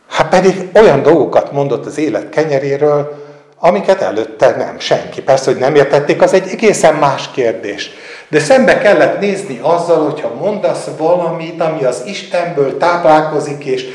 Hát 0.09 0.29
pedig 0.29 0.69
olyan 0.73 1.01
dolgokat 1.01 1.51
mondott 1.51 1.85
az 1.85 1.97
élet 1.97 2.29
kenyeréről, 2.29 3.25
amiket 3.59 4.01
előtte 4.01 4.55
nem, 4.55 4.79
senki. 4.79 5.21
Persze, 5.21 5.51
hogy 5.51 5.59
nem 5.59 5.75
értették, 5.75 6.21
az 6.21 6.33
egy 6.33 6.47
egészen 6.47 6.95
más 6.95 7.31
kérdés. 7.31 7.91
De 8.27 8.39
szembe 8.39 8.77
kellett 8.77 9.19
nézni 9.19 9.59
azzal, 9.61 10.03
hogyha 10.03 10.33
mondasz 10.33 10.87
valamit, 10.97 11.61
ami 11.61 11.83
az 11.83 12.03
Istenből 12.05 12.77
táplálkozik, 12.77 13.65
és 13.65 13.85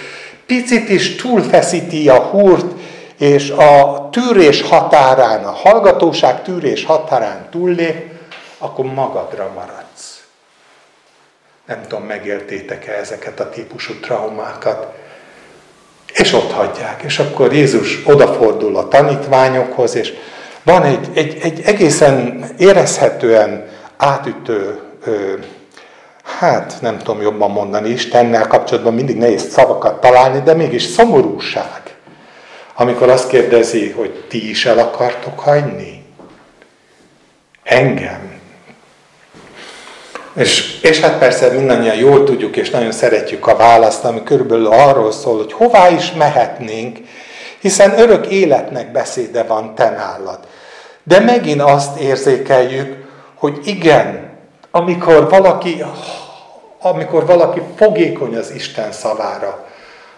picit 0.46 0.88
is 0.88 1.16
túlfeszíti 1.16 2.08
a 2.08 2.18
húrt, 2.18 2.66
és 3.18 3.50
a 3.50 4.08
tűrés 4.10 4.62
határán, 4.62 5.44
a 5.44 5.50
hallgatóság 5.50 6.42
tűrés 6.42 6.84
határán 6.84 7.46
túllép, 7.50 8.12
akkor 8.58 8.84
magadra 8.84 9.50
maradsz. 9.54 10.22
Nem 11.66 11.82
tudom, 11.82 12.04
megéltétek-e 12.04 12.92
ezeket 12.92 13.40
a 13.40 13.50
típusú 13.50 13.94
traumákat. 14.00 14.94
És 16.12 16.32
ott 16.32 16.50
hagyják. 16.50 17.02
És 17.02 17.18
akkor 17.18 17.52
Jézus 17.52 17.98
odafordul 18.04 18.76
a 18.76 18.88
tanítványokhoz, 18.88 19.96
és 19.96 20.12
van 20.62 20.82
egy, 20.82 21.08
egy, 21.14 21.38
egy 21.42 21.60
egészen 21.64 22.44
érezhetően 22.58 23.68
átütő, 23.96 24.80
ö, 25.04 25.32
hát 26.38 26.76
nem 26.80 26.98
tudom 26.98 27.22
jobban 27.22 27.50
mondani, 27.50 27.88
Istennel 27.88 28.46
kapcsolatban 28.46 28.94
mindig 28.94 29.16
nehéz 29.16 29.50
szavakat 29.50 30.00
találni, 30.00 30.40
de 30.40 30.54
mégis 30.54 30.82
szomorúság. 30.82 31.80
Amikor 32.74 33.08
azt 33.08 33.28
kérdezi, 33.28 33.90
hogy 33.90 34.24
ti 34.28 34.50
is 34.50 34.66
el 34.66 34.78
akartok 34.78 35.38
hagyni? 35.38 36.04
Engem. 37.62 38.31
És, 40.34 40.80
és 40.82 41.00
hát 41.00 41.18
persze 41.18 41.48
mindannyian 41.48 41.96
jól 41.96 42.24
tudjuk, 42.24 42.56
és 42.56 42.70
nagyon 42.70 42.92
szeretjük 42.92 43.46
a 43.46 43.56
választ, 43.56 44.04
ami 44.04 44.22
körülbelül 44.22 44.66
arról 44.66 45.12
szól, 45.12 45.36
hogy 45.36 45.52
hová 45.52 45.88
is 45.90 46.12
mehetnénk, 46.12 46.98
hiszen 47.60 47.98
örök 47.98 48.26
életnek 48.26 48.92
beszéde 48.92 49.42
van 49.42 49.74
te 49.74 49.90
nálad. 49.90 50.38
De 51.02 51.20
megint 51.20 51.62
azt 51.62 52.00
érzékeljük, 52.00 52.96
hogy 53.34 53.58
igen, 53.64 54.30
amikor 54.70 55.28
valaki, 55.28 55.84
amikor 56.78 57.26
valaki 57.26 57.62
fogékony 57.76 58.36
az 58.36 58.50
Isten 58.50 58.92
szavára, 58.92 59.66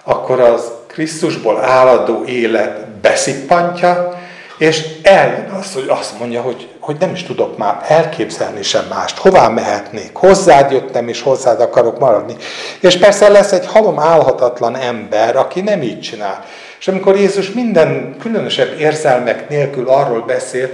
akkor 0.05 0.41
az 0.41 0.71
Krisztusból 0.87 1.61
áladó 1.65 2.25
élet 2.25 2.89
beszippantja, 2.89 4.19
és 4.59 4.85
eljön 5.03 5.51
az, 5.61 5.75
hogy 5.75 5.87
azt 5.89 6.19
mondja, 6.19 6.41
hogy, 6.41 6.69
hogy 6.85 6.97
nem 7.01 7.13
is 7.13 7.23
tudok 7.23 7.59
már 7.59 7.85
elképzelni 7.89 8.63
sem 8.63 8.85
mást. 8.89 9.19
Hová 9.19 9.49
mehetnék? 9.49 10.11
Hozzád 10.15 10.71
jöttem, 10.71 11.09
és 11.09 11.23
hozzád 11.23 11.61
akarok 11.61 11.99
maradni. 11.99 12.37
És 12.81 12.97
persze 12.97 13.29
lesz 13.29 13.53
egy 13.53 13.67
halom 13.67 13.99
állhatatlan 13.99 14.77
ember, 14.77 15.37
aki 15.37 15.61
nem 15.61 15.83
így 15.83 16.01
csinál. 16.01 16.45
És 16.79 16.89
amikor 16.89 17.17
Jézus 17.17 17.53
minden 17.53 18.17
különösebb 18.21 18.81
érzelmek 18.81 19.49
nélkül 19.49 19.89
arról 19.89 20.21
beszél, 20.21 20.69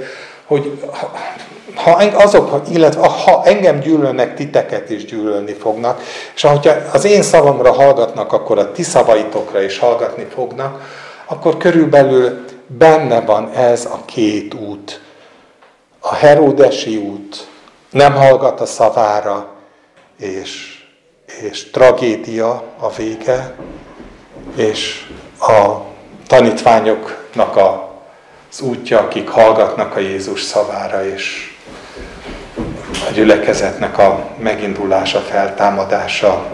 hogy 0.46 0.82
ha 1.74 1.90
azok, 2.14 2.62
illetve 2.72 3.06
ha 3.06 3.42
engem 3.44 3.78
gyűlölnek, 3.78 4.34
titeket 4.34 4.90
is 4.90 5.04
gyűlölni 5.04 5.52
fognak, 5.52 6.02
és 6.34 6.42
ha 6.42 6.60
az 6.92 7.04
én 7.04 7.22
szavamra 7.22 7.72
hallgatnak, 7.72 8.32
akkor 8.32 8.58
a 8.58 8.72
ti 8.72 8.82
szavaitokra 8.82 9.62
is 9.62 9.78
hallgatni 9.78 10.26
fognak, 10.34 10.82
akkor 11.26 11.56
körülbelül 11.56 12.44
benne 12.66 13.20
van 13.20 13.50
ez 13.50 13.84
a 13.84 14.00
két 14.04 14.54
út. 14.54 15.00
A 16.00 16.14
Heródesi 16.14 16.96
út 16.96 17.48
nem 17.90 18.12
hallgat 18.14 18.60
a 18.60 18.66
szavára, 18.66 19.48
és, 20.18 20.82
és 21.42 21.70
tragédia 21.70 22.62
a 22.78 22.90
vége, 22.90 23.54
és 24.56 25.06
a 25.40 25.76
tanítványoknak 26.26 27.56
a, 27.56 27.90
az 28.50 28.60
útja, 28.60 28.98
akik 28.98 29.28
hallgatnak 29.28 29.96
a 29.96 29.98
Jézus 29.98 30.42
szavára, 30.42 31.04
és 31.06 31.54
a 33.08 33.12
gyülekezetnek 33.12 33.98
a 33.98 34.28
megindulása, 34.38 35.20
feltámadása, 35.20 36.46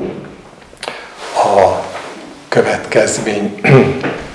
a 1.34 1.82
következmény. 2.48 3.60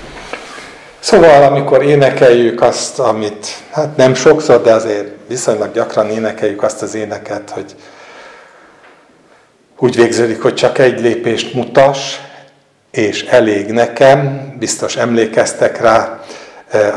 Szóval, 1.02 1.42
amikor 1.42 1.82
énekeljük 1.82 2.62
azt, 2.62 2.98
amit, 2.98 3.46
hát 3.70 3.96
nem 3.96 4.14
sokszor, 4.14 4.62
de 4.62 4.72
azért 4.72 5.08
viszonylag 5.28 5.72
gyakran 5.72 6.10
énekeljük 6.10 6.62
azt 6.62 6.82
az 6.82 6.94
éneket, 6.94 7.50
hogy 7.50 7.74
úgy 9.78 9.96
végződik, 9.96 10.42
hogy 10.42 10.54
csak 10.54 10.78
egy 10.78 11.00
lépést 11.00 11.54
mutas, 11.54 12.20
és 12.90 13.22
elég 13.22 13.70
nekem, 13.70 14.52
biztos 14.58 14.96
emlékeztek 14.96 15.80
rá, 15.80 16.20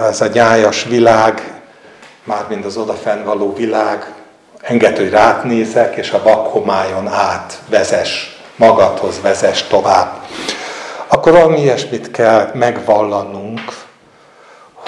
ez 0.10 0.22
a 0.22 0.28
nyájas 0.34 0.84
világ, 0.84 1.54
mármint 2.24 2.66
az 2.66 2.78
odafenn 2.78 3.24
való 3.24 3.54
világ, 3.54 4.14
enged, 4.62 4.98
hogy 4.98 5.10
rád 5.10 5.46
nézek, 5.46 5.96
és 5.96 6.12
a 6.12 6.24
vakhomájon 6.24 7.08
át 7.08 7.60
vezes, 7.70 8.42
magadhoz 8.56 9.22
vezes 9.22 9.64
tovább. 9.64 10.14
Akkor 11.08 11.32
valami 11.32 11.62
ilyesmit 11.62 12.12
kell 12.12 12.50
megvallanunk, 12.54 13.84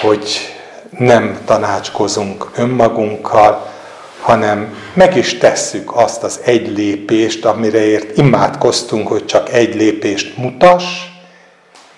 hogy 0.00 0.56
nem 0.98 1.38
tanácskozunk 1.44 2.50
önmagunkkal, 2.56 3.72
hanem 4.20 4.76
meg 4.94 5.16
is 5.16 5.38
tesszük 5.38 5.96
azt 5.96 6.22
az 6.22 6.40
egy 6.44 6.68
lépést, 6.76 7.44
amire 7.44 7.78
ért 7.78 8.16
imádkoztunk, 8.16 9.08
hogy 9.08 9.26
csak 9.26 9.52
egy 9.52 9.74
lépést 9.74 10.36
mutas, 10.36 10.84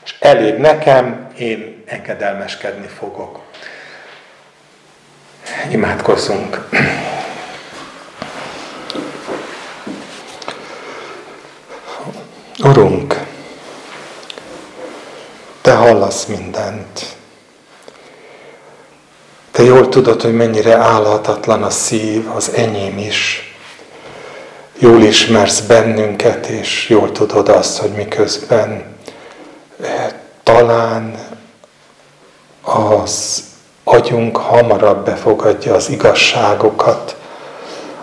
és 0.05 0.15
elég 0.21 0.55
nekem, 0.55 1.29
én 1.39 1.83
engedelmeskedni 1.87 2.87
fogok. 2.87 3.41
Imádkozzunk. 5.71 6.69
Urunk, 12.63 13.21
Te 15.61 15.75
hallasz 15.75 16.25
mindent. 16.25 17.20
Te 19.61 19.67
jól 19.67 19.89
tudod, 19.89 20.23
hogy 20.23 20.35
mennyire 20.35 20.77
állhatatlan 20.77 21.63
a 21.63 21.71
szív, 21.71 22.31
az 22.35 22.53
enyém 22.55 22.99
is. 22.99 23.53
Jól 24.79 25.03
ismersz 25.03 25.61
bennünket, 25.61 26.47
és 26.47 26.89
jól 26.89 27.13
tudod 27.13 27.49
azt, 27.49 27.79
hogy 27.79 27.91
miközben 27.91 28.85
eh, 29.83 30.07
talán 30.43 31.15
az 32.63 33.43
agyunk 33.85 34.37
hamarabb 34.37 35.05
befogadja 35.05 35.75
az 35.75 35.91
igazságokat, 35.91 37.17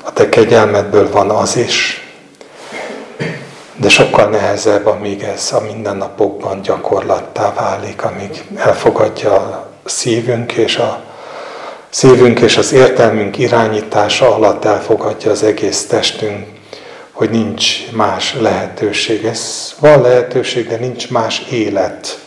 a 0.04 0.14
te 0.14 0.30
kegyelmedből 0.30 1.12
van 1.12 1.30
az 1.30 1.56
is, 1.56 2.08
de 3.76 3.90
sokkal 3.90 4.30
nehezebb, 4.30 4.86
amíg 4.86 5.22
ez 5.22 5.52
a 5.54 5.62
mindennapokban 5.62 6.62
gyakorlattá 6.62 7.54
válik, 7.54 8.04
amíg 8.04 8.46
elfogadja 8.56 9.34
a 9.34 9.70
szívünk 9.86 10.52
és 10.52 10.78
a 10.78 11.06
szívünk 11.90 12.40
és 12.40 12.58
az 12.58 12.74
értelmünk 12.74 13.38
irányítása 13.38 14.36
alatt 14.36 14.66
elfogadja 14.66 15.32
az 15.32 15.44
egész 15.44 15.86
testünk, 15.86 16.46
hogy 17.12 17.30
nincs 17.30 17.92
más 17.92 18.36
lehetőség. 18.40 19.26
Ez 19.26 19.74
van 19.80 20.02
lehetőség, 20.02 20.68
de 20.68 20.76
nincs 20.76 21.10
más 21.10 21.46
élet, 21.52 22.20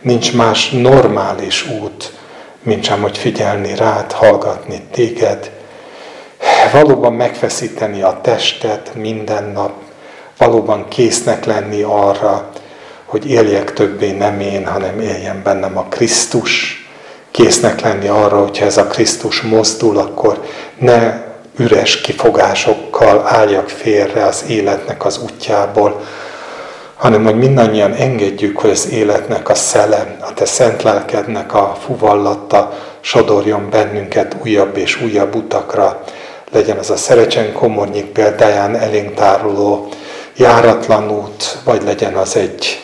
nincs 0.00 0.32
más 0.32 0.70
normális 0.70 1.68
út, 1.80 2.12
mint 2.62 2.84
sem, 2.84 3.00
hogy 3.00 3.18
figyelni 3.18 3.74
rád, 3.74 4.12
hallgatni 4.12 4.82
téged, 4.90 5.50
valóban 6.72 7.12
megfeszíteni 7.12 8.02
a 8.02 8.18
testet 8.22 8.90
minden 8.94 9.44
nap, 9.44 9.72
valóban 10.38 10.88
késznek 10.88 11.44
lenni 11.44 11.82
arra, 11.82 12.50
hogy 13.04 13.30
éljek 13.30 13.72
többé 13.72 14.10
nem 14.10 14.40
én, 14.40 14.66
hanem 14.66 15.00
éljen 15.00 15.40
bennem 15.42 15.78
a 15.78 15.82
Krisztus, 15.82 16.83
késznek 17.34 17.80
lenni 17.80 18.08
arra, 18.08 18.38
hogyha 18.38 18.64
ez 18.64 18.76
a 18.76 18.86
Krisztus 18.86 19.40
mozdul, 19.40 19.98
akkor 19.98 20.44
ne 20.78 21.22
üres 21.56 22.00
kifogásokkal 22.00 23.26
álljak 23.26 23.68
félre 23.68 24.24
az 24.24 24.44
életnek 24.48 25.04
az 25.04 25.20
útjából, 25.22 26.00
hanem 26.94 27.24
hogy 27.24 27.38
mindannyian 27.38 27.92
engedjük, 27.92 28.58
hogy 28.58 28.70
az 28.70 28.88
életnek 28.90 29.48
a 29.48 29.54
szele, 29.54 30.16
a 30.20 30.34
te 30.34 30.44
szent 30.44 30.82
lelkednek 30.82 31.54
a 31.54 31.76
fuvallata 31.84 32.78
sodorjon 33.00 33.70
bennünket 33.70 34.36
újabb 34.42 34.76
és 34.76 35.02
újabb 35.02 35.34
utakra, 35.34 36.04
legyen 36.52 36.78
az 36.78 36.90
a 36.90 36.96
Szerecsen 36.96 37.52
Komornyik 37.52 38.06
példáján 38.06 38.76
elénk 38.76 39.14
táruló 39.14 39.88
járatlan 40.36 41.10
út, 41.10 41.58
vagy 41.64 41.82
legyen 41.82 42.14
az 42.14 42.36
egy 42.36 42.82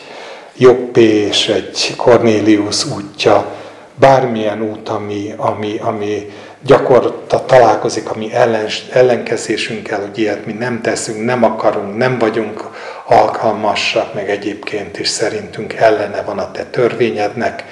Jobbé 0.57 1.27
és 1.27 1.47
egy 1.47 1.93
Cornélius 1.97 2.85
útja, 2.85 3.59
bármilyen 4.01 4.61
út, 4.61 4.89
ami, 4.89 5.33
ami, 5.37 5.77
ami 5.77 6.31
gyakorta 6.61 7.45
találkozik 7.45 8.09
a 8.09 8.17
mi 8.17 8.33
ellen, 8.33 8.67
ellenkezésünkkel, 8.91 9.99
hogy 9.99 10.17
ilyet 10.17 10.45
mi 10.45 10.53
nem 10.53 10.81
teszünk, 10.81 11.25
nem 11.25 11.43
akarunk, 11.43 11.97
nem 11.97 12.17
vagyunk 12.17 12.69
alkalmasak, 13.05 14.13
meg 14.13 14.29
egyébként 14.29 14.99
is 14.99 15.07
szerintünk 15.07 15.73
ellene 15.73 16.21
van 16.21 16.39
a 16.39 16.51
te 16.51 16.65
törvényednek, 16.65 17.63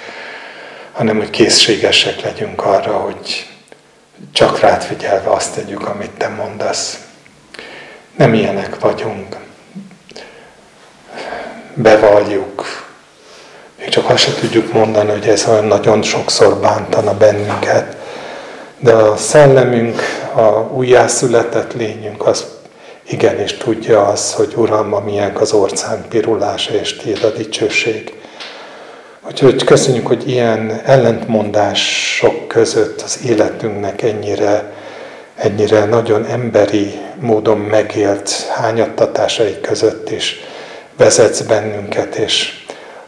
hanem 0.92 1.16
hogy 1.16 1.30
készségesek 1.30 2.20
legyünk 2.20 2.64
arra, 2.64 2.92
hogy 2.92 3.46
csak 4.32 4.60
rád 4.60 4.82
figyelve 4.82 5.30
azt 5.30 5.54
tegyük, 5.54 5.88
amit 5.88 6.10
te 6.10 6.28
mondasz. 6.28 6.98
Nem 8.16 8.34
ilyenek 8.34 8.80
vagyunk. 8.80 9.36
Bevalljuk, 11.74 12.79
még 13.80 13.88
csak 13.88 14.10
azt 14.10 14.22
se 14.22 14.34
tudjuk 14.34 14.72
mondani, 14.72 15.10
hogy 15.10 15.28
ez 15.28 15.46
olyan 15.48 15.64
nagyon 15.64 16.02
sokszor 16.02 16.56
bántana 16.56 17.16
bennünket. 17.16 17.96
De 18.78 18.92
a 18.92 19.16
szellemünk, 19.16 20.00
a 20.34 20.48
újjászületett 20.74 21.72
lényünk, 21.72 22.26
az 22.26 22.44
igenis 23.08 23.56
tudja 23.56 24.06
az, 24.06 24.34
hogy 24.34 24.52
Uram, 24.56 25.04
milyen 25.04 25.36
az 25.36 25.52
orcán 25.52 26.04
pirulása 26.08 26.74
és 26.74 26.96
tiéd 26.96 27.24
a 27.24 27.30
dicsőség. 27.30 28.14
Úgyhogy 29.26 29.64
köszönjük, 29.64 30.06
hogy 30.06 30.28
ilyen 30.28 30.80
ellentmondások 30.84 32.48
között 32.48 33.00
az 33.00 33.18
életünknek 33.24 34.02
ennyire, 34.02 34.72
ennyire 35.36 35.84
nagyon 35.84 36.24
emberi 36.24 36.98
módon 37.20 37.58
megélt 37.58 38.30
hányattatásai 38.54 39.60
között 39.60 40.10
is 40.10 40.40
vezetsz 40.96 41.40
bennünket, 41.40 42.14
és 42.14 42.60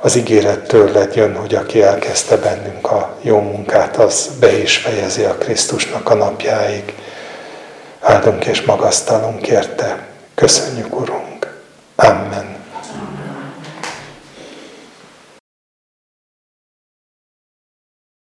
az 0.05 0.17
ígéret 0.17 0.67
tőled 0.67 1.15
jön, 1.15 1.37
hogy 1.37 1.55
aki 1.55 1.83
elkezdte 1.83 2.37
bennünk 2.37 2.91
a 2.91 3.17
jó 3.21 3.41
munkát, 3.41 3.97
az 3.97 4.31
be 4.41 4.59
is 4.59 4.77
fejezi 4.77 5.23
a 5.25 5.35
Krisztusnak 5.35 6.11
a 6.11 6.15
napjáig. 6.15 6.95
Áldunk 8.01 8.47
és 8.47 8.63
magasztalunk 8.63 9.47
érte. 9.47 10.07
Köszönjük, 10.35 11.01
Urunk. 11.01 11.61
Amen. 11.97 12.62